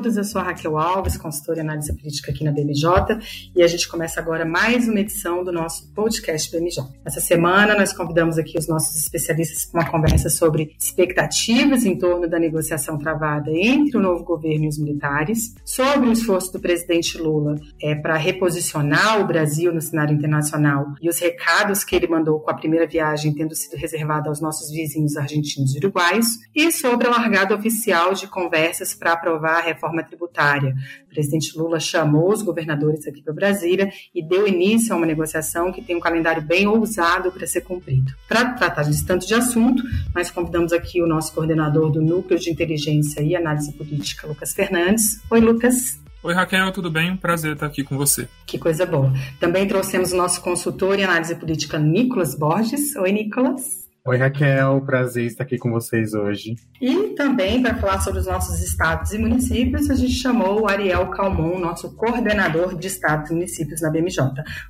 Todos, 0.00 0.16
eu 0.16 0.24
sou 0.24 0.40
a 0.40 0.44
Raquel 0.44 0.78
Alves, 0.78 1.18
consultora 1.18 1.58
em 1.58 1.62
análise 1.62 1.94
política 1.94 2.32
aqui 2.32 2.42
na 2.42 2.50
BMJ, 2.50 3.18
e 3.54 3.62
a 3.62 3.66
gente 3.66 3.86
começa 3.86 4.18
agora 4.18 4.46
mais 4.46 4.88
uma 4.88 4.98
edição 4.98 5.44
do 5.44 5.52
nosso 5.52 5.92
podcast 5.92 6.50
BMJ. 6.50 6.82
Essa 7.04 7.20
semana 7.20 7.76
nós 7.76 7.92
convidamos 7.92 8.38
aqui 8.38 8.58
os 8.58 8.66
nossos 8.66 8.96
especialistas 8.96 9.66
para 9.66 9.82
uma 9.82 9.90
conversa 9.90 10.30
sobre 10.30 10.74
expectativas 10.80 11.84
em 11.84 11.98
torno 11.98 12.26
da 12.26 12.38
negociação 12.38 12.96
travada 12.96 13.50
entre 13.50 13.98
o 13.98 14.00
novo 14.00 14.24
governo 14.24 14.64
e 14.64 14.68
os 14.68 14.78
militares, 14.78 15.54
sobre 15.66 16.08
o 16.08 16.12
esforço 16.12 16.50
do 16.50 16.60
presidente 16.60 17.18
Lula 17.18 17.56
é, 17.82 17.94
para 17.94 18.16
reposicionar 18.16 19.20
o 19.20 19.26
Brasil 19.26 19.70
no 19.70 19.82
cenário 19.82 20.14
internacional 20.14 20.94
e 21.02 21.10
os 21.10 21.18
recados 21.18 21.84
que 21.84 21.94
ele 21.94 22.08
mandou 22.08 22.40
com 22.40 22.50
a 22.50 22.54
primeira 22.54 22.86
viagem 22.86 23.34
tendo 23.34 23.54
sido 23.54 23.76
reservada 23.76 24.30
aos 24.30 24.40
nossos 24.40 24.70
vizinhos 24.70 25.18
argentinos 25.18 25.74
e 25.74 25.78
uruguaios, 25.78 26.26
e 26.54 26.72
sobre 26.72 27.06
a 27.06 27.10
largada 27.10 27.54
oficial 27.54 28.14
de 28.14 28.26
conversas 28.26 28.94
para 28.94 29.12
aprovar 29.12 29.58
a 29.58 29.62
reforma 29.62 29.89
tributária. 30.02 30.74
O 31.06 31.08
presidente 31.08 31.56
Lula 31.56 31.80
chamou 31.80 32.32
os 32.32 32.42
governadores 32.42 33.06
aqui 33.06 33.22
para 33.22 33.32
Brasília 33.32 33.90
e 34.14 34.22
deu 34.22 34.46
início 34.46 34.94
a 34.94 34.96
uma 34.96 35.06
negociação 35.06 35.72
que 35.72 35.82
tem 35.82 35.96
um 35.96 36.00
calendário 36.00 36.42
bem 36.42 36.66
ousado 36.66 37.30
para 37.32 37.46
ser 37.46 37.62
cumprido. 37.62 38.12
Para 38.28 38.52
tratar 38.54 38.84
desse 38.84 39.04
tanto 39.04 39.26
de 39.26 39.34
assunto, 39.34 39.82
nós 40.14 40.30
convidamos 40.30 40.72
aqui 40.72 41.02
o 41.02 41.06
nosso 41.06 41.32
coordenador 41.34 41.90
do 41.90 42.00
Núcleo 42.00 42.38
de 42.38 42.50
Inteligência 42.50 43.20
e 43.20 43.34
Análise 43.34 43.72
Política, 43.72 44.26
Lucas 44.26 44.52
Fernandes. 44.52 45.20
Oi, 45.30 45.40
Lucas. 45.40 46.00
Oi, 46.22 46.34
Raquel, 46.34 46.70
tudo 46.70 46.90
bem? 46.90 47.16
Prazer 47.16 47.54
estar 47.54 47.66
aqui 47.66 47.82
com 47.82 47.96
você. 47.96 48.28
Que 48.46 48.58
coisa 48.58 48.84
boa. 48.84 49.10
Também 49.38 49.66
trouxemos 49.66 50.12
o 50.12 50.16
nosso 50.16 50.42
consultor 50.42 50.98
em 50.98 51.04
análise 51.04 51.34
política, 51.34 51.78
Nicolas 51.78 52.34
Borges. 52.34 52.94
Oi, 52.96 53.10
Nicolas. 53.10 53.89
Oi, 54.02 54.16
Raquel, 54.16 54.80
prazer 54.80 55.26
estar 55.26 55.44
aqui 55.44 55.58
com 55.58 55.70
vocês 55.70 56.14
hoje. 56.14 56.54
E 56.80 57.08
também 57.08 57.60
para 57.60 57.74
falar 57.74 58.00
sobre 58.00 58.20
os 58.20 58.26
nossos 58.26 58.58
estados 58.62 59.12
e 59.12 59.18
municípios, 59.18 59.90
a 59.90 59.94
gente 59.94 60.14
chamou 60.14 60.62
o 60.62 60.68
Ariel 60.68 61.08
Calmon, 61.10 61.58
nosso 61.58 61.94
coordenador 61.96 62.78
de 62.78 62.86
estados 62.86 63.30
e 63.30 63.34
municípios 63.34 63.82
na 63.82 63.90
BMJ. 63.90 64.22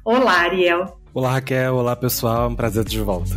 Olá, 0.05 0.41
Ariel. 0.41 0.98
Olá, 1.14 1.34
Raquel. 1.34 1.77
Olá, 1.77 1.95
pessoal. 1.95 2.50
Um 2.50 2.56
prazer 2.56 2.84
de 2.84 3.00
volta. 3.00 3.37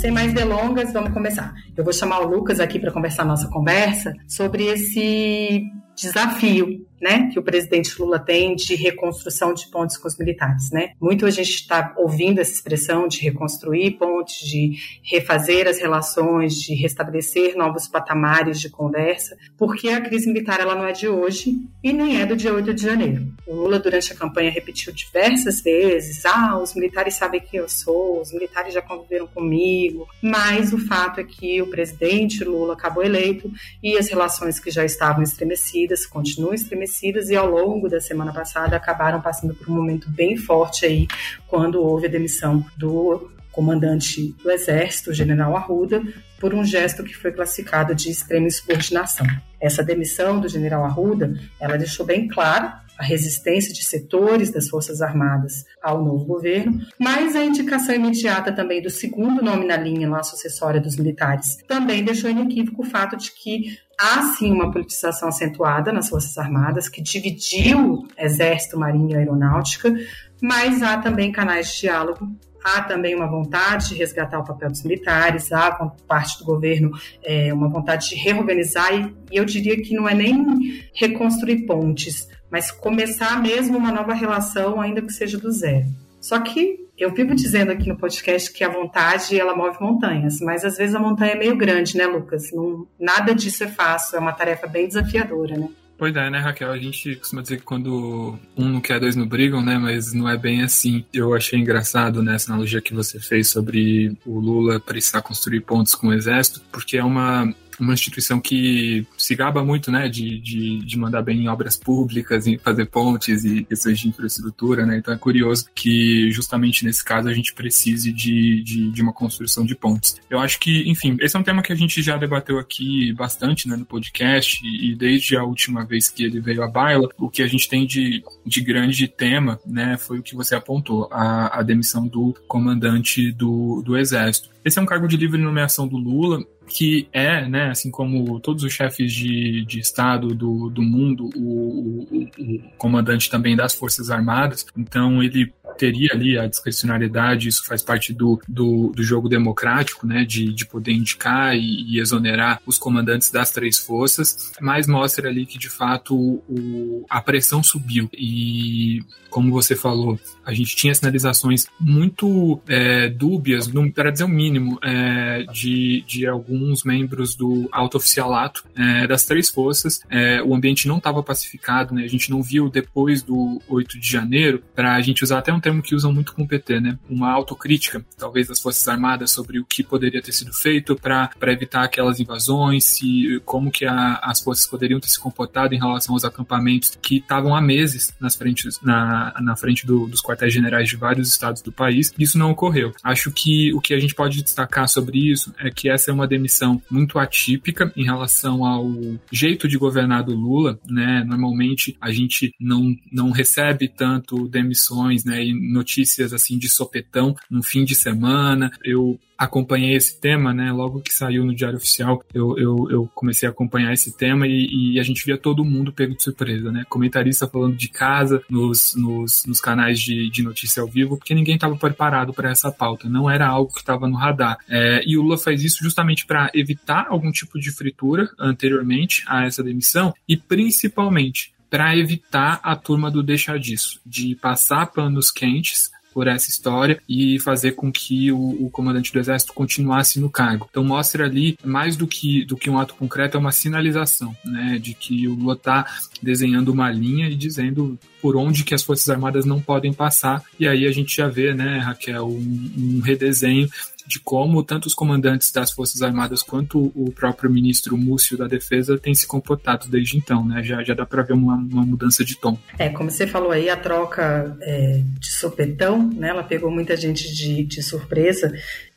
Sem 0.00 0.10
mais 0.10 0.32
delongas, 0.32 0.94
vamos 0.94 1.12
começar. 1.12 1.52
Eu 1.76 1.84
vou 1.84 1.92
chamar 1.92 2.20
o 2.20 2.26
Lucas 2.26 2.58
aqui 2.58 2.78
para 2.78 2.90
conversar 2.90 3.26
nossa 3.26 3.48
conversa 3.48 4.14
sobre 4.26 4.64
esse 4.64 5.62
desafio 5.94 6.86
né, 7.02 7.28
que 7.32 7.38
o 7.38 7.42
presidente 7.42 8.00
Lula 8.00 8.20
tem 8.20 8.54
de 8.54 8.76
reconstrução 8.76 9.52
de 9.52 9.68
pontes 9.68 9.96
com 9.96 10.06
os 10.06 10.16
militares, 10.16 10.70
né? 10.70 10.92
Muito 11.00 11.26
a 11.26 11.30
gente 11.30 11.50
está 11.50 11.92
ouvindo 11.98 12.40
essa 12.40 12.52
expressão 12.52 13.08
de 13.08 13.20
reconstruir 13.20 13.98
pontes, 13.98 14.48
de 14.48 14.76
refazer 15.02 15.66
as 15.66 15.78
relações, 15.78 16.54
de 16.54 16.74
restabelecer 16.74 17.56
novos 17.56 17.88
patamares 17.88 18.60
de 18.60 18.70
conversa, 18.70 19.36
porque 19.58 19.88
a 19.88 20.00
crise 20.00 20.28
militar 20.28 20.60
ela 20.60 20.76
não 20.76 20.86
é 20.86 20.92
de 20.92 21.08
hoje 21.08 21.56
e 21.82 21.92
nem 21.92 22.20
é 22.20 22.24
do 22.24 22.36
dia 22.36 22.54
8 22.54 22.72
de 22.72 22.82
janeiro. 22.82 23.26
O 23.44 23.54
Lula 23.56 23.80
durante 23.80 24.12
a 24.12 24.16
campanha 24.16 24.52
repetiu 24.52 24.92
diversas 24.92 25.60
vezes: 25.60 26.24
"Ah, 26.24 26.56
os 26.56 26.72
militares 26.72 27.14
sabem 27.14 27.40
quem 27.40 27.58
eu 27.58 27.68
sou, 27.68 28.20
os 28.20 28.32
militares 28.32 28.72
já 28.72 28.80
conviveram 28.80 29.26
comigo", 29.26 30.06
mas 30.22 30.72
o 30.72 30.78
fato 30.78 31.18
é 31.18 31.24
que 31.24 31.60
o 31.60 31.66
presidente 31.66 32.44
Lula 32.44 32.74
acabou 32.74 33.02
eleito 33.02 33.50
e 33.82 33.98
as 33.98 34.08
relações 34.08 34.60
que 34.60 34.70
já 34.70 34.84
estavam 34.84 35.24
estremecidas 35.24 36.06
continuam 36.06 36.54
estremecidas 36.54 36.91
e 37.30 37.36
ao 37.36 37.48
longo 37.48 37.88
da 37.88 38.00
semana 38.00 38.32
passada 38.32 38.76
acabaram 38.76 39.20
passando 39.20 39.54
por 39.54 39.68
um 39.68 39.76
momento 39.76 40.10
bem 40.10 40.36
forte 40.36 40.84
aí 40.84 41.06
quando 41.46 41.82
houve 41.82 42.06
a 42.06 42.10
demissão 42.10 42.64
do 42.76 43.30
comandante 43.52 44.34
do 44.42 44.50
Exército, 44.50 45.12
general 45.12 45.54
Arruda, 45.56 46.02
por 46.40 46.54
um 46.54 46.64
gesto 46.64 47.04
que 47.04 47.14
foi 47.14 47.30
classificado 47.30 47.94
de 47.94 48.10
extrema 48.10 48.46
insubordinação. 48.46 49.26
Essa 49.60 49.84
demissão 49.84 50.40
do 50.40 50.48
general 50.48 50.84
Arruda, 50.84 51.34
ela 51.60 51.76
deixou 51.76 52.04
bem 52.04 52.26
claro 52.26 52.72
a 52.98 53.04
resistência 53.04 53.72
de 53.72 53.84
setores 53.84 54.50
das 54.50 54.68
Forças 54.68 55.00
Armadas 55.00 55.64
ao 55.82 56.04
novo 56.04 56.24
governo, 56.24 56.80
mas 56.98 57.34
a 57.34 57.44
indicação 57.44 57.94
imediata 57.94 58.52
também 58.52 58.82
do 58.82 58.90
segundo 58.90 59.42
nome 59.42 59.66
na 59.66 59.76
linha 59.76 60.08
lá 60.08 60.22
sucessória 60.22 60.80
dos 60.80 60.96
militares 60.96 61.58
também 61.66 62.04
deixou 62.04 62.30
inequívoco 62.30 62.82
o 62.82 62.86
fato 62.86 63.16
de 63.16 63.32
que 63.32 63.78
há 64.02 64.34
sim 64.36 64.52
uma 64.52 64.70
politização 64.70 65.28
acentuada 65.28 65.92
nas 65.92 66.08
Forças 66.08 66.36
Armadas 66.36 66.88
que 66.88 67.00
dividiu 67.00 68.06
Exército, 68.18 68.78
Marinha 68.78 69.14
e 69.14 69.18
Aeronáutica, 69.18 69.94
mas 70.42 70.82
há 70.82 70.98
também 70.98 71.30
canais 71.30 71.72
de 71.72 71.82
diálogo 71.82 72.28
há 72.64 72.82
também 72.82 73.14
uma 73.14 73.26
vontade 73.26 73.88
de 73.88 73.94
resgatar 73.96 74.38
o 74.38 74.44
papel 74.44 74.70
dos 74.70 74.82
militares, 74.84 75.52
há 75.52 75.72
parte 76.06 76.38
do 76.38 76.44
governo 76.44 76.92
é, 77.22 77.52
uma 77.52 77.68
vontade 77.68 78.10
de 78.10 78.14
reorganizar, 78.14 78.94
e, 78.94 79.14
e 79.32 79.36
eu 79.36 79.44
diria 79.44 79.80
que 79.82 79.94
não 79.94 80.08
é 80.08 80.14
nem 80.14 80.80
reconstruir 80.94 81.66
pontes, 81.66 82.28
mas 82.50 82.70
começar 82.70 83.40
mesmo 83.42 83.76
uma 83.76 83.90
nova 83.90 84.14
relação, 84.14 84.80
ainda 84.80 85.02
que 85.02 85.12
seja 85.12 85.38
do 85.38 85.50
zero. 85.50 85.86
Só 86.20 86.38
que 86.38 86.81
eu 86.98 87.12
vivo 87.12 87.34
dizendo 87.34 87.72
aqui 87.72 87.88
no 87.88 87.96
podcast 87.96 88.52
que 88.52 88.62
a 88.62 88.68
vontade 88.68 89.38
ela 89.38 89.56
move 89.56 89.78
montanhas, 89.80 90.40
mas 90.40 90.64
às 90.64 90.76
vezes 90.76 90.94
a 90.94 91.00
montanha 91.00 91.32
é 91.32 91.38
meio 91.38 91.56
grande, 91.56 91.96
né, 91.96 92.06
Lucas? 92.06 92.52
Não, 92.52 92.86
nada 92.98 93.34
disso 93.34 93.64
é 93.64 93.68
fácil, 93.68 94.16
é 94.16 94.20
uma 94.20 94.32
tarefa 94.32 94.66
bem 94.66 94.86
desafiadora, 94.86 95.56
né? 95.56 95.68
Pois 96.02 96.16
é, 96.16 96.30
né, 96.30 96.38
Raquel? 96.38 96.72
A 96.72 96.78
gente 96.78 97.14
costuma 97.14 97.42
dizer 97.42 97.58
que 97.58 97.62
quando 97.62 98.36
um 98.56 98.68
não 98.68 98.80
quer, 98.80 98.98
dois 98.98 99.14
não 99.14 99.24
brigam, 99.24 99.64
né? 99.64 99.78
Mas 99.78 100.12
não 100.12 100.28
é 100.28 100.36
bem 100.36 100.62
assim. 100.62 101.04
Eu 101.12 101.32
achei 101.32 101.60
engraçado 101.60 102.22
né, 102.24 102.36
analogia 102.48 102.80
que 102.80 102.92
você 102.92 103.20
fez 103.20 103.50
sobre 103.50 104.18
o 104.26 104.40
Lula 104.40 104.80
precisar 104.80 105.22
construir 105.22 105.60
pontos 105.60 105.94
com 105.94 106.08
o 106.08 106.12
exército, 106.12 106.60
porque 106.72 106.96
é 106.96 107.04
uma 107.04 107.54
uma 107.80 107.94
instituição 107.94 108.40
que 108.40 109.06
se 109.16 109.34
gaba 109.34 109.64
muito, 109.64 109.90
né, 109.90 110.08
de, 110.08 110.38
de, 110.38 110.78
de 110.78 110.98
mandar 110.98 111.22
bem 111.22 111.42
em 111.42 111.48
obras 111.48 111.76
públicas, 111.76 112.46
em 112.46 112.58
fazer 112.58 112.86
pontes 112.86 113.44
e 113.44 113.64
questões 113.64 113.98
de 113.98 114.08
infraestrutura, 114.08 114.84
né, 114.86 114.98
então 114.98 115.12
é 115.12 115.18
curioso 115.18 115.66
que 115.74 116.30
justamente 116.30 116.84
nesse 116.84 117.04
caso 117.04 117.28
a 117.28 117.32
gente 117.32 117.54
precise 117.54 118.12
de, 118.12 118.62
de, 118.62 118.90
de 118.90 119.02
uma 119.02 119.12
construção 119.12 119.64
de 119.64 119.74
pontes. 119.74 120.16
Eu 120.28 120.38
acho 120.38 120.58
que, 120.58 120.88
enfim, 120.88 121.16
esse 121.20 121.36
é 121.36 121.38
um 121.38 121.42
tema 121.42 121.62
que 121.62 121.72
a 121.72 121.76
gente 121.76 122.02
já 122.02 122.16
debateu 122.16 122.58
aqui 122.58 123.12
bastante, 123.12 123.68
né, 123.68 123.76
no 123.76 123.84
podcast 123.84 124.60
e 124.64 124.94
desde 124.94 125.36
a 125.36 125.44
última 125.44 125.84
vez 125.84 126.08
que 126.08 126.24
ele 126.24 126.40
veio 126.40 126.62
à 126.62 126.68
baila, 126.68 127.08
o 127.18 127.28
que 127.28 127.42
a 127.42 127.46
gente 127.46 127.68
tem 127.68 127.86
de, 127.86 128.22
de 128.44 128.60
grande 128.60 129.08
tema, 129.08 129.58
né, 129.66 129.96
foi 129.96 130.18
o 130.18 130.22
que 130.22 130.34
você 130.34 130.54
apontou, 130.54 131.08
a, 131.10 131.60
a 131.60 131.62
demissão 131.62 132.06
do 132.06 132.34
comandante 132.46 133.32
do, 133.32 133.82
do 133.82 133.96
exército. 133.96 134.50
Esse 134.64 134.78
é 134.78 134.82
um 134.82 134.86
cargo 134.86 135.08
de 135.08 135.16
livre 135.16 135.40
nomeação 135.40 135.88
do 135.88 135.96
Lula, 135.96 136.44
que 136.66 137.08
é, 137.12 137.46
né, 137.48 137.70
assim 137.70 137.90
como 137.90 138.38
todos 138.40 138.62
os 138.62 138.72
chefes 138.72 139.12
de, 139.12 139.64
de 139.64 139.80
Estado 139.80 140.34
do, 140.34 140.70
do 140.70 140.82
mundo, 140.82 141.30
o, 141.36 142.06
o, 142.10 142.22
o 142.38 142.60
comandante 142.78 143.28
também 143.28 143.56
das 143.56 143.74
Forças 143.74 144.10
Armadas, 144.10 144.64
então 144.76 145.22
ele 145.22 145.52
teria 145.76 146.10
ali 146.12 146.38
a 146.38 146.46
discricionariedade, 146.46 147.48
isso 147.48 147.64
faz 147.64 147.82
parte 147.82 148.12
do, 148.12 148.40
do, 148.48 148.92
do 148.94 149.02
jogo 149.02 149.28
democrático, 149.28 150.06
né, 150.06 150.24
de, 150.24 150.52
de 150.52 150.66
poder 150.66 150.92
indicar 150.92 151.56
e, 151.56 151.84
e, 151.88 152.00
exonerar 152.00 152.60
os 152.66 152.78
comandantes 152.78 153.30
das 153.30 153.50
três 153.50 153.78
forças, 153.78 154.52
mas 154.60 154.86
mostra 154.86 155.28
ali 155.28 155.46
que 155.46 155.58
de 155.58 155.68
fato 155.68 156.14
o, 156.16 157.04
a 157.08 157.20
pressão 157.20 157.62
subiu 157.62 158.08
e, 158.12 159.00
como 159.30 159.50
você 159.50 159.74
falou, 159.74 160.18
a 160.44 160.52
gente 160.52 160.76
tinha 160.76 160.94
sinalizações 160.94 161.66
muito 161.80 162.60
é, 162.68 163.08
dúbias, 163.08 163.70
para 163.94 164.10
dizer 164.10 164.24
o 164.24 164.28
mínimo, 164.28 164.78
é, 164.82 165.44
de, 165.52 166.04
de 166.06 166.26
alguns 166.26 166.84
membros 166.84 167.34
do 167.34 167.68
alto 167.72 167.96
oficialato 167.96 168.64
é, 168.76 169.06
das 169.06 169.24
três 169.24 169.48
forças. 169.48 170.02
É, 170.10 170.42
o 170.42 170.54
ambiente 170.54 170.86
não 170.86 170.98
estava 170.98 171.22
pacificado, 171.22 171.94
né, 171.94 172.04
a 172.04 172.08
gente 172.08 172.30
não 172.30 172.42
viu 172.42 172.68
depois 172.68 173.22
do 173.22 173.60
8 173.68 173.98
de 173.98 174.10
janeiro, 174.10 174.62
para 174.74 174.94
a 174.94 175.00
gente 175.00 175.24
usar 175.24 175.38
até 175.38 175.52
um 175.52 175.60
termo 175.62 175.82
que 175.82 175.94
usam 175.94 176.12
muito 176.12 176.34
com 176.34 176.42
o 176.42 176.48
PT, 176.48 176.80
né? 176.80 176.98
Uma 177.08 177.30
autocrítica, 177.30 178.04
talvez 178.18 178.48
das 178.48 178.60
Forças 178.60 178.86
Armadas 178.86 179.30
sobre 179.30 179.58
o 179.58 179.64
que 179.64 179.82
poderia 179.82 180.20
ter 180.20 180.32
sido 180.32 180.52
feito 180.52 180.96
para 180.96 181.30
evitar 181.44 181.84
aquelas 181.84 182.20
invasões, 182.20 182.84
se, 182.84 183.40
como 183.44 183.70
que 183.70 183.84
a, 183.84 184.20
as 184.22 184.40
forças 184.40 184.66
poderiam 184.66 185.00
ter 185.00 185.08
se 185.08 185.18
comportado 185.18 185.74
em 185.74 185.78
relação 185.78 186.14
aos 186.14 186.24
acampamentos 186.24 186.98
que 187.00 187.18
estavam 187.18 187.54
há 187.54 187.60
meses 187.60 188.14
nas 188.20 188.34
frentes, 188.34 188.80
na, 188.82 189.34
na 189.40 189.56
frente 189.56 189.86
do, 189.86 190.06
dos 190.06 190.20
quartéis 190.20 190.52
generais 190.52 190.88
de 190.88 190.96
vários 190.96 191.28
estados 191.28 191.62
do 191.62 191.72
país. 191.72 192.12
Isso 192.18 192.38
não 192.38 192.50
ocorreu. 192.50 192.92
Acho 193.02 193.30
que 193.30 193.72
o 193.72 193.80
que 193.80 193.94
a 193.94 194.00
gente 194.00 194.14
pode 194.14 194.42
destacar 194.42 194.88
sobre 194.88 195.30
isso 195.30 195.54
é 195.58 195.70
que 195.70 195.88
essa 195.88 196.10
é 196.10 196.14
uma 196.14 196.26
demissão 196.26 196.82
muito 196.90 197.18
atípica 197.18 197.92
em 197.96 198.04
relação 198.04 198.64
ao 198.64 198.90
jeito 199.30 199.68
de 199.68 199.78
governar 199.78 200.24
do 200.24 200.34
Lula, 200.34 200.78
né? 200.86 201.24
Normalmente 201.24 201.96
a 202.00 202.10
gente 202.10 202.54
não, 202.60 202.94
não 203.10 203.30
recebe 203.30 203.88
tanto 203.88 204.48
demissões, 204.48 205.24
né? 205.24 205.44
E 205.44 205.51
notícias 205.54 206.32
assim 206.32 206.58
de 206.58 206.68
sopetão 206.68 207.34
no 207.50 207.62
fim 207.62 207.84
de 207.84 207.94
semana. 207.94 208.70
Eu 208.84 209.18
acompanhei 209.44 209.96
esse 209.96 210.20
tema, 210.20 210.54
né? 210.54 210.70
Logo 210.72 211.00
que 211.00 211.12
saiu 211.12 211.44
no 211.44 211.54
Diário 211.54 211.76
Oficial, 211.76 212.22
eu, 212.32 212.56
eu, 212.56 212.88
eu 212.90 213.10
comecei 213.14 213.48
a 213.48 213.50
acompanhar 213.50 213.92
esse 213.92 214.16
tema 214.16 214.46
e, 214.46 214.94
e, 214.94 215.00
a 215.00 215.02
gente 215.02 215.24
via 215.24 215.36
todo 215.36 215.64
mundo 215.64 215.92
pego 215.92 216.14
de 216.14 216.22
surpresa, 216.22 216.70
né? 216.70 216.84
Comentarista 216.88 217.48
falando 217.48 217.76
de 217.76 217.88
casa 217.88 218.42
nos, 218.48 218.94
nos, 218.94 219.44
nos 219.46 219.60
canais 219.60 219.98
de, 219.98 220.30
de 220.30 220.42
notícia 220.42 220.80
ao 220.80 220.88
vivo, 220.88 221.16
porque 221.16 221.34
ninguém 221.34 221.56
estava 221.56 221.76
preparado 221.76 222.32
para 222.32 222.50
essa 222.50 222.70
pauta, 222.70 223.08
não 223.08 223.28
era 223.28 223.46
algo 223.46 223.72
que 223.72 223.80
estava 223.80 224.06
no 224.06 224.16
radar. 224.16 224.58
É, 224.68 225.02
e 225.04 225.16
o 225.16 225.22
Lula 225.22 225.38
faz 225.38 225.62
isso 225.62 225.78
justamente 225.82 226.24
para 226.24 226.50
evitar 226.54 227.06
algum 227.08 227.32
tipo 227.32 227.58
de 227.58 227.72
fritura 227.72 228.30
anteriormente 228.38 229.24
a 229.26 229.44
essa 229.44 229.62
demissão 229.62 230.14
e 230.28 230.36
principalmente 230.36 231.51
para 231.72 231.96
evitar 231.96 232.60
a 232.62 232.76
turma 232.76 233.10
do 233.10 233.22
deixar 233.22 233.58
disso, 233.58 233.98
de 234.04 234.36
passar 234.36 234.88
panos 234.88 235.30
quentes 235.30 235.90
por 236.12 236.26
essa 236.26 236.50
história 236.50 237.00
e 237.08 237.38
fazer 237.40 237.72
com 237.72 237.90
que 237.90 238.30
o, 238.30 238.66
o, 238.66 238.68
comandante 238.68 239.10
do 239.10 239.18
exército 239.18 239.54
continuasse 239.54 240.20
no 240.20 240.28
cargo. 240.28 240.68
Então 240.70 240.84
mostra 240.84 241.24
ali 241.24 241.56
mais 241.64 241.96
do 241.96 242.06
que 242.06 242.44
do 242.44 242.58
que 242.58 242.68
um 242.68 242.78
ato 242.78 242.92
concreto 242.94 243.38
é 243.38 243.40
uma 243.40 243.52
sinalização, 243.52 244.36
né, 244.44 244.78
de 244.78 244.92
que 244.92 245.26
o 245.26 245.34
Lula 245.34 245.54
está 245.54 245.86
desenhando 246.22 246.68
uma 246.68 246.90
linha 246.90 247.30
e 247.30 247.34
dizendo 247.34 247.98
por 248.20 248.36
onde 248.36 248.64
que 248.64 248.74
as 248.74 248.82
forças 248.82 249.08
armadas 249.08 249.46
não 249.46 249.58
podem 249.58 249.94
passar. 249.94 250.44
E 250.60 250.68
aí 250.68 250.86
a 250.86 250.92
gente 250.92 251.16
já 251.16 251.28
vê, 251.28 251.54
né, 251.54 251.78
Raquel, 251.78 252.28
um, 252.28 252.70
um 252.76 253.00
redesenho 253.00 253.66
de 254.06 254.20
como 254.20 254.62
tanto 254.62 254.86
os 254.86 254.94
comandantes 254.94 255.50
das 255.50 255.70
Forças 255.70 256.02
Armadas 256.02 256.42
quanto 256.42 256.92
o 256.94 257.12
próprio 257.12 257.50
ministro 257.50 257.96
Múcio 257.96 258.36
da 258.36 258.46
Defesa 258.46 258.98
têm 258.98 259.14
se 259.14 259.26
comportado 259.26 259.88
desde 259.88 260.16
então, 260.16 260.46
né? 260.46 260.62
Já, 260.62 260.82
já 260.82 260.94
dá 260.94 261.06
para 261.06 261.22
ver 261.22 261.34
uma, 261.34 261.54
uma, 261.54 261.84
mudança 261.84 262.24
de 262.24 262.36
tom. 262.36 262.58
É, 262.78 262.88
como 262.88 263.10
você 263.10 263.26
falou 263.26 263.50
aí, 263.50 263.68
a 263.68 263.76
troca 263.76 264.56
é, 264.60 265.02
de 265.18 265.32
sopetão, 265.32 266.10
né? 266.14 266.28
Ela 266.28 266.42
pegou 266.42 266.70
muita 266.70 266.96
gente 266.96 267.32
de, 267.34 267.64
de 267.64 267.82
surpresa 267.82 268.52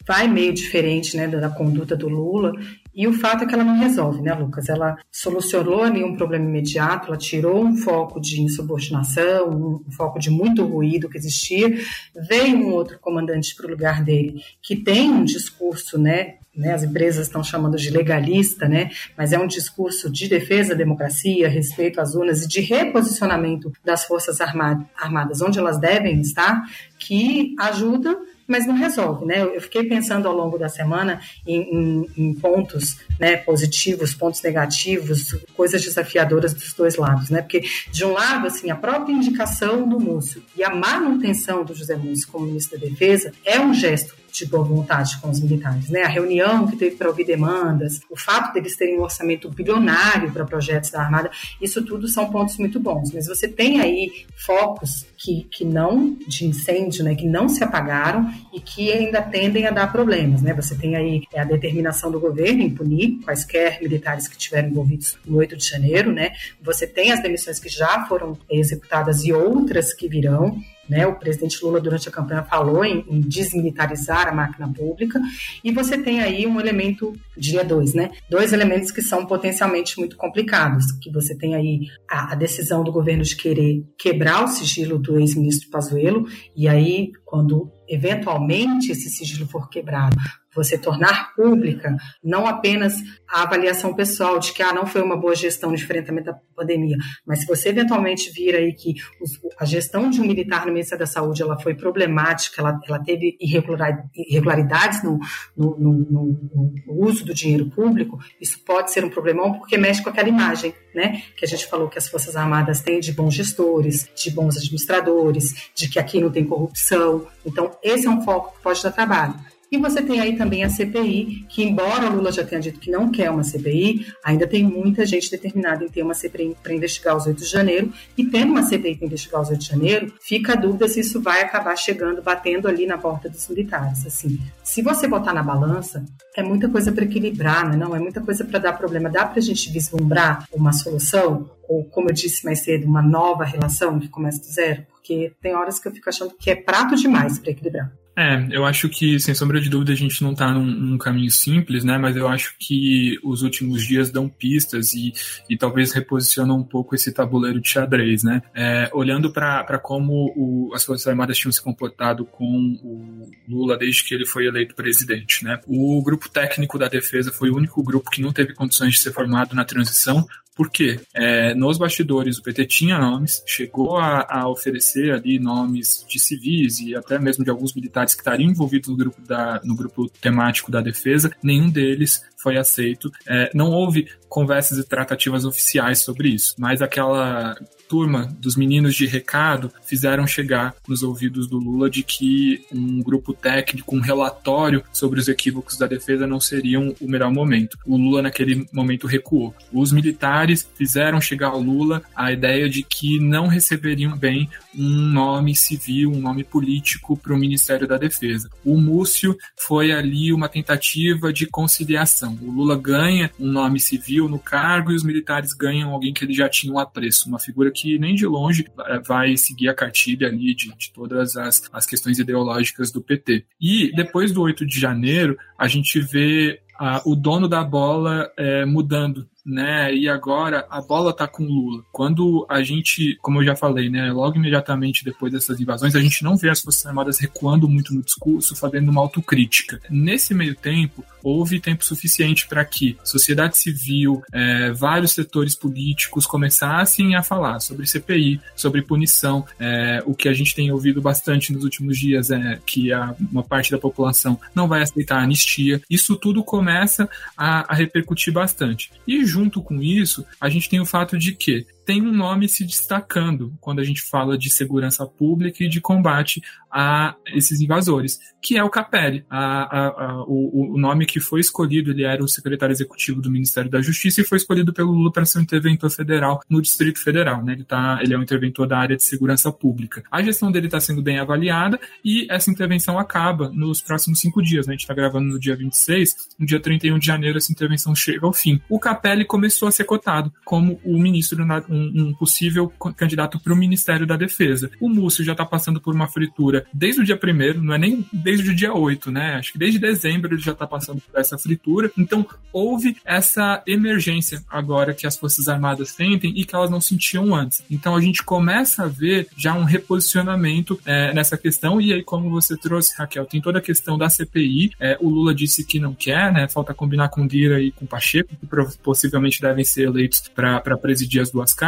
vai 0.05 0.27
meio 0.27 0.53
diferente 0.53 1.17
né, 1.17 1.27
da, 1.27 1.49
conduta 1.49 1.95
do 1.95 2.07
Lula. 2.07 2.53
E 2.95 3.07
o 3.07 3.13
fato 3.13 3.43
é 3.43 3.47
que 3.47 3.53
ela 3.53 3.63
não 3.63 3.77
resolve, 3.77 4.21
né, 4.21 4.33
Lucas? 4.33 4.69
Ela 4.69 4.97
solucionou 5.11 5.83
ali 5.83 6.01
um 6.01 6.15
problema 6.15 6.45
imediato, 6.45 7.07
ela 7.07 7.17
tirou 7.17 7.61
um 7.61 7.75
foco 7.75 8.21
de 8.21 8.41
insubordinação, 8.41 9.83
um 9.85 9.91
foco 9.91 10.17
de 10.17 10.29
muito 10.29 10.65
ruído 10.65 11.09
que 11.09 11.17
existia. 11.17 11.77
Veio 12.15 12.57
um 12.57 12.71
outro 12.71 12.97
comandante 12.99 13.53
para 13.53 13.67
o 13.67 13.69
lugar 13.69 14.01
dele, 14.01 14.41
que 14.61 14.77
tem 14.77 15.11
um 15.11 15.25
discurso, 15.25 15.99
né, 15.99 16.35
né, 16.55 16.73
as 16.73 16.83
empresas 16.83 17.27
estão 17.27 17.43
chamando 17.43 17.77
de 17.77 17.89
legalista, 17.89 18.67
né, 18.67 18.89
mas 19.17 19.33
é 19.33 19.39
um 19.39 19.47
discurso 19.47 20.09
de 20.09 20.27
defesa 20.27 20.69
da 20.69 20.75
democracia, 20.75 21.49
respeito 21.49 21.99
às 21.99 22.15
urnas 22.15 22.43
e 22.43 22.47
de 22.47 22.61
reposicionamento 22.61 23.71
das 23.83 24.05
Forças 24.05 24.39
Armadas 24.41 25.41
onde 25.41 25.59
elas 25.59 25.79
devem 25.79 26.19
estar, 26.21 26.63
que 26.97 27.55
ajuda 27.59 28.17
mas 28.47 28.67
não 28.67 28.75
resolve, 28.75 29.25
né? 29.25 29.41
Eu 29.41 29.59
fiquei 29.61 29.83
pensando 29.83 30.27
ao 30.27 30.35
longo 30.35 30.57
da 30.57 30.69
semana 30.69 31.19
em, 31.45 31.61
em, 31.61 32.11
em, 32.15 32.33
pontos 32.33 32.97
né, 33.19 33.37
positivos, 33.37 34.13
pontos 34.13 34.41
negativos, 34.41 35.35
coisas 35.55 35.83
desafiadoras 35.83 36.53
dos 36.53 36.73
dois 36.73 36.95
lados, 36.95 37.29
né? 37.29 37.41
Porque, 37.41 37.63
de 37.91 38.05
um 38.05 38.11
lado, 38.11 38.47
assim, 38.47 38.69
a 38.69 38.75
própria 38.75 39.13
indicação 39.13 39.87
do 39.87 39.99
Múcio 39.99 40.43
e 40.55 40.63
a 40.63 40.73
manutenção 40.73 41.63
do 41.63 41.73
José 41.73 41.95
Múcio 41.95 42.27
como 42.27 42.45
ministro 42.45 42.79
da 42.79 42.87
Defesa 42.87 43.31
é 43.43 43.59
um 43.59 43.73
gesto 43.73 44.15
de 44.37 44.45
boa 44.45 44.63
vontade 44.63 45.19
com 45.19 45.29
os 45.29 45.39
militares. 45.39 45.89
Né? 45.89 46.03
A 46.03 46.07
reunião 46.07 46.67
que 46.67 46.75
teve 46.75 46.95
para 46.95 47.07
ouvir 47.07 47.25
demandas, 47.25 48.01
o 48.09 48.17
fato 48.17 48.53
deles 48.53 48.75
terem 48.75 48.99
um 48.99 49.03
orçamento 49.03 49.49
bilionário 49.49 50.31
para 50.31 50.45
projetos 50.45 50.89
da 50.89 51.01
Armada, 51.01 51.31
isso 51.61 51.83
tudo 51.83 52.07
são 52.07 52.29
pontos 52.29 52.57
muito 52.57 52.79
bons. 52.79 53.11
Mas 53.13 53.27
você 53.27 53.47
tem 53.47 53.79
aí 53.79 54.25
focos 54.45 55.05
que, 55.17 55.47
que 55.49 55.63
não, 55.63 56.15
de 56.27 56.45
incêndio, 56.45 57.03
né, 57.03 57.15
que 57.15 57.25
não 57.25 57.47
se 57.47 57.63
apagaram 57.63 58.29
e 58.53 58.59
que 58.59 58.91
ainda 58.91 59.21
tendem 59.21 59.65
a 59.65 59.71
dar 59.71 59.91
problemas. 59.91 60.41
Né? 60.41 60.53
Você 60.53 60.75
tem 60.75 60.95
aí 60.95 61.23
a 61.35 61.43
determinação 61.43 62.11
do 62.11 62.19
governo 62.19 62.61
em 62.61 62.69
punir 62.69 63.19
quaisquer 63.23 63.79
militares 63.81 64.27
que 64.27 64.35
estiveram 64.35 64.69
envolvidos 64.69 65.17
no 65.25 65.37
8 65.37 65.55
de 65.55 65.65
janeiro. 65.65 66.11
Né? 66.11 66.31
Você 66.61 66.85
tem 66.85 67.11
as 67.11 67.21
demissões 67.21 67.59
que 67.59 67.69
já 67.69 68.05
foram 68.05 68.37
executadas 68.49 69.23
e 69.23 69.33
outras 69.33 69.93
que 69.93 70.07
virão. 70.07 70.57
Né? 70.89 71.05
O 71.07 71.15
presidente 71.15 71.63
Lula, 71.63 71.79
durante 71.79 72.07
a 72.07 72.11
campanha, 72.11 72.43
falou 72.43 72.83
em, 72.85 73.05
em, 73.09 73.19
desmilitarizar 73.19 74.27
a 74.27 74.31
máquina 74.31 74.71
pública, 74.71 75.19
e 75.63 75.71
você 75.71 75.97
tem 75.97 76.21
aí 76.21 76.45
um 76.45 76.59
elemento, 76.59 77.13
dia 77.35 77.63
dois, 77.63 77.93
né? 77.93 78.11
Dois 78.29 78.53
elementos 78.53 78.91
que 78.91 79.01
são 79.01 79.25
potencialmente 79.25 79.97
muito 79.97 80.15
complicados, 80.15 80.91
que 81.01 81.11
você 81.11 81.35
tem 81.35 81.55
aí 81.55 81.87
a, 82.09 82.33
a 82.33 82.35
decisão 82.35 82.83
do 82.83 82.91
governo 82.91 83.23
de 83.23 83.35
querer 83.35 83.83
quebrar 83.97 84.43
o 84.43 84.47
sigilo 84.47 84.99
do 84.99 85.19
ex-ministro 85.19 85.69
Pazuello, 85.69 86.27
e 86.55 86.67
aí, 86.67 87.11
quando 87.25 87.71
eventualmente 87.87 88.91
esse 88.91 89.09
sigilo 89.09 89.47
for 89.47 89.69
quebrado, 89.69 90.17
você 90.55 90.77
tornar 90.77 91.33
pública 91.35 91.95
não 92.23 92.47
apenas 92.47 93.03
a 93.27 93.43
avaliação 93.43 93.93
pessoal 93.93 94.39
de 94.39 94.53
que 94.53 94.63
ah, 94.63 94.73
não 94.73 94.85
foi 94.85 95.01
uma 95.01 95.17
boa 95.17 95.35
gestão 95.35 95.73
de 95.73 95.83
enfrentamento 95.83 96.29
à 96.29 96.39
pandemia, 96.55 96.97
mas 97.25 97.41
se 97.41 97.47
você 97.47 97.69
eventualmente 97.69 98.31
vir 98.31 98.55
aí 98.55 98.73
que 98.73 98.93
os, 99.21 99.39
a 99.59 99.65
gestão 99.65 100.09
de 100.09 100.21
um 100.21 100.25
militar 100.25 100.65
no 100.65 100.71
Ministério 100.71 101.05
da 101.05 101.11
Saúde 101.11 101.41
ela 101.41 101.59
foi 101.59 101.75
problemática, 101.75 102.61
ela, 102.61 102.79
ela 102.87 102.99
teve 103.03 103.37
irregularidades 103.39 105.03
no, 105.03 105.19
no, 105.55 105.77
no, 105.77 105.93
no, 106.09 106.75
uso 106.87 107.25
do 107.25 107.33
dinheiro 107.33 107.69
público, 107.69 108.17
isso 108.39 108.59
pode 108.63 108.91
ser 108.91 109.03
um 109.03 109.09
problemão 109.09 109.53
porque 109.53 109.77
mexe 109.77 110.01
com 110.01 110.09
aquela 110.09 110.29
imagem, 110.29 110.73
né? 110.93 111.21
Que 111.37 111.45
a 111.45 111.47
gente 111.47 111.67
falou 111.67 111.89
que 111.89 111.97
as 111.97 112.07
Forças 112.07 112.35
Armadas 112.35 112.81
têm 112.81 112.99
de 112.99 113.11
bons 113.11 113.33
gestores, 113.33 114.09
de 114.15 114.31
bons 114.31 114.57
administradores, 114.57 115.71
de 115.75 115.89
que 115.89 115.99
aqui 115.99 116.21
não 116.21 116.31
tem 116.31 116.45
corrupção. 116.45 117.27
Então, 117.45 117.71
esse 117.83 118.07
é 118.07 118.09
um 118.09 118.21
foco 118.21 118.55
que 118.55 118.63
pode 118.63 118.81
dar 118.81 118.91
trabalho. 118.91 119.35
E 119.71 119.77
você 119.77 120.01
tem 120.01 120.19
aí 120.19 120.37
também 120.37 120.63
a 120.63 120.69
CPI, 120.69 121.45
que 121.49 121.63
embora 121.63 122.09
o 122.09 122.15
Lula 122.15 122.31
já 122.31 122.43
tenha 122.43 122.61
dito 122.61 122.79
que 122.79 122.91
não 122.91 123.11
quer 123.11 123.29
uma 123.29 123.43
CPI, 123.43 124.05
ainda 124.23 124.47
tem 124.47 124.63
muita 124.63 125.05
gente 125.05 125.29
determinada 125.29 125.83
em 125.83 125.89
ter 125.89 126.03
uma 126.03 126.13
CPI 126.13 126.55
para 126.61 126.73
investigar 126.73 127.15
os 127.15 127.25
8 127.25 127.37
de 127.37 127.49
janeiro. 127.49 127.91
E 128.17 128.25
tendo 128.25 128.51
uma 128.51 128.63
CPI 128.63 128.95
para 128.95 129.07
investigar 129.07 129.41
os 129.41 129.49
8 129.49 129.59
de 129.59 129.67
janeiro, 129.67 130.13
fica 130.21 130.53
a 130.53 130.55
dúvida 130.55 130.87
se 130.87 130.99
isso 130.99 131.21
vai 131.21 131.41
acabar 131.41 131.75
chegando, 131.75 132.21
batendo 132.21 132.67
ali 132.67 132.85
na 132.85 132.97
porta 132.97 133.29
dos 133.29 133.47
militares. 133.47 134.05
Assim, 134.05 134.39
se 134.63 134.81
você 134.81 135.07
botar 135.07 135.33
na 135.33 135.43
balança, 135.43 136.05
é 136.35 136.43
muita 136.43 136.69
coisa 136.69 136.91
para 136.91 137.05
equilibrar, 137.05 137.69
né? 137.69 137.75
não 137.75 137.95
é 137.95 137.99
muita 137.99 138.21
coisa 138.21 138.45
para 138.45 138.59
dar 138.59 138.73
problema. 138.73 139.09
Dá 139.09 139.25
para 139.25 139.39
a 139.39 139.41
gente 139.41 139.71
vislumbrar 139.71 140.47
uma 140.53 140.73
solução? 140.73 141.49
Ou, 141.67 141.83
como 141.85 142.09
eu 142.09 142.13
disse 142.13 142.45
mais 142.45 142.59
cedo, 142.59 142.85
uma 142.85 143.01
nova 143.01 143.43
relação 143.43 143.99
que 143.99 144.07
começa 144.07 144.39
do 144.39 144.45
zero? 144.45 144.85
Porque 144.91 145.33
tem 145.41 145.55
horas 145.55 145.79
que 145.79 145.87
eu 145.87 145.91
fico 145.91 146.09
achando 146.09 146.35
que 146.37 146.51
é 146.51 146.55
prato 146.55 146.95
demais 146.95 147.39
para 147.39 147.51
equilibrar. 147.51 147.91
É, 148.17 148.47
eu 148.49 148.65
acho 148.65 148.87
que, 148.87 149.19
sem 149.19 149.35
sombra 149.35 149.59
de 149.59 149.69
dúvida, 149.69 149.91
a 149.91 149.95
gente 149.95 150.23
não 150.23 150.31
está 150.31 150.49
num, 150.53 150.63
num, 150.63 150.97
caminho 150.97 151.29
simples, 151.29 151.83
né? 151.83 151.97
Mas 151.97 152.15
eu 152.15 152.27
acho 152.29 152.55
que 152.57 153.19
os 153.21 153.41
últimos 153.41 153.85
dias 153.85 154.09
dão 154.09 154.29
pistas 154.29 154.93
e, 154.93 155.13
e 155.49 155.57
talvez 155.57 155.91
reposicionam 155.91 156.59
um 156.59 156.63
pouco 156.63 156.95
esse 156.95 157.13
tabuleiro 157.13 157.59
de 157.59 157.67
xadrez, 157.67 158.23
né? 158.23 158.41
É, 158.53 158.89
olhando 158.93 159.31
para 159.31 159.77
como 159.79 160.31
o, 160.35 160.73
as 160.73 160.85
Forças 160.85 161.05
Armadas 161.07 161.37
tinham 161.37 161.51
se 161.51 161.61
comportado 161.61 162.25
com 162.25 162.45
o 162.81 163.29
Lula 163.49 163.77
desde 163.77 164.03
que 164.05 164.15
ele 164.15 164.25
foi 164.25 164.45
eleito 164.45 164.75
presidente, 164.75 165.43
né? 165.43 165.59
O 165.67 166.01
grupo 166.01 166.29
técnico 166.29 166.79
da 166.79 166.87
defesa 166.87 167.33
foi 167.33 167.49
o 167.49 167.57
único 167.57 167.83
grupo 167.83 168.09
que 168.09 168.21
não 168.21 168.31
teve 168.31 168.53
condições 168.53 168.93
de 168.93 168.99
ser 168.99 169.11
formado 169.11 169.53
na 169.53 169.65
transição, 169.65 170.25
por 170.55 170.69
quê? 170.69 170.99
É, 171.13 171.53
nos 171.53 171.77
bastidores, 171.77 172.37
o 172.37 172.43
PT 172.43 172.65
tinha 172.65 172.97
nomes, 172.97 173.43
chegou 173.45 173.97
a, 173.97 174.25
a, 174.27 174.49
oferecer 174.49 175.11
ali 175.11 175.37
nomes 175.37 176.05
de 176.07 176.17
civis 176.17 176.79
e 176.79 176.95
até 176.95 177.19
mesmo 177.19 177.43
de 177.43 177.49
alguns 177.49 177.73
militares 177.73 178.13
que 178.13 178.21
estariam 178.21 178.49
envolvidos 178.49 178.89
no 178.89 178.95
grupo, 178.95 179.21
da, 179.21 179.59
no 179.65 179.75
grupo 179.75 180.09
temático 180.09 180.71
da 180.71 180.79
defesa. 180.79 181.29
Nenhum 181.43 181.69
deles 181.69 182.23
foi 182.37 182.57
aceito. 182.57 183.11
É, 183.27 183.51
não 183.53 183.69
houve 183.69 184.07
conversas 184.29 184.77
e 184.77 184.87
tratativas 184.87 185.43
oficiais 185.43 185.99
sobre 185.99 186.29
isso, 186.29 186.55
mas 186.57 186.81
aquela 186.81 187.57
turma 187.87 188.35
dos 188.39 188.55
meninos 188.55 188.95
de 188.95 189.05
recado 189.05 189.71
fizeram 189.83 190.27
chegar 190.27 190.75
nos 190.87 191.03
ouvidos 191.03 191.47
do 191.47 191.57
Lula 191.57 191.89
de 191.89 192.03
que 192.03 192.65
um 192.71 193.01
grupo 193.01 193.33
técnico, 193.33 193.95
um 193.95 193.99
relatório 193.99 194.83
sobre 194.91 195.19
os 195.19 195.27
equívocos 195.27 195.77
da 195.77 195.87
defesa 195.87 196.27
não 196.27 196.39
seriam 196.39 196.95
o 196.99 197.07
melhor 197.07 197.31
momento. 197.31 197.77
O 197.85 197.97
Lula, 197.97 198.21
naquele 198.21 198.67
momento, 198.71 199.07
recuou. 199.07 199.53
Os 199.71 199.91
militares 199.91 200.67
fizeram 200.75 201.21
chegar 201.21 201.49
ao 201.49 201.61
Lula 201.61 202.01
a 202.15 202.31
ideia 202.31 202.69
de 202.69 202.83
que 202.83 203.19
não 203.19 203.47
receberiam 203.47 204.17
bem 204.17 204.49
um 204.77 204.89
nome 204.89 205.55
civil, 205.55 206.11
um 206.11 206.19
nome 206.19 206.43
político 206.43 207.17
para 207.17 207.33
o 207.33 207.37
Ministério 207.37 207.87
da 207.87 207.97
Defesa. 207.97 208.49
O 208.63 208.77
Múcio 208.77 209.37
foi 209.57 209.91
ali 209.91 210.33
uma 210.33 210.49
tentativa 210.49 211.31
de 211.31 211.45
conciliação. 211.45 212.37
O 212.41 212.51
Lula 212.51 212.77
ganha 212.77 213.31
um 213.39 213.47
nome 213.47 213.79
civil 213.79 214.27
no 214.27 214.39
cargo 214.39 214.91
e 214.91 214.95
os 214.95 215.03
militares 215.03 215.53
ganham 215.53 215.91
alguém 215.91 216.13
que 216.13 216.23
eles 216.25 216.35
já 216.35 216.49
tinham 216.49 216.77
apreço, 216.77 217.29
uma 217.29 217.39
figura 217.39 217.71
que 217.75 217.99
nem 217.99 218.15
de 218.15 218.25
longe 218.25 218.65
eh, 218.87 218.99
vai 219.05 219.35
seguir 219.35 219.67
a 219.69 219.73
cartilha 219.73 220.27
ali 220.27 220.55
de, 220.55 220.73
de 220.75 220.91
todas 220.93 221.35
as, 221.35 221.69
as 221.71 221.85
questões 221.85 222.17
ideológicas 222.17 222.91
do 222.91 223.01
PT. 223.01 223.45
E 223.59 223.91
depois 223.95 224.31
do 224.31 224.41
8 224.41 224.65
de 224.65 224.79
janeiro, 224.79 225.37
a 225.57 225.67
gente 225.67 225.99
vê 225.99 226.61
ah, 226.79 227.01
o 227.05 227.15
dono 227.15 227.47
da 227.47 227.63
bola 227.63 228.31
é, 228.37 228.65
mudando 228.65 229.27
né? 229.45 229.93
E 229.93 230.09
agora 230.09 230.65
a 230.69 230.81
bola 230.81 231.13
tá 231.13 231.27
com 231.27 231.43
o 231.43 231.47
Lula. 231.47 231.83
Quando 231.91 232.45
a 232.49 232.63
gente, 232.63 233.17
como 233.21 233.39
eu 233.39 233.45
já 233.45 233.55
falei, 233.55 233.89
né, 233.89 234.11
logo 234.11 234.37
imediatamente 234.37 235.05
depois 235.05 235.31
dessas 235.31 235.59
invasões, 235.59 235.95
a 235.95 236.01
gente 236.01 236.23
não 236.23 236.35
vê 236.35 236.49
as 236.49 236.61
Forças 236.61 236.85
Armadas 236.85 237.19
recuando 237.19 237.69
muito 237.69 237.93
no 237.93 238.01
discurso, 238.01 238.55
fazendo 238.55 238.89
uma 238.89 239.01
autocrítica. 239.01 239.79
Nesse 239.89 240.33
meio 240.33 240.55
tempo, 240.55 241.03
houve 241.21 241.59
tempo 241.59 241.83
suficiente 241.83 242.47
para 242.47 242.63
que 242.63 242.97
sociedade 243.03 243.57
civil, 243.57 244.23
é, 244.31 244.71
vários 244.71 245.11
setores 245.11 245.55
políticos 245.55 246.25
começassem 246.25 247.15
a 247.15 247.23
falar 247.23 247.59
sobre 247.59 247.85
CPI, 247.85 248.39
sobre 248.55 248.81
punição. 248.81 249.45
É, 249.59 250.03
o 250.05 250.15
que 250.15 250.29
a 250.29 250.33
gente 250.33 250.55
tem 250.55 250.71
ouvido 250.71 251.01
bastante 251.01 251.53
nos 251.53 251.63
últimos 251.63 251.97
dias 251.97 252.31
é 252.31 252.59
que 252.65 252.91
a, 252.91 253.15
uma 253.31 253.43
parte 253.43 253.71
da 253.71 253.77
população 253.77 254.39
não 254.53 254.67
vai 254.67 254.81
aceitar 254.81 255.19
a 255.19 255.23
anistia. 255.23 255.81
Isso 255.89 256.15
tudo 256.15 256.43
começa 256.43 257.09
a, 257.37 257.71
a 257.71 257.75
repercutir 257.75 258.33
bastante. 258.33 258.91
E 259.07 259.25
junto 259.35 259.61
com 259.61 259.81
isso, 259.81 260.25
a 260.39 260.47
gente 260.47 260.69
tem 260.69 260.79
o 260.79 260.85
fato 260.85 261.17
de 261.17 261.33
que 261.33 261.67
tem 261.85 262.01
um 262.01 262.11
nome 262.11 262.49
se 262.49 262.65
destacando 262.65 263.53
quando 263.61 263.79
a 263.79 263.83
gente 263.83 264.01
fala 264.01 264.37
de 264.37 264.49
segurança 264.49 265.05
pública 265.05 265.63
e 265.63 265.69
de 265.69 265.79
combate 265.79 266.41
a 266.77 267.15
esses 267.27 267.61
invasores, 267.61 268.19
que 268.41 268.57
é 268.57 268.63
o 268.63 268.69
Capelli. 268.69 269.23
A, 269.29 269.39
a, 269.39 269.87
a, 269.87 270.23
o, 270.23 270.73
o, 270.73 270.77
nome 270.77 271.05
que 271.05 271.21
foi 271.21 271.39
escolhido, 271.39 271.91
ele 271.91 272.03
era 272.03 272.21
o 272.21 272.27
secretário 272.27 272.73
executivo 272.73 273.21
do 273.21 273.31
Ministério 273.31 273.71
da 273.71 273.81
Justiça 273.81 274.19
e 274.19 274.25
foi 274.25 274.37
escolhido 274.37 274.73
pelo 274.73 274.91
Lula 274.91 275.09
para 275.09 275.23
ser 275.23 275.39
um 275.39 275.41
interventor 275.43 275.89
federal 275.89 276.41
no 276.49 276.61
Distrito 276.61 277.01
Federal. 277.01 277.41
Né? 277.45 277.53
Ele, 277.53 277.63
tá, 277.63 277.99
ele 278.01 278.13
é 278.13 278.17
um 278.17 278.23
interventor 278.23 278.67
da 278.67 278.77
área 278.77 278.97
de 278.97 279.03
segurança 279.03 279.51
pública. 279.53 280.03
A 280.11 280.21
gestão 280.21 280.51
dele 280.51 280.65
está 280.65 280.81
sendo 280.81 281.01
bem 281.01 281.17
avaliada 281.17 281.79
e 282.03 282.27
essa 282.29 282.51
intervenção 282.51 282.99
acaba 282.99 283.49
nos 283.53 283.79
próximos 283.79 284.19
cinco 284.19 284.41
dias. 284.43 284.67
Né? 284.67 284.71
A 284.71 284.75
gente 284.75 284.81
está 284.81 284.93
gravando 284.93 285.29
no 285.29 285.39
dia 285.39 285.55
26, 285.55 286.35
no 286.37 286.45
dia 286.45 286.59
31 286.59 286.99
de 286.99 287.05
janeiro 287.05 287.37
essa 287.37 287.53
intervenção 287.53 287.95
chega 287.95 288.25
ao 288.25 288.33
fim. 288.33 288.59
O 288.67 288.79
Capelli 288.79 289.23
começou 289.23 289.69
a 289.69 289.71
ser 289.71 289.85
cotado 289.85 290.33
como 290.43 290.77
o 290.83 290.99
ministro, 290.99 291.45
um, 291.75 292.07
um 292.07 292.13
possível 292.13 292.71
candidato 292.95 293.39
para 293.39 293.53
o 293.53 293.55
Ministério 293.55 294.05
da 294.05 294.15
Defesa. 294.15 294.71
O 294.79 294.89
Múcio 294.89 295.23
já 295.23 295.33
está 295.33 295.45
passando 295.45 295.81
por 295.81 295.93
uma 295.93 296.07
fritura 296.07 296.65
desde 296.73 297.01
o 297.01 297.03
dia 297.03 297.17
primeiro, 297.17 297.61
não 297.61 297.73
é 297.73 297.77
nem 297.77 298.05
desde 298.11 298.49
o 298.49 298.55
dia 298.55 298.73
8, 298.73 299.11
né? 299.11 299.35
Acho 299.35 299.51
que 299.51 299.59
desde 299.59 299.79
dezembro 299.79 300.33
ele 300.33 300.41
já 300.41 300.51
está 300.51 300.65
passando 300.65 301.01
por 301.01 301.19
essa 301.19 301.37
fritura. 301.37 301.91
Então, 301.97 302.25
houve 302.51 302.97
essa 303.03 303.61
emergência 303.67 304.43
agora 304.49 304.93
que 304.93 305.07
as 305.07 305.17
Forças 305.17 305.47
Armadas 305.47 305.89
sentem 305.89 306.33
e 306.35 306.45
que 306.45 306.55
elas 306.55 306.69
não 306.69 306.81
sentiam 306.81 307.35
antes. 307.35 307.63
Então, 307.69 307.95
a 307.95 308.01
gente 308.01 308.23
começa 308.23 308.83
a 308.83 308.87
ver 308.87 309.27
já 309.37 309.53
um 309.53 309.63
reposicionamento 309.63 310.79
é, 310.85 311.13
nessa 311.13 311.37
questão. 311.37 311.79
E 311.79 311.93
aí, 311.93 312.03
como 312.03 312.29
você 312.29 312.57
trouxe, 312.57 312.95
Raquel, 312.97 313.25
tem 313.25 313.41
toda 313.41 313.59
a 313.59 313.61
questão 313.61 313.97
da 313.97 314.09
CPI. 314.09 314.71
É, 314.79 314.97
o 314.99 315.09
Lula 315.09 315.33
disse 315.33 315.63
que 315.63 315.79
não 315.79 315.93
quer, 315.93 316.31
né? 316.31 316.47
Falta 316.47 316.73
combinar 316.73 317.09
com 317.09 317.27
Dira 317.27 317.61
e 317.61 317.71
com 317.71 317.85
Pacheco, 317.85 318.29
que 318.35 318.77
possivelmente 318.77 319.41
devem 319.41 319.63
ser 319.63 319.83
eleitos 319.83 320.23
para 320.33 320.77
presidir 320.77 321.21
as 321.21 321.31
duas 321.31 321.53
casas. 321.53 321.64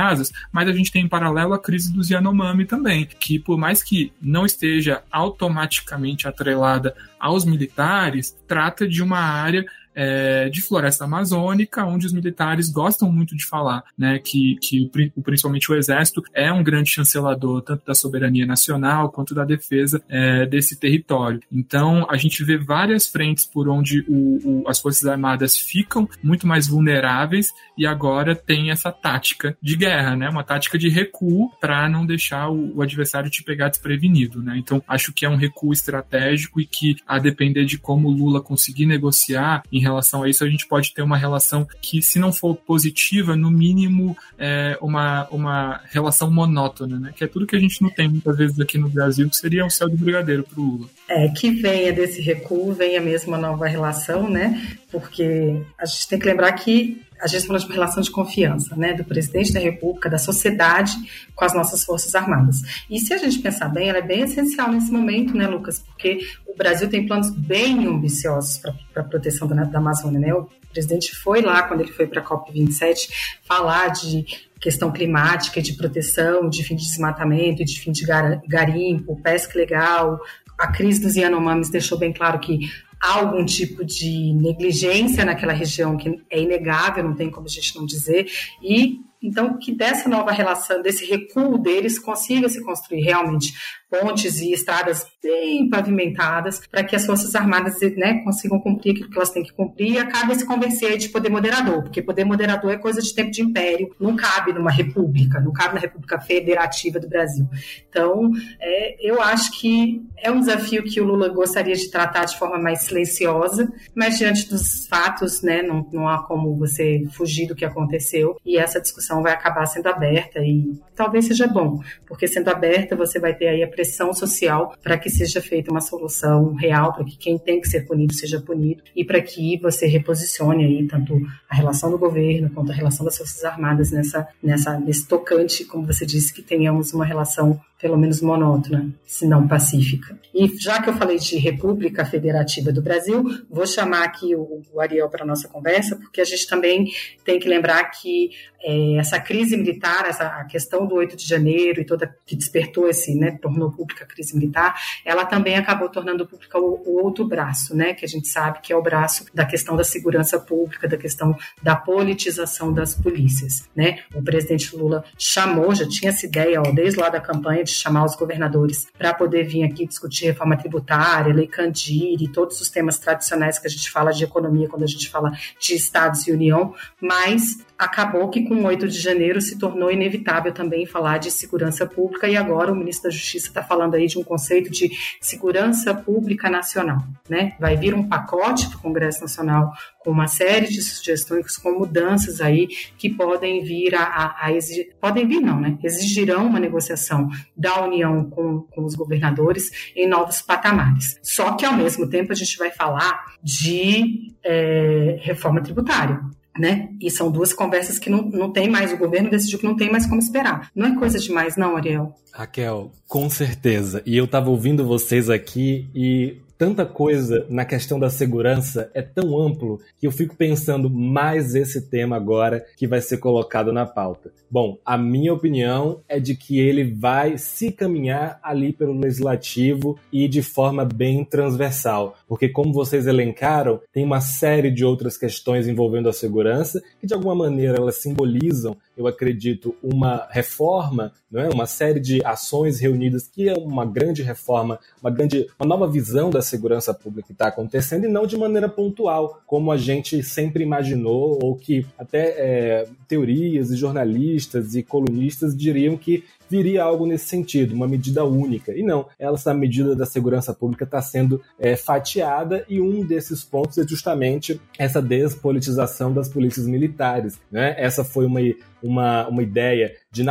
Mas 0.51 0.68
a 0.70 0.72
gente 0.72 0.92
tem 0.92 1.04
em 1.04 1.08
paralelo 1.08 1.54
a 1.54 1.60
crise 1.60 1.94
dos 1.94 2.10
Yanomami 2.10 2.66
também, 2.66 3.06
que 3.06 3.39
por 3.39 3.58
mais 3.58 3.84
que 3.84 4.12
não 4.22 4.46
esteja 4.46 5.04
automaticamente 5.12 6.27
atrelada 6.27 6.96
aos 7.20 7.46
militares, 7.46 8.38
trata 8.48 8.88
de 8.88 9.01
uma 9.01 9.20
área 9.20 9.66
é, 9.98 10.48
de 10.50 10.62
floresta 10.62 11.06
amazônica, 11.06 11.84
onde 11.84 12.06
os 12.06 12.13
militares 12.13 12.70
gostam 12.70 13.12
muito 13.12 13.36
de 13.36 13.44
falar, 13.44 13.84
né, 13.98 14.20
que, 14.20 14.56
que 14.62 14.92
principalmente 15.24 15.72
o 15.72 15.75
exército 15.75 16.22
é 16.36 16.54
um 16.54 16.63
grande 16.63 16.92
chancelador 16.92 17.63
tanto 17.63 17.84
da 17.84 17.96
soberania 17.96 18.46
nacional 18.46 19.10
quanto 19.10 19.34
da 19.34 19.44
defesa 19.44 20.00
é, 20.08 20.46
desse 20.46 20.80
território. 20.80 21.39
Então 21.51 22.06
a 22.10 22.16
gente 22.16 22.44
vê 22.44 22.58
várias 22.58 23.08
frentes 23.08 23.44
por 23.44 23.68
onde 23.68 24.06
o, 24.08 24.62
o, 24.62 24.70
as 24.70 24.80
forças 24.80 25.06
armadas 25.08 25.58
ficam 25.58 26.08
muito 26.22 26.46
mais 26.46 26.68
vulneráveis 26.68 27.51
e 27.75 27.88
agora 27.88 28.36
tem 28.36 28.70
essa 28.70 28.92
tática 28.92 29.58
de 29.60 29.75
guerra, 29.75 30.16
né, 30.16 30.30
uma 30.30 30.44
tática 30.44 30.77
de 30.77 30.89
recuo 30.89 31.50
para 31.60 31.89
não 31.89 32.06
deixar 32.06 32.50
o, 32.50 32.77
o, 32.77 32.82
adversário 32.84 33.32
te 33.32 33.44
pegar 33.44 33.70
desprevenido, 33.70 34.44
né. 34.44 34.58
Então 34.60 34.84
acho 34.88 35.12
que 35.12 35.25
é 35.25 35.30
um 35.30 35.36
recuo 35.36 35.74
estratégico 35.74 36.62
e 36.62 36.68
que 36.68 36.98
a 37.08 37.18
depender 37.18 37.66
de 37.66 37.80
como 37.80 38.12
Lula 38.12 38.42
conseguir 38.42 38.86
negociar 38.86 39.63
em 39.72 39.87
relação 39.88 40.24
a 40.24 40.29
isso, 40.29 40.44
a 40.44 40.50
gente 40.50 40.67
pode 40.67 40.94
ter 40.94 41.01
uma 41.01 41.17
relação 41.17 41.67
que, 41.82 42.01
se 42.01 42.20
não 42.20 42.32
for 42.32 42.56
positiva, 42.56 43.36
no 43.36 43.50
mínimo 43.50 44.15
é 44.38 44.77
uma, 44.82 45.27
uma 45.32 45.82
relação 45.89 46.29
monótona, 46.29 47.00
né? 47.00 47.13
Que 47.15 47.24
é 47.24 47.27
tudo 47.27 47.48
que 47.48 47.56
a 47.56 47.60
gente 47.60 47.82
não 47.82 47.89
tem 47.89 48.08
muitas 48.08 48.38
vezes 48.38 48.60
aqui 48.60 48.77
no 48.77 48.89
Brasil, 48.89 49.29
que 49.29 49.36
seria 49.36 49.65
o 49.65 49.70
céu 49.70 49.89
do 49.89 49.98
brigadeiro 49.98 50.44
para 50.44 50.60
o 50.60 50.63
Lula. 50.63 50.89
É, 51.10 51.27
que 51.29 51.51
venha 51.51 51.91
desse 51.94 52.22
recuo, 52.22 52.74
venha 52.74 53.01
mesmo 53.01 53.29
uma 53.29 53.38
nova 53.38 53.67
relação, 53.67 54.29
né? 54.29 54.77
Porque 54.91 55.62
a 55.77 55.86
gente 55.86 56.08
tem 56.08 56.20
que 56.20 56.25
lembrar 56.25 56.51
que 56.53 57.01
a 57.21 57.27
gente 57.27 57.45
falou 57.45 57.59
de 57.59 57.65
uma 57.65 57.74
relação 57.74 58.01
de 58.01 58.12
confiança, 58.12 58.75
né, 58.75 58.93
do 58.93 59.03
presidente 59.03 59.51
da 59.53 59.59
República, 59.59 60.09
da 60.09 60.17
sociedade 60.17 60.93
com 61.36 61.45
as 61.45 61.53
nossas 61.53 61.83
forças 61.83 62.13
armadas. 62.15 62.62
E 62.89 63.00
se 63.00 63.13
a 63.13 63.17
gente 63.17 63.39
pensar 63.39 63.69
bem, 63.69 63.89
ela 63.89 64.00
é 64.00 64.01
bem 64.01 64.21
essencial 64.21 64.71
nesse 64.71 64.91
momento, 64.91 65.36
né, 65.36 65.47
Lucas, 65.47 65.79
porque 65.79 66.19
o 66.45 66.55
Brasil 66.55 66.89
tem 66.89 67.05
planos 67.05 67.29
bem 67.29 67.86
ambiciosos 67.88 68.57
para 68.57 69.01
a 69.01 69.03
proteção 69.03 69.47
da, 69.47 69.63
da 69.63 69.77
Amazônia, 69.77 70.19
né? 70.19 70.33
O 70.33 70.50
presidente 70.71 71.15
foi 71.15 71.41
lá 71.41 71.63
quando 71.63 71.81
ele 71.81 71.91
foi 71.91 72.07
para 72.07 72.21
a 72.21 72.24
COP 72.24 72.51
27 72.51 73.39
falar 73.43 73.89
de 73.89 74.25
questão 74.59 74.91
climática, 74.91 75.62
de 75.62 75.74
proteção, 75.74 76.50
de 76.50 76.63
fim 76.63 76.75
de 76.75 76.83
desmatamento, 76.83 77.63
de 77.63 77.79
fim 77.79 77.91
de 77.91 78.05
garimpo, 78.47 79.19
pesca 79.21 79.57
legal. 79.57 80.19
A 80.57 80.67
crise 80.71 81.01
dos 81.01 81.15
Yanomamis 81.15 81.69
deixou 81.69 81.97
bem 81.97 82.12
claro 82.12 82.39
que 82.39 82.59
há 83.01 83.20
algum 83.20 83.46
tipo 83.46 83.86
de 83.86 84.34
negligência 84.34 85.24
naquela 85.25 85.54
região 85.54 85.98
que 85.98 86.22
é 86.30 86.39
inegável, 86.39 87.04
não 87.04 87.16
tem 87.16 87.30
como 87.30 87.46
a 87.48 87.50
gente 87.50 87.75
não 87.75 87.86
dizer, 87.86 88.30
e 88.62 89.00
então 89.22 89.58
que 89.58 89.74
dessa 89.74 90.08
nova 90.08 90.32
relação, 90.32 90.82
desse 90.82 91.06
recuo 91.06 91.58
deles, 91.58 91.98
consiga 91.98 92.48
se 92.50 92.63
construir 92.63 93.01
realmente 93.01 93.54
pontes 93.89 94.39
e 94.39 94.51
estradas 94.51 95.06
bem 95.27 95.69
pavimentadas 95.69 96.62
para 96.72 96.84
que 96.84 96.96
as 96.96 97.05
Forças 97.05 97.36
Armadas 97.36 97.79
né, 97.98 98.22
consigam 98.24 98.60
cumprir 98.60 98.93
aquilo 98.93 99.10
que 99.10 99.17
elas 99.17 99.29
têm 99.29 99.43
que 99.43 99.51
cumprir 99.51 99.93
e 99.93 99.98
acabe 99.98 100.34
se 100.36 100.46
convencer 100.46 100.98
de 100.98 101.10
poder 101.10 101.29
moderador, 101.29 101.84
porque 101.84 102.01
poder 102.01 102.24
moderador 102.24 102.72
é 102.72 102.77
coisa 102.77 103.01
de 103.01 103.13
tempo 103.13 103.31
de 103.31 103.41
império, 103.41 103.93
não 104.00 104.15
cabe 104.15 104.53
numa 104.53 104.72
república, 104.72 105.41
não 105.41 105.51
cabe 105.51 105.75
na 105.75 105.81
República 105.81 106.19
Federativa 106.19 107.00
do 107.00 107.10
Brasil. 107.10 107.46
Então, 107.89 108.31
é, 108.60 108.96
eu 109.05 109.22
acho 109.22 109.60
que 109.60 110.01
é 110.17 110.31
um 110.31 110.39
desafio 110.39 110.84
que 110.84 111.01
o 111.01 111.03
Lula 111.03 111.27
gostaria 111.27 111.75
de 111.75 111.91
tratar 111.91 112.25
de 112.25 112.38
forma 112.38 112.57
mais 112.57 112.84
silenciosa, 112.84 113.72
mas 113.93 114.17
diante 114.17 114.50
dos 114.50 114.88
fatos, 114.88 115.41
né, 115.41 115.62
não, 115.62 115.88
não 115.91 116.07
há 116.07 116.24
como 116.24 116.55
você 116.55 117.03
fugir 117.12 117.48
do 117.48 117.55
que 117.55 117.65
aconteceu 117.65 118.38
e 118.46 118.57
essa 118.57 118.79
discussão 118.79 119.22
vai 119.22 119.34
acabar 119.34 119.65
sendo 119.65 119.88
aberta 119.88 120.39
e 120.39 120.79
talvez 120.96 121.25
seja 121.25 121.48
bom, 121.48 121.81
porque 122.05 122.27
sendo 122.27 122.50
aberta 122.50 122.96
você 122.96 123.19
vai 123.19 123.34
ter 123.34 123.48
aí 123.48 123.63
a 123.63 123.67
pressão 123.67 124.13
social 124.13 124.74
para 124.81 124.98
que 124.98 125.10
seja 125.17 125.41
feita 125.41 125.71
uma 125.71 125.81
solução 125.81 126.53
real, 126.53 126.93
para 126.93 127.03
que 127.03 127.17
quem 127.17 127.38
tem 127.38 127.59
que 127.59 127.67
ser 127.67 127.86
punido 127.86 128.13
seja 128.13 128.39
punido 128.39 128.83
e 128.95 129.03
para 129.03 129.21
que 129.21 129.57
você 129.57 129.88
reposicione 129.88 130.65
aí 130.65 130.88
tanto 130.88 131.19
a 131.50 131.55
relação 131.55 131.89
do 131.89 131.97
governo 131.97 132.50
quanto 132.50 132.71
a 132.71 132.75
relação 132.75 133.05
das 133.05 133.17
Forças 133.17 133.43
Armadas 133.43 133.91
nessa, 133.91 134.27
nessa, 134.41 134.79
nesse 134.79 135.07
tocante, 135.07 135.65
como 135.65 135.86
você 135.86 136.05
disse, 136.05 136.33
que 136.33 136.41
tenhamos 136.41 136.93
uma 136.93 137.05
relação 137.05 137.59
pelo 137.79 137.97
menos 137.97 138.21
monótona, 138.21 138.89
se 139.05 139.27
não 139.27 139.47
pacífica. 139.47 140.17
E 140.33 140.47
já 140.57 140.81
que 140.81 140.89
eu 140.89 140.93
falei 140.93 141.19
de 141.19 141.38
República 141.38 142.03
Federativa 142.03 142.71
do 142.71 142.81
Brasil, 142.81 143.24
vou 143.50 143.67
chamar 143.67 144.03
aqui 144.03 144.36
o, 144.36 144.63
o 144.74 144.81
Ariel 144.81 145.07
para 145.09 145.24
nossa 145.24 145.47
conversa, 145.47 145.95
porque 145.95 146.19
a 146.19 146.25
gente 146.25 146.47
também 146.47 146.91
tem 147.24 147.39
que 147.39 147.47
lembrar 147.47 147.83
que 147.91 148.31
é, 148.62 148.95
essa 148.95 149.19
crise 149.19 149.55
militar, 149.55 150.05
essa 150.07 150.25
a 150.25 150.45
questão 150.45 150.88
do 150.88 150.95
8 150.95 151.15
de 151.15 151.27
janeiro 151.27 151.79
e 151.79 151.86
toda 151.86 152.13
que 152.25 152.36
despertou 152.36 152.89
esse, 152.89 153.13
né, 153.13 153.38
tornou 153.39 153.71
pública 153.71 154.03
a 154.03 154.07
crise 154.07 154.36
militar, 154.36 154.75
ela 155.04 155.25
também 155.25 155.58
acabou 155.58 155.89
tornando 155.89 156.25
pública 156.25 156.60
o, 156.60 156.82
o 156.86 157.04
outro 157.04 157.25
braço, 157.25 157.75
né, 157.75 157.94
que 157.94 158.06
a 158.06 158.08
gente 158.08 158.27
sabe 158.27 158.60
que 158.62 158.72
é 158.72 158.75
o 158.75 158.82
braço 158.82 159.25
da 159.34 159.46
questão 159.46 159.75
da 159.75 159.84
segurança 159.84 160.39
pública, 160.39 160.88
da 160.88 160.98
questão 160.98 161.36
da 161.62 161.75
politização 161.75 162.74
das 162.74 162.96
polícias, 162.96 163.68
né? 163.75 164.00
O 164.13 164.22
presidente 164.22 164.75
Lula 164.75 165.04
chamou, 165.18 165.74
já 165.74 165.88
tinha 165.88 166.10
essa 166.10 166.25
ideia, 166.25 166.62
ó, 166.62 166.72
desde 166.72 167.00
lá 167.00 167.10
da 167.10 167.20
campanha 167.20 167.63
de 167.63 167.72
chamar 167.72 168.06
os 168.06 168.16
governadores 168.16 168.88
para 168.98 169.13
poder 169.13 169.44
vir 169.44 169.63
aqui 169.63 169.86
discutir 169.86 170.25
reforma 170.25 170.58
tributária, 170.58 171.34
lei 171.34 171.48
Candir 171.48 172.22
e 172.22 172.27
todos 172.27 172.60
os 172.62 172.70
temas 172.70 173.00
tradicionais 173.00 173.60
que 173.60 173.68
a 173.68 173.70
gente 173.70 173.89
fala 173.89 174.12
de 174.12 174.24
economia 174.24 174.68
quando 174.68 174.84
a 174.84 174.88
gente 174.88 175.10
fala 175.10 175.32
de 175.60 175.74
estados 175.75 176.27
e 176.27 176.32
união, 176.32 176.74
mas 177.01 177.60
acabou 177.77 178.29
que 178.29 178.43
com 178.43 178.63
8 178.63 178.88
de 178.88 179.00
janeiro 179.00 179.39
se 179.39 179.57
tornou 179.57 179.91
inevitável 179.91 180.51
também 180.51 180.86
falar 180.86 181.19
de 181.19 181.29
segurança 181.29 181.86
pública 181.86 182.27
e 182.27 182.36
agora 182.36 182.72
o 182.72 182.75
ministro 182.75 183.03
da 183.03 183.15
Justiça 183.15 183.48
está 183.48 183.62
falando 183.62 183.96
aí 183.96 184.07
de 184.07 184.17
um 184.17 184.24
conceito 184.24 184.72
de 184.72 184.89
segurança 185.22 185.93
pública 185.93 186.50
nacional, 186.50 187.03
né? 187.29 187.55
Vai 187.60 187.77
vir 187.77 187.93
um 187.93 188.07
pacote 188.07 188.67
para 188.67 188.77
o 188.77 188.81
Congresso 188.81 189.22
Nacional 189.22 189.72
com 190.00 190.12
uma 190.12 190.27
série 190.27 190.67
de 190.67 190.81
sugestões 190.81 191.57
com 191.57 191.77
mudanças 191.77 192.41
aí 192.41 192.67
que 192.98 193.10
podem 193.10 193.63
vir 193.63 193.93
a, 193.93 194.03
a, 194.03 194.46
a 194.46 194.53
exigir, 194.53 194.96
podem 195.00 195.27
vir 195.27 195.39
não, 195.39 195.60
né? 195.60 195.77
Exigirão 195.84 196.48
uma 196.48 196.60
negociação 196.60 197.29
da 197.55 197.84
União 197.84 198.29
com, 198.29 198.62
com 198.62 198.86
os 198.86 198.96
governadores 198.96 199.91
em 199.96 200.07
novos 200.07 200.41
patamares. 200.41 201.19
Só 201.22 201.53
que 201.53 201.65
ao 201.65 201.74
mesmo 201.74 202.10
tempo 202.10 202.31
a 202.31 202.36
gente 202.36 202.57
vai 202.57 202.72
falar 202.72 203.25
de 203.43 204.34
é, 204.43 205.17
reforma 205.22 205.62
tributária 205.62 206.22
né? 206.60 206.90
E 207.02 207.10
são 207.10 207.32
duas 207.32 207.54
conversas 207.54 208.00
que 208.00 208.10
não, 208.10 208.22
não 208.22 208.52
tem 208.52 208.70
mais, 208.70 208.92
o 208.92 208.98
governo 208.98 209.30
decidiu 209.30 209.60
que 209.60 209.66
não 209.66 209.76
tem 209.76 209.92
mais 209.92 210.06
como 210.06 210.20
esperar. 210.20 210.70
Não 210.76 210.88
é 210.88 210.96
coisa 210.96 211.20
demais, 211.20 211.56
não, 211.56 211.76
Ariel? 211.76 212.16
Raquel, 212.34 212.92
com 213.08 213.30
certeza. 213.30 214.02
E 214.06 214.16
eu 214.16 214.26
estava 214.26 214.50
ouvindo 214.50 214.86
vocês 214.86 215.30
aqui 215.30 215.88
e 215.94 216.38
tanta 216.58 216.86
coisa 216.86 217.46
na 217.50 217.64
questão 217.64 218.00
da 218.00 218.10
segurança 218.10 218.90
é 218.94 219.02
tão 219.02 219.38
amplo 219.40 219.80
que 220.00 220.08
eu 220.08 220.12
fico 220.12 220.36
pensando 220.36 220.90
mais 220.90 221.56
esse 221.56 221.90
tema 221.90 222.16
agora 222.16 222.66
que 222.76 222.88
vai 222.88 223.02
ser 223.02 223.18
colocado 223.18 223.72
na 223.72 223.86
pauta. 223.86 224.32
Bom, 224.50 224.78
a 224.86 224.98
minha 224.98 225.34
opinião 225.34 226.02
é 226.08 226.20
de 226.20 226.36
que 226.36 226.60
ele 226.60 226.84
vai 226.84 227.38
se 227.38 227.72
caminhar 227.72 228.40
ali 228.42 228.72
pelo 228.74 228.98
legislativo 228.98 230.00
e 230.12 230.28
de 230.28 230.42
forma 230.42 230.86
bem 230.86 231.24
transversal, 231.24 232.16
porque 232.28 232.48
como 232.48 232.74
vocês 232.74 233.08
elencaram, 233.08 233.82
tem 233.92 234.04
uma 234.04 234.22
série 234.22 234.72
de 234.72 234.86
outras 234.86 235.18
questões 235.18 235.68
envolvendo 235.68 236.10
a 236.10 236.14
segurança 236.14 236.82
que 237.00 237.06
de 237.06 237.14
alguma 237.14 237.36
maneira 237.36 237.78
elas 237.78 238.02
simbolizam, 238.02 238.76
eu 238.98 239.06
acredito, 239.08 239.75
uma 239.82 240.27
reforma, 240.32 241.13
não 241.32 241.42
é? 241.42 241.50
Uma 241.50 241.66
série 241.66 242.00
de 242.00 242.24
ações 242.25 242.80
reunidas 242.80 243.27
que 243.27 243.48
é 243.48 243.54
uma 243.54 243.86
grande 243.86 244.24
reforma, 244.24 244.80
uma 245.01 245.12
grande, 245.12 245.48
uma 245.60 245.68
nova 245.68 245.88
visão 245.88 246.30
da 246.30 246.42
segurança 246.42 246.94
pública 246.94 247.27
que 247.27 247.34
está 247.34 247.48
acontecendo 247.48 248.06
e 248.06 248.10
não 248.10 248.25
de 248.25 248.36
maneira 248.36 248.68
pontual, 248.68 249.42
como 249.46 249.72
a 249.72 249.77
gente 249.77 250.24
sempre 250.24 250.63
imaginou 250.63 251.39
ou 251.42 251.56
que 251.56 251.86
até 251.98 252.30
é, 252.38 252.88
teorias 253.08 253.70
e 253.72 253.75
jornalistas 253.75 254.75
e 254.75 254.82
colunistas 254.82 255.56
diriam 255.56 255.96
que 255.96 256.24
viria 256.50 256.84
algo 256.84 257.06
nesse 257.06 257.25
sentido, 257.25 257.74
uma 257.74 257.88
medida 257.88 258.24
única. 258.24 258.72
E 258.77 258.84
não, 258.84 259.08
essa 259.20 259.54
medida 259.54 259.96
da 259.96 260.06
segurança 260.06 260.54
pública 260.54 260.84
está 260.84 261.01
sendo 261.01 261.42
é, 261.60 261.75
fatiada 261.75 262.66
e 262.68 262.82
um 262.82 263.06
desses 263.06 263.44
pontos 263.44 263.77
é 263.77 263.88
justamente 263.88 264.60
essa 264.77 265.01
despolitização 265.01 266.13
das 266.13 266.30
polícias 266.30 266.68
militares. 266.68 267.39
Né? 267.51 267.75
Essa 267.77 268.04
foi 268.04 268.25
uma, 268.25 268.39
uma, 268.82 269.27
uma 269.27 269.44
ideia 269.44 269.94
de 270.17 270.24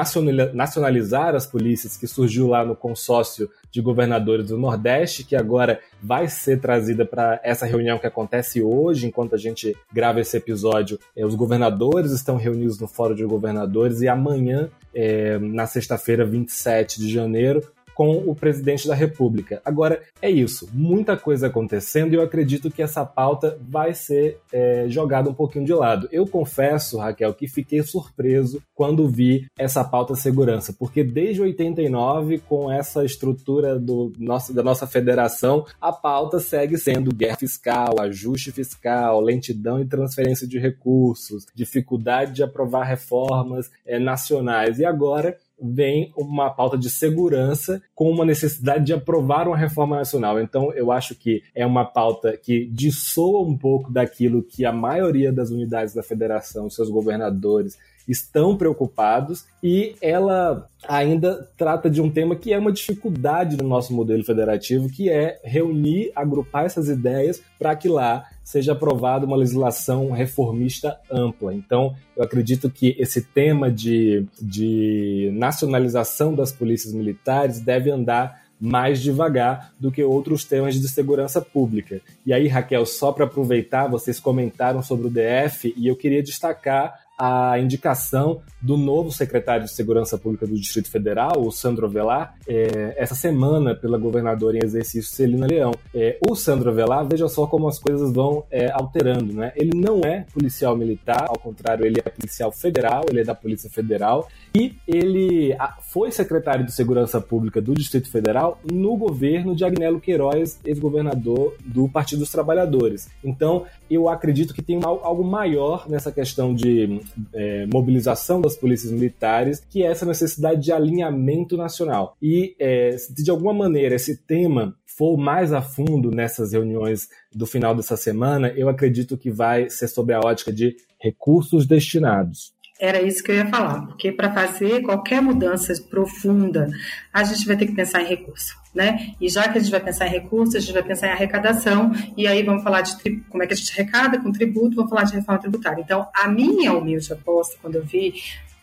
nacionalizar 0.52 1.34
as 1.34 1.46
polícias 1.46 1.96
que 1.96 2.06
surgiu 2.06 2.48
lá 2.48 2.64
no 2.64 2.74
consórcio 2.74 3.48
de 3.70 3.80
governadores 3.80 4.46
do 4.46 4.58
Nordeste, 4.58 5.24
que 5.24 5.36
agora 5.36 5.80
vai 6.02 6.28
ser 6.28 6.60
trazida 6.60 7.04
para 7.04 7.40
essa 7.44 7.66
reunião 7.66 7.98
que 7.98 8.06
acontece 8.06 8.62
hoje, 8.62 9.06
enquanto 9.06 9.34
a 9.34 9.38
gente 9.38 9.76
grava 9.92 10.20
esse 10.20 10.36
episódio. 10.36 10.98
É, 11.16 11.24
os 11.24 11.34
governadores 11.34 12.10
estão 12.10 12.36
reunidos 12.36 12.80
no 12.80 12.88
Fórum 12.88 13.14
de 13.14 13.24
Governadores 13.24 14.00
e 14.00 14.08
amanhã, 14.08 14.68
é, 14.94 15.38
na 15.38 15.66
sexta-feira, 15.66 16.24
27 16.24 16.98
de 16.98 17.12
janeiro, 17.12 17.62
com 17.96 18.18
o 18.26 18.34
presidente 18.34 18.86
da 18.86 18.94
República. 18.94 19.62
Agora, 19.64 20.02
é 20.20 20.30
isso, 20.30 20.68
muita 20.70 21.16
coisa 21.16 21.46
acontecendo 21.46 22.12
e 22.12 22.16
eu 22.16 22.22
acredito 22.22 22.70
que 22.70 22.82
essa 22.82 23.06
pauta 23.06 23.58
vai 23.66 23.94
ser 23.94 24.38
é, 24.52 24.84
jogada 24.86 25.30
um 25.30 25.34
pouquinho 25.34 25.64
de 25.64 25.72
lado. 25.72 26.06
Eu 26.12 26.26
confesso, 26.26 26.98
Raquel, 26.98 27.32
que 27.32 27.48
fiquei 27.48 27.82
surpreso 27.82 28.62
quando 28.74 29.08
vi 29.08 29.46
essa 29.58 29.82
pauta 29.82 30.14
segurança, 30.14 30.74
porque 30.78 31.02
desde 31.02 31.40
89, 31.40 32.38
com 32.40 32.70
essa 32.70 33.02
estrutura 33.02 33.78
do 33.78 34.12
nosso, 34.18 34.52
da 34.52 34.62
nossa 34.62 34.86
federação, 34.86 35.64
a 35.80 35.90
pauta 35.90 36.38
segue 36.38 36.76
sendo 36.76 37.14
guerra 37.14 37.38
fiscal, 37.38 37.98
ajuste 37.98 38.52
fiscal, 38.52 39.22
lentidão 39.22 39.80
e 39.80 39.86
transferência 39.86 40.46
de 40.46 40.58
recursos, 40.58 41.46
dificuldade 41.54 42.34
de 42.34 42.42
aprovar 42.42 42.84
reformas 42.84 43.70
é, 43.86 43.98
nacionais. 43.98 44.78
E 44.78 44.84
agora 44.84 45.38
vem 45.60 46.12
uma 46.16 46.50
pauta 46.50 46.76
de 46.76 46.90
segurança 46.90 47.82
com 47.94 48.10
uma 48.10 48.24
necessidade 48.24 48.84
de 48.84 48.92
aprovar 48.92 49.48
uma 49.48 49.56
reforma 49.56 49.96
nacional. 49.96 50.40
Então, 50.40 50.72
eu 50.72 50.92
acho 50.92 51.14
que 51.14 51.42
é 51.54 51.64
uma 51.64 51.84
pauta 51.84 52.36
que 52.36 52.66
dissoa 52.66 53.46
um 53.46 53.56
pouco 53.56 53.90
daquilo 53.90 54.42
que 54.42 54.64
a 54.64 54.72
maioria 54.72 55.32
das 55.32 55.50
unidades 55.50 55.94
da 55.94 56.02
federação, 56.02 56.68
seus 56.68 56.90
governadores, 56.90 57.78
estão 58.08 58.56
preocupados 58.56 59.44
e 59.62 59.96
ela 60.00 60.68
ainda 60.86 61.48
trata 61.56 61.90
de 61.90 62.00
um 62.00 62.10
tema 62.10 62.36
que 62.36 62.52
é 62.52 62.58
uma 62.58 62.72
dificuldade 62.72 63.56
no 63.56 63.68
nosso 63.68 63.92
modelo 63.92 64.24
federativo, 64.24 64.88
que 64.88 65.10
é 65.10 65.40
reunir, 65.42 66.12
agrupar 66.14 66.64
essas 66.64 66.88
ideias 66.88 67.42
para 67.58 67.74
que 67.74 67.88
lá 67.88 68.24
seja 68.44 68.72
aprovada 68.72 69.26
uma 69.26 69.36
legislação 69.36 70.10
reformista 70.12 70.96
ampla. 71.10 71.52
Então, 71.52 71.96
eu 72.16 72.22
acredito 72.22 72.70
que 72.70 72.94
esse 72.98 73.20
tema 73.20 73.70
de, 73.70 74.24
de 74.40 75.30
nacionalização 75.34 76.32
das 76.32 76.52
polícias 76.52 76.92
militares 76.92 77.58
deve 77.60 77.90
andar 77.90 78.46
mais 78.60 79.02
devagar 79.02 79.72
do 79.78 79.92
que 79.92 80.02
outros 80.02 80.44
temas 80.44 80.74
de 80.74 80.88
segurança 80.88 81.40
pública. 81.40 82.00
E 82.24 82.32
aí, 82.32 82.48
Raquel, 82.48 82.86
só 82.86 83.12
para 83.12 83.24
aproveitar, 83.24 83.88
vocês 83.88 84.18
comentaram 84.18 84.82
sobre 84.82 85.08
o 85.08 85.10
DF 85.10 85.74
e 85.76 85.86
eu 85.86 85.96
queria 85.96 86.22
destacar 86.22 87.05
a 87.18 87.58
indicação 87.58 88.42
do 88.60 88.76
novo 88.76 89.10
secretário 89.10 89.64
de 89.64 89.72
Segurança 89.72 90.18
Pública 90.18 90.46
do 90.46 90.54
Distrito 90.54 90.90
Federal, 90.90 91.40
o 91.40 91.50
Sandro 91.50 91.88
Velar, 91.88 92.34
é, 92.46 92.94
essa 92.96 93.14
semana 93.14 93.74
pela 93.74 93.96
governadora 93.96 94.58
em 94.58 94.64
exercício 94.64 95.10
Celina 95.10 95.46
Leão. 95.46 95.72
É, 95.94 96.18
o 96.28 96.34
Sandro 96.34 96.72
Velar, 96.74 97.06
veja 97.06 97.28
só 97.28 97.46
como 97.46 97.68
as 97.68 97.78
coisas 97.78 98.12
vão 98.12 98.44
é, 98.50 98.70
alterando, 98.70 99.32
né? 99.32 99.52
Ele 99.56 99.72
não 99.74 100.00
é 100.00 100.26
policial 100.32 100.76
militar, 100.76 101.26
ao 101.28 101.38
contrário, 101.38 101.86
ele 101.86 102.00
é 102.04 102.10
policial 102.10 102.52
federal, 102.52 103.04
ele 103.08 103.20
é 103.20 103.24
da 103.24 103.34
Polícia 103.34 103.70
Federal 103.70 104.28
e 104.54 104.74
ele 104.86 105.56
foi 105.80 106.10
secretário 106.10 106.66
de 106.66 106.72
Segurança 106.72 107.20
Pública 107.20 107.60
do 107.60 107.74
Distrito 107.74 108.10
Federal 108.10 108.60
no 108.70 108.96
governo 108.96 109.54
de 109.54 109.64
Agnello 109.64 110.00
Queiroz, 110.00 110.60
ex-governador 110.64 111.56
do 111.64 111.88
Partido 111.88 112.20
dos 112.20 112.30
Trabalhadores. 112.30 113.08
Então, 113.24 113.64
eu 113.90 114.08
acredito 114.08 114.52
que 114.52 114.62
tem 114.62 114.80
algo 114.82 115.24
maior 115.24 115.88
nessa 115.88 116.12
questão 116.12 116.54
de 116.54 117.00
é, 117.32 117.66
mobilização 117.66 118.40
das 118.40 118.56
polícias 118.56 118.92
militares, 118.92 119.62
que 119.70 119.82
é 119.82 119.86
essa 119.86 120.06
necessidade 120.06 120.62
de 120.62 120.72
alinhamento 120.72 121.56
nacional. 121.56 122.16
E, 122.20 122.54
é, 122.58 122.96
de 123.10 123.30
alguma 123.30 123.52
maneira 123.52 123.94
esse 123.94 124.16
tema 124.16 124.76
for 124.86 125.16
mais 125.16 125.52
a 125.52 125.60
fundo 125.60 126.10
nessas 126.10 126.52
reuniões 126.52 127.08
do 127.34 127.46
final 127.46 127.74
dessa 127.74 127.96
semana, 127.96 128.48
eu 128.56 128.68
acredito 128.68 129.18
que 129.18 129.30
vai 129.30 129.68
ser 129.68 129.88
sobre 129.88 130.14
a 130.14 130.20
ótica 130.20 130.52
de 130.52 130.74
recursos 130.98 131.66
destinados. 131.66 132.54
Era 132.78 133.00
isso 133.00 133.22
que 133.22 133.30
eu 133.30 133.36
ia 133.36 133.46
falar, 133.46 133.86
porque 133.86 134.12
para 134.12 134.32
fazer 134.32 134.82
qualquer 134.82 135.22
mudança 135.22 135.72
profunda, 135.88 136.68
a 137.12 137.24
gente 137.24 137.46
vai 137.46 137.56
ter 137.56 137.66
que 137.66 137.74
pensar 137.74 138.02
em 138.02 138.06
recurso, 138.06 138.54
né? 138.76 139.14
E 139.20 139.28
já 139.28 139.48
que 139.48 139.58
a 139.58 139.60
gente 139.60 139.70
vai 139.70 139.80
pensar 139.80 140.06
em 140.06 140.10
recursos, 140.10 140.54
a 140.54 140.60
gente 140.60 140.72
vai 140.72 140.82
pensar 140.82 141.08
em 141.08 141.10
arrecadação, 141.10 141.92
e 142.16 142.26
aí 142.26 142.42
vamos 142.42 142.62
falar 142.62 142.82
de 142.82 142.94
como 143.30 143.42
é 143.42 143.46
que 143.46 143.54
a 143.54 143.56
gente 143.56 143.72
arrecada 143.72 144.20
com 144.20 144.30
tributo, 144.30 144.76
vamos 144.76 144.90
falar 144.90 145.04
de 145.04 145.14
reforma 145.14 145.40
tributária. 145.40 145.80
Então, 145.80 146.06
a 146.14 146.28
minha 146.28 146.74
humilde 146.74 147.10
aposta, 147.12 147.56
quando 147.60 147.76
eu 147.76 147.84
vi 147.84 148.14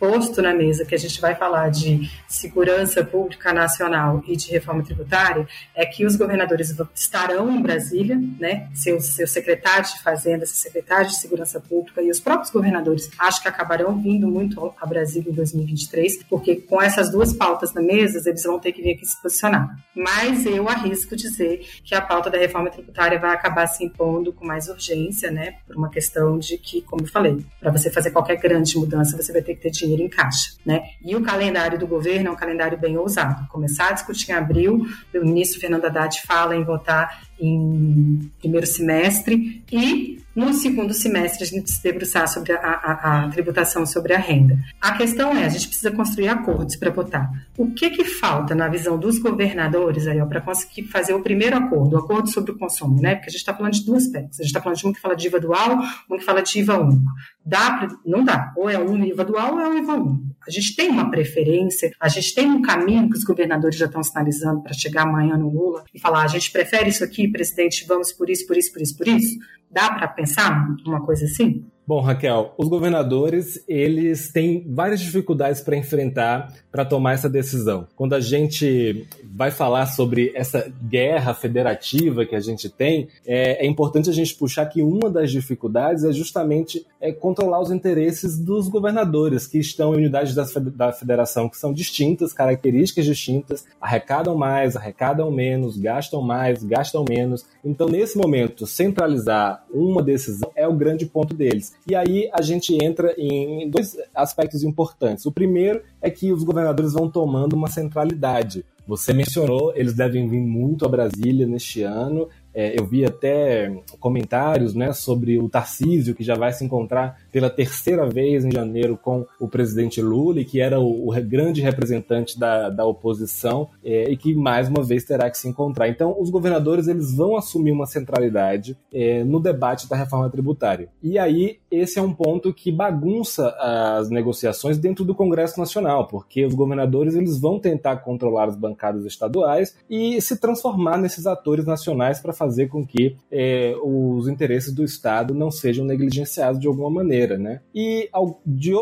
posto 0.03 0.41
na 0.41 0.53
mesa 0.53 0.83
que 0.83 0.93
a 0.93 0.97
gente 0.97 1.21
vai 1.21 1.33
falar 1.33 1.69
de 1.69 2.11
segurança 2.27 3.05
pública 3.05 3.53
nacional 3.53 4.21
e 4.27 4.35
de 4.35 4.51
reforma 4.51 4.83
tributária 4.83 5.47
é 5.73 5.85
que 5.85 6.05
os 6.05 6.17
governadores 6.17 6.75
estarão 6.93 7.49
em 7.49 7.61
Brasília, 7.61 8.21
né? 8.37 8.67
Seus, 8.73 9.05
seus 9.15 9.31
secretários 9.31 9.93
de 9.93 10.01
Fazenda, 10.01 10.45
seus 10.45 10.59
secretários 10.59 11.13
de 11.13 11.19
Segurança 11.19 11.57
Pública 11.57 12.01
e 12.01 12.11
os 12.11 12.19
próprios 12.19 12.51
governadores 12.51 13.09
acho 13.17 13.41
que 13.41 13.47
acabarão 13.47 13.97
vindo 13.97 14.27
muito 14.27 14.73
a 14.77 14.85
Brasília 14.85 15.31
em 15.31 15.33
2023, 15.33 16.23
porque 16.29 16.57
com 16.57 16.81
essas 16.81 17.09
duas 17.09 17.31
pautas 17.31 17.73
na 17.73 17.81
mesa, 17.81 18.29
eles 18.29 18.43
vão 18.43 18.59
ter 18.59 18.73
que 18.73 18.81
vir 18.81 18.95
aqui 18.95 19.05
se 19.05 19.21
posicionar. 19.21 19.73
Mas 19.95 20.45
eu 20.45 20.67
arrisco 20.67 21.15
dizer 21.15 21.65
que 21.81 21.95
a 21.95 22.01
pauta 22.01 22.29
da 22.29 22.37
reforma 22.37 22.69
tributária 22.69 23.17
vai 23.17 23.33
acabar 23.33 23.67
se 23.67 23.85
impondo 23.85 24.33
com 24.33 24.45
mais 24.45 24.67
urgência, 24.67 25.31
né? 25.31 25.55
Por 25.65 25.77
uma 25.77 25.89
questão 25.89 26.37
de 26.37 26.57
que, 26.57 26.81
como 26.81 27.03
eu 27.03 27.07
falei, 27.07 27.37
para 27.61 27.71
você 27.71 27.89
fazer 27.89 28.11
qualquer 28.11 28.35
grande 28.35 28.77
mudança, 28.77 29.15
você 29.15 29.31
vai 29.31 29.41
ter 29.41 29.55
que 29.55 29.61
ter 29.61 29.71
dinheiro 29.71 29.92
dinheiro 29.93 30.03
em 30.03 30.09
caixa. 30.09 30.53
Né? 30.65 30.83
E 31.03 31.15
o 31.15 31.21
calendário 31.21 31.77
do 31.77 31.87
governo 31.87 32.29
é 32.29 32.31
um 32.31 32.35
calendário 32.35 32.77
bem 32.77 32.97
ousado. 32.97 33.47
Começar 33.47 33.89
a 33.89 33.91
discutir 33.93 34.31
em 34.31 34.33
abril, 34.33 34.85
o 35.13 35.25
ministro 35.25 35.59
Fernando 35.59 35.85
Haddad 35.85 36.21
fala 36.25 36.55
em 36.55 36.63
votar 36.63 37.23
em 37.39 38.31
primeiro 38.39 38.65
semestre 38.65 39.63
e 39.71 40.21
no 40.35 40.53
segundo 40.53 40.93
semestre 40.93 41.43
a 41.43 41.47
gente 41.47 41.69
se 41.69 41.83
debruçar 41.83 42.27
sobre 42.27 42.53
a, 42.53 42.57
a, 42.57 43.25
a, 43.25 43.29
tributação 43.29 43.85
sobre 43.85 44.13
a 44.13 44.17
renda. 44.17 44.57
A 44.81 44.97
questão 44.97 45.35
é, 45.35 45.45
a 45.45 45.49
gente 45.49 45.67
precisa 45.67 45.91
construir 45.91 46.27
acordos 46.29 46.75
para 46.75 46.89
votar. 46.89 47.29
O 47.57 47.71
que 47.71 47.89
que 47.91 48.03
falta 48.03 48.55
na 48.55 48.67
visão 48.67 48.97
dos 48.97 49.19
governadores 49.19 50.07
aí 50.07 50.23
para 50.25 50.41
conseguir 50.41 50.87
fazer 50.87 51.13
o 51.13 51.21
primeiro 51.21 51.57
acordo, 51.57 51.95
o 51.95 51.99
acordo 51.99 52.29
sobre 52.29 52.51
o 52.51 52.57
consumo, 52.57 52.99
né? 52.99 53.15
Porque 53.15 53.29
a 53.29 53.31
gente 53.31 53.41
está 53.41 53.53
falando 53.53 53.73
de 53.73 53.85
duas 53.85 54.05
aspectos. 54.05 54.39
A 54.39 54.43
gente 54.43 54.49
está 54.49 54.61
falando 54.61 54.77
de 54.77 54.87
um 54.87 54.93
que 54.93 55.01
fala 55.01 55.15
de 55.15 55.27
IVA 55.27 55.39
dual, 55.39 55.79
um 56.09 56.17
que 56.17 56.23
fala 56.23 56.41
de 56.41 56.59
IVA 56.59 56.79
único. 56.79 57.11
Dá 57.45 57.77
pra, 57.77 57.87
não 58.05 58.23
dá. 58.23 58.53
Ou 58.55 58.69
é 58.69 58.79
um 58.79 59.03
IVA 59.03 59.25
dual 59.25 59.53
ou 59.53 59.59
é 59.59 59.67
um 59.67 59.77
IVA 59.77 59.95
único. 59.95 60.33
A 60.45 60.51
gente 60.51 60.75
tem 60.75 60.89
uma 60.89 61.09
preferência, 61.09 61.91
a 61.99 62.07
gente 62.07 62.33
tem 62.33 62.49
um 62.49 62.61
caminho 62.61 63.09
que 63.09 63.17
os 63.17 63.23
governadores 63.23 63.77
já 63.77 63.85
estão 63.85 64.03
sinalizando 64.03 64.61
para 64.61 64.73
chegar 64.73 65.03
amanhã 65.03 65.37
no 65.37 65.49
Lula 65.49 65.83
e 65.93 65.99
falar: 65.99 66.23
a 66.23 66.27
gente 66.27 66.51
prefere 66.51 66.89
isso 66.89 67.03
aqui, 67.03 67.27
presidente, 67.27 67.85
vamos 67.87 68.11
por 68.13 68.29
isso, 68.29 68.45
por 68.47 68.57
isso, 68.57 68.71
por 68.71 68.81
isso, 68.81 68.97
por 68.97 69.07
isso. 69.07 69.37
Dá 69.69 69.91
para 69.91 70.07
pensar 70.07 70.67
uma 70.85 71.03
coisa 71.05 71.25
assim? 71.25 71.65
Bom, 71.85 71.99
Raquel, 71.99 72.53
os 72.57 72.69
governadores, 72.69 73.61
eles 73.67 74.31
têm 74.31 74.65
várias 74.69 75.01
dificuldades 75.01 75.59
para 75.59 75.75
enfrentar 75.75 76.53
para 76.71 76.85
tomar 76.85 77.11
essa 77.11 77.29
decisão. 77.29 77.85
Quando 77.93 78.13
a 78.13 78.21
gente 78.21 79.05
vai 79.35 79.51
falar 79.51 79.87
sobre 79.87 80.31
essa 80.33 80.71
guerra 80.81 81.33
federativa 81.33 82.25
que 82.25 82.35
a 82.35 82.39
gente 82.39 82.69
tem, 82.69 83.09
é, 83.27 83.65
é 83.65 83.67
importante 83.67 84.09
a 84.09 84.13
gente 84.13 84.33
puxar 84.33 84.65
que 84.67 84.81
uma 84.81 85.09
das 85.09 85.29
dificuldades 85.29 86.05
é 86.05 86.11
justamente 86.13 86.85
é, 87.01 87.11
controlar 87.11 87.59
os 87.59 87.69
interesses 87.69 88.39
dos 88.39 88.69
governadores, 88.69 89.45
que 89.45 89.59
estão 89.59 89.93
em 89.93 89.97
unidades 89.97 90.33
da, 90.33 90.45
da 90.73 90.93
federação 90.93 91.49
que 91.49 91.57
são 91.57 91.73
distintas, 91.73 92.31
características 92.31 93.05
distintas, 93.05 93.65
arrecadam 93.81 94.37
mais, 94.37 94.77
arrecadam 94.77 95.29
menos, 95.29 95.77
gastam 95.77 96.21
mais, 96.21 96.63
gastam 96.63 97.03
menos. 97.07 97.45
Então, 97.63 97.89
nesse 97.89 98.17
momento, 98.17 98.65
centralizar 98.65 99.65
uma 99.69 100.01
decisão 100.01 100.49
é 100.55 100.65
o 100.65 100.73
grande 100.73 101.05
ponto 101.05 101.35
deles. 101.35 101.72
E 101.87 101.95
aí 101.95 102.29
a 102.33 102.41
gente 102.41 102.77
entra 102.81 103.13
em 103.17 103.69
dois 103.69 103.97
aspectos 104.15 104.63
importantes. 104.63 105.25
O 105.25 105.31
primeiro 105.31 105.81
é 106.01 106.09
que 106.09 106.31
os 106.31 106.43
governadores 106.43 106.93
vão 106.93 107.09
tomando 107.09 107.53
uma 107.53 107.67
centralidade. 107.67 108.65
Você 108.87 109.13
mencionou, 109.13 109.73
eles 109.75 109.93
devem 109.93 110.27
vir 110.27 110.41
muito 110.41 110.85
a 110.85 110.89
Brasília 110.89 111.47
neste 111.47 111.83
ano. 111.83 112.27
É, 112.53 112.79
eu 112.79 112.85
vi 112.85 113.05
até 113.05 113.73
comentários 113.99 114.73
né, 114.73 114.91
sobre 114.93 115.39
o 115.39 115.49
Tarcísio, 115.49 116.15
que 116.15 116.23
já 116.23 116.35
vai 116.35 116.53
se 116.53 116.63
encontrar 116.63 117.17
pela 117.31 117.49
terceira 117.49 118.07
vez 118.07 118.45
em 118.45 118.51
janeiro 118.51 118.97
com 118.97 119.25
o 119.39 119.47
presidente 119.47 120.01
Lula, 120.01 120.43
que 120.43 120.59
era 120.59 120.79
o, 120.79 121.09
o 121.09 121.21
grande 121.23 121.61
representante 121.61 122.39
da, 122.39 122.69
da 122.69 122.85
oposição, 122.85 123.69
é, 123.83 124.09
e 124.11 124.17
que 124.17 124.35
mais 124.35 124.67
uma 124.67 124.83
vez 124.83 125.03
terá 125.03 125.29
que 125.29 125.37
se 125.37 125.47
encontrar. 125.47 125.89
Então, 125.89 126.15
os 126.19 126.29
governadores 126.29 126.87
eles 126.87 127.15
vão 127.15 127.35
assumir 127.35 127.71
uma 127.71 127.85
centralidade 127.85 128.77
é, 128.93 129.23
no 129.23 129.39
debate 129.39 129.89
da 129.89 129.95
reforma 129.95 130.29
tributária. 130.29 130.89
E 131.01 131.17
aí, 131.17 131.59
esse 131.71 131.97
é 131.97 132.01
um 132.01 132.13
ponto 132.13 132.53
que 132.53 132.71
bagunça 132.71 133.49
as 133.59 134.09
negociações 134.09 134.77
dentro 134.77 135.03
do 135.03 135.15
Congresso 135.15 135.59
Nacional, 135.59 136.07
porque 136.07 136.45
os 136.45 136.53
governadores 136.53 137.15
eles 137.15 137.39
vão 137.39 137.59
tentar 137.59 137.97
controlar 137.97 138.45
as 138.45 138.55
bancadas 138.55 139.05
estaduais 139.05 139.75
e 139.89 140.21
se 140.21 140.39
transformar 140.39 140.97
nesses 140.97 141.25
atores 141.25 141.65
nacionais 141.65 142.19
para 142.19 142.33
fazer 142.43 142.67
com 142.67 142.85
que 142.85 143.15
é, 143.31 143.73
os 143.81 144.27
interesses 144.27 144.73
do 144.73 144.83
Estado 144.83 145.33
não 145.33 145.49
sejam 145.49 145.85
negligenciados 145.85 146.59
de 146.59 146.67
alguma 146.67 146.89
maneira. 146.89 147.37
Né? 147.37 147.61
E 147.73 148.09
ao, 148.11 148.41
de, 148.45 148.73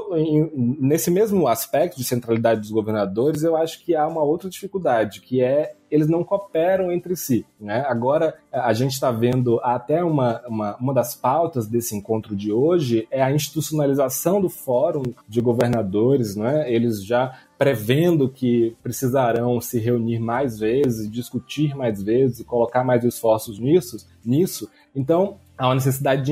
nesse 0.79 1.11
mesmo 1.11 1.47
aspecto 1.47 1.97
de 1.97 2.03
centralidade 2.03 2.61
dos 2.61 2.71
governadores, 2.71 3.43
eu 3.43 3.55
acho 3.55 3.83
que 3.83 3.95
há 3.95 4.07
uma 4.07 4.23
outra 4.23 4.49
dificuldade, 4.49 5.21
que 5.21 5.41
é 5.41 5.73
eles 5.91 6.07
não 6.07 6.23
cooperam 6.23 6.91
entre 6.91 7.15
si. 7.15 7.45
Né? 7.59 7.83
Agora, 7.87 8.35
a 8.51 8.71
gente 8.73 8.93
está 8.93 9.11
vendo 9.11 9.59
até 9.61 10.03
uma, 10.03 10.41
uma, 10.47 10.75
uma 10.77 10.93
das 10.93 11.13
pautas 11.13 11.67
desse 11.67 11.95
encontro 11.95 12.35
de 12.35 12.51
hoje 12.51 13.07
é 13.11 13.21
a 13.21 13.31
institucionalização 13.31 14.41
do 14.41 14.49
Fórum 14.49 15.03
de 15.27 15.41
Governadores. 15.41 16.35
Né? 16.35 16.71
Eles 16.71 17.03
já 17.03 17.37
prevendo 17.57 18.29
que 18.29 18.75
precisarão 18.81 19.59
se 19.59 19.77
reunir 19.79 20.19
mais 20.19 20.57
vezes, 20.57 21.11
discutir 21.11 21.75
mais 21.75 22.01
vezes 22.01 22.39
e 22.39 22.43
colocar 22.43 22.83
mais 22.83 23.03
esforços 23.03 23.59
nisso, 23.59 23.97
nisso. 24.25 24.67
Então, 24.95 25.37
há 25.61 25.67
uma 25.67 25.75
necessidade 25.75 26.23
de 26.23 26.31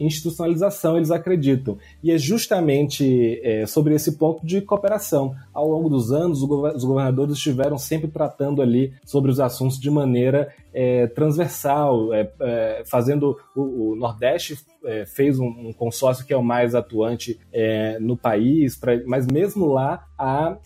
institucionalização, 0.00 0.96
eles 0.96 1.10
acreditam. 1.10 1.76
E 2.02 2.10
é 2.10 2.16
justamente 2.16 3.38
é, 3.44 3.66
sobre 3.66 3.94
esse 3.94 4.12
ponto 4.16 4.44
de 4.44 4.62
cooperação. 4.62 5.34
Ao 5.52 5.68
longo 5.68 5.90
dos 5.90 6.10
anos, 6.10 6.42
os 6.42 6.84
governadores 6.84 7.34
estiveram 7.34 7.76
sempre 7.76 8.08
tratando 8.08 8.62
ali 8.62 8.94
sobre 9.04 9.30
os 9.30 9.38
assuntos 9.38 9.78
de 9.78 9.90
maneira 9.90 10.48
é, 10.72 11.06
transversal, 11.08 12.14
é, 12.14 12.32
é 12.40 12.82
fazendo 12.86 13.36
o, 13.54 13.90
o 13.90 13.96
Nordeste 13.96 14.56
é, 14.86 15.04
fez 15.04 15.38
um, 15.38 15.48
um, 15.48 15.72
consórcio 15.74 16.24
que 16.24 16.32
é 16.32 16.36
o 16.36 16.42
mais 16.42 16.74
atuante 16.74 17.38
é, 17.52 17.98
no 17.98 18.16
país, 18.16 18.78
pra, 18.78 18.98
mas 19.04 19.26
mesmo 19.26 19.66
lá 19.66 20.06
há 20.18 20.56